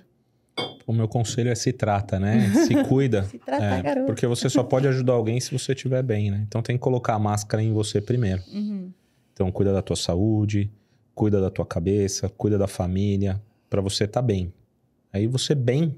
O 0.90 0.92
meu 0.92 1.06
conselho 1.06 1.50
é 1.50 1.54
se 1.54 1.72
trata, 1.72 2.18
né? 2.18 2.52
Se 2.66 2.74
cuida. 2.84 3.22
se 3.22 3.38
trata, 3.38 3.64
é, 3.64 3.82
garoto. 3.82 4.06
Porque 4.06 4.26
você 4.26 4.50
só 4.50 4.64
pode 4.64 4.88
ajudar 4.88 5.12
alguém 5.12 5.38
se 5.38 5.56
você 5.56 5.72
estiver 5.72 6.02
bem, 6.02 6.32
né? 6.32 6.44
Então 6.48 6.60
tem 6.60 6.76
que 6.76 6.82
colocar 6.82 7.14
a 7.14 7.18
máscara 7.18 7.62
em 7.62 7.72
você 7.72 8.00
primeiro. 8.00 8.42
Uhum. 8.52 8.90
Então 9.32 9.52
cuida 9.52 9.72
da 9.72 9.80
tua 9.80 9.94
saúde, 9.94 10.68
cuida 11.14 11.40
da 11.40 11.48
tua 11.48 11.64
cabeça, 11.64 12.28
cuida 12.28 12.58
da 12.58 12.66
família, 12.66 13.40
para 13.68 13.80
você 13.80 14.02
estar 14.02 14.20
tá 14.20 14.26
bem. 14.26 14.52
Aí 15.12 15.28
você 15.28 15.54
bem, 15.54 15.96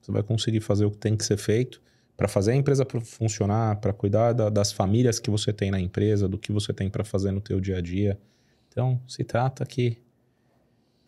você 0.00 0.10
vai 0.10 0.22
conseguir 0.22 0.60
fazer 0.60 0.86
o 0.86 0.90
que 0.90 0.96
tem 0.96 1.14
que 1.14 1.24
ser 1.24 1.36
feito 1.36 1.82
para 2.16 2.26
fazer 2.26 2.52
a 2.52 2.56
empresa 2.56 2.86
funcionar, 3.02 3.76
para 3.76 3.92
cuidar 3.92 4.32
da, 4.32 4.48
das 4.48 4.72
famílias 4.72 5.18
que 5.18 5.30
você 5.30 5.52
tem 5.52 5.70
na 5.70 5.78
empresa, 5.78 6.26
do 6.26 6.38
que 6.38 6.50
você 6.50 6.72
tem 6.72 6.88
para 6.88 7.04
fazer 7.04 7.30
no 7.30 7.42
teu 7.42 7.60
dia 7.60 7.76
a 7.76 7.80
dia. 7.82 8.18
Então, 8.68 8.98
se 9.06 9.22
trata 9.22 9.66
que 9.66 9.98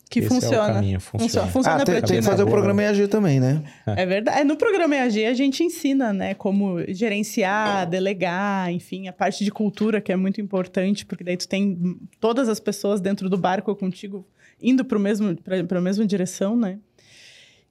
que 0.09 0.21
Esse 0.21 0.29
funciona. 0.29 0.57
É 0.57 0.71
o 0.71 0.75
caminho, 0.75 1.01
funciona. 1.01 1.49
funciona 1.49 1.83
ah, 1.83 1.85
tem, 1.85 2.01
tem 2.01 2.19
que 2.19 2.23
fazer 2.23 2.45
o 2.45 2.47
programa 2.47 2.83
EAG 2.83 3.09
também, 3.09 3.41
né? 3.41 3.63
É 3.87 4.07
verdade. 4.07 4.41
É, 4.41 4.45
no 4.45 4.57
programa 4.57 4.95
EAG 4.95 5.27
a 5.27 5.35
gente 5.35 5.65
ensina, 5.65 6.13
né, 6.13 6.35
como 6.35 6.77
gerenciar, 6.89 7.89
delegar, 7.89 8.71
enfim, 8.73 9.09
a 9.09 9.13
parte 9.13 9.45
de 9.45 9.51
cultura 9.51 10.01
que 10.01 10.13
é 10.13 10.17
muito 10.17 10.41
importante, 10.41 11.05
porque 11.05 11.25
daí 11.25 11.37
tu 11.37 11.49
tem 11.49 11.99
todas 12.21 12.49
as 12.49 12.61
pessoas 12.61 13.01
dentro 13.01 13.29
do 13.29 13.37
barco 13.37 13.75
contigo 13.75 14.25
indo 14.63 14.85
para 14.85 14.99
mesmo 14.99 15.37
para 15.37 15.79
a 15.79 15.83
mesma 15.83 16.07
direção, 16.07 16.57
né? 16.57 16.79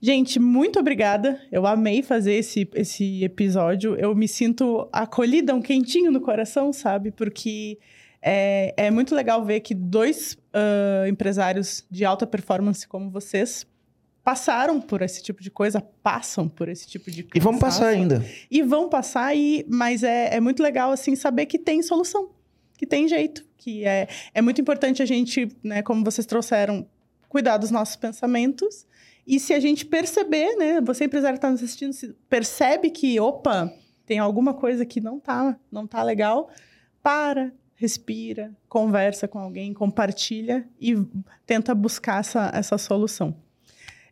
Gente, 0.02 0.40
muito 0.40 0.78
obrigada. 0.78 1.40
Eu 1.52 1.66
amei 1.66 2.04
fazer 2.04 2.34
esse, 2.34 2.70
esse 2.76 3.24
episódio. 3.24 3.96
Eu 3.96 4.14
me 4.14 4.28
sinto 4.28 4.88
acolhida, 4.92 5.56
um 5.56 5.62
quentinho 5.62 6.12
no 6.12 6.20
coração, 6.20 6.72
sabe? 6.74 7.12
Porque 7.12 7.80
é, 8.28 8.74
é 8.76 8.92
muito 8.92 9.14
legal 9.14 9.46
ver 9.46 9.60
que 9.60 9.76
dois 9.76 10.34
uh, 10.34 11.08
empresários 11.08 11.86
de 11.92 12.04
alta 12.04 12.26
performance 12.26 12.88
como 12.88 13.12
vocês 13.12 13.68
passaram 14.24 14.82
por 14.82 15.04
esse 15.04 15.22
tipo 15.22 15.44
de 15.44 15.52
coisa, 15.52 15.80
passam 16.02 16.50
por 16.50 16.68
esse 16.68 16.88
tipo 16.88 17.12
de 17.12 17.28
E 17.36 17.40
vão 17.40 17.60
passar 17.60 17.90
ainda. 17.90 18.26
E 18.50 18.64
vão 18.64 18.90
passar, 18.90 19.38
e, 19.38 19.64
mas 19.70 20.02
é, 20.02 20.36
é 20.36 20.40
muito 20.40 20.64
legal, 20.64 20.92
assim, 20.92 21.16
saber 21.16 21.46
que 21.46 21.60
tem 21.60 21.84
solução, 21.84 22.32
que 22.76 22.88
tem 22.88 23.08
jeito, 23.08 23.46
que 23.56 23.86
é, 23.86 24.08
é 24.34 24.42
muito 24.42 24.60
importante 24.60 25.04
a 25.04 25.06
gente, 25.06 25.48
né, 25.64 25.84
como 25.84 26.04
vocês 26.04 26.26
trouxeram, 26.26 26.88
cuidar 27.30 27.58
dos 27.58 27.70
nossos 27.70 27.96
pensamentos 27.96 28.88
e 29.28 29.40
se 29.40 29.54
a 29.54 29.60
gente 29.60 29.86
perceber, 29.86 30.56
né? 30.56 30.82
Você, 30.82 31.06
empresário 31.06 31.36
que 31.36 31.40
está 31.40 31.52
nos 31.52 31.62
assistindo, 31.62 32.16
percebe 32.30 32.90
que, 32.90 33.20
opa, 33.20 33.72
tem 34.06 34.20
alguma 34.20 34.54
coisa 34.54 34.86
que 34.86 35.02
não 35.02 35.20
tá, 35.20 35.58
não 35.72 35.88
tá 35.88 36.04
legal, 36.04 36.50
para, 37.02 37.52
respira, 37.76 38.52
conversa 38.68 39.28
com 39.28 39.38
alguém, 39.38 39.74
compartilha 39.74 40.68
e 40.80 40.96
tenta 41.46 41.76
buscar 41.76 42.22
essa, 42.22 42.52
essa 42.54 42.78
solução. 42.78 43.36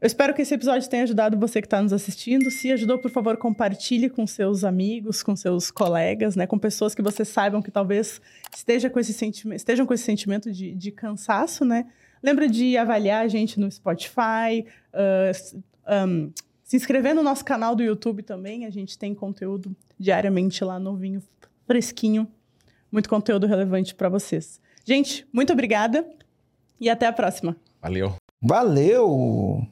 Eu 0.03 0.07
espero 0.07 0.33
que 0.33 0.41
esse 0.41 0.53
episódio 0.53 0.89
tenha 0.89 1.03
ajudado 1.03 1.39
você 1.39 1.61
que 1.61 1.65
está 1.65 1.81
nos 1.81 1.93
assistindo. 1.93 2.51
Se 2.51 2.69
ajudou, 2.73 2.99
por 2.99 3.09
favor, 3.09 3.37
compartilhe 3.37 4.09
com 4.09 4.27
seus 4.27 4.65
amigos, 4.65 5.23
com 5.23 5.33
seus 5.33 5.71
colegas, 5.71 6.35
né? 6.35 6.45
Com 6.45 6.59
pessoas 6.59 6.93
que 6.93 7.01
você 7.01 7.23
saibam 7.23 7.61
que 7.61 7.71
talvez 7.71 8.19
esteja 8.53 8.89
com 8.89 8.99
esse 8.99 9.13
sentimento, 9.13 9.59
estejam 9.59 9.85
com 9.85 9.93
esse 9.93 10.03
sentimento 10.03 10.51
de, 10.51 10.75
de 10.75 10.91
cansaço, 10.91 11.63
né? 11.63 11.85
Lembra 12.21 12.49
de 12.49 12.75
avaliar 12.75 13.23
a 13.23 13.29
gente 13.29 13.57
no 13.57 13.71
Spotify, 13.71 14.65
uh, 14.93 15.63
um, 16.05 16.33
se 16.65 16.75
inscrever 16.75 17.15
no 17.15 17.23
nosso 17.23 17.45
canal 17.45 17.73
do 17.73 17.81
YouTube 17.81 18.23
também. 18.23 18.65
A 18.65 18.69
gente 18.69 18.97
tem 18.97 19.15
conteúdo 19.15 19.73
diariamente 19.97 20.65
lá 20.65 20.77
novinho, 20.77 21.23
fresquinho. 21.65 22.27
Muito 22.93 23.09
conteúdo 23.09 23.47
relevante 23.47 23.95
para 23.95 24.07
vocês. 24.07 24.61
Gente, 24.85 25.27
muito 25.33 25.51
obrigada 25.51 26.07
e 26.79 26.91
até 26.91 27.07
a 27.07 27.11
próxima. 27.11 27.57
Valeu. 27.81 28.13
Valeu! 28.39 29.67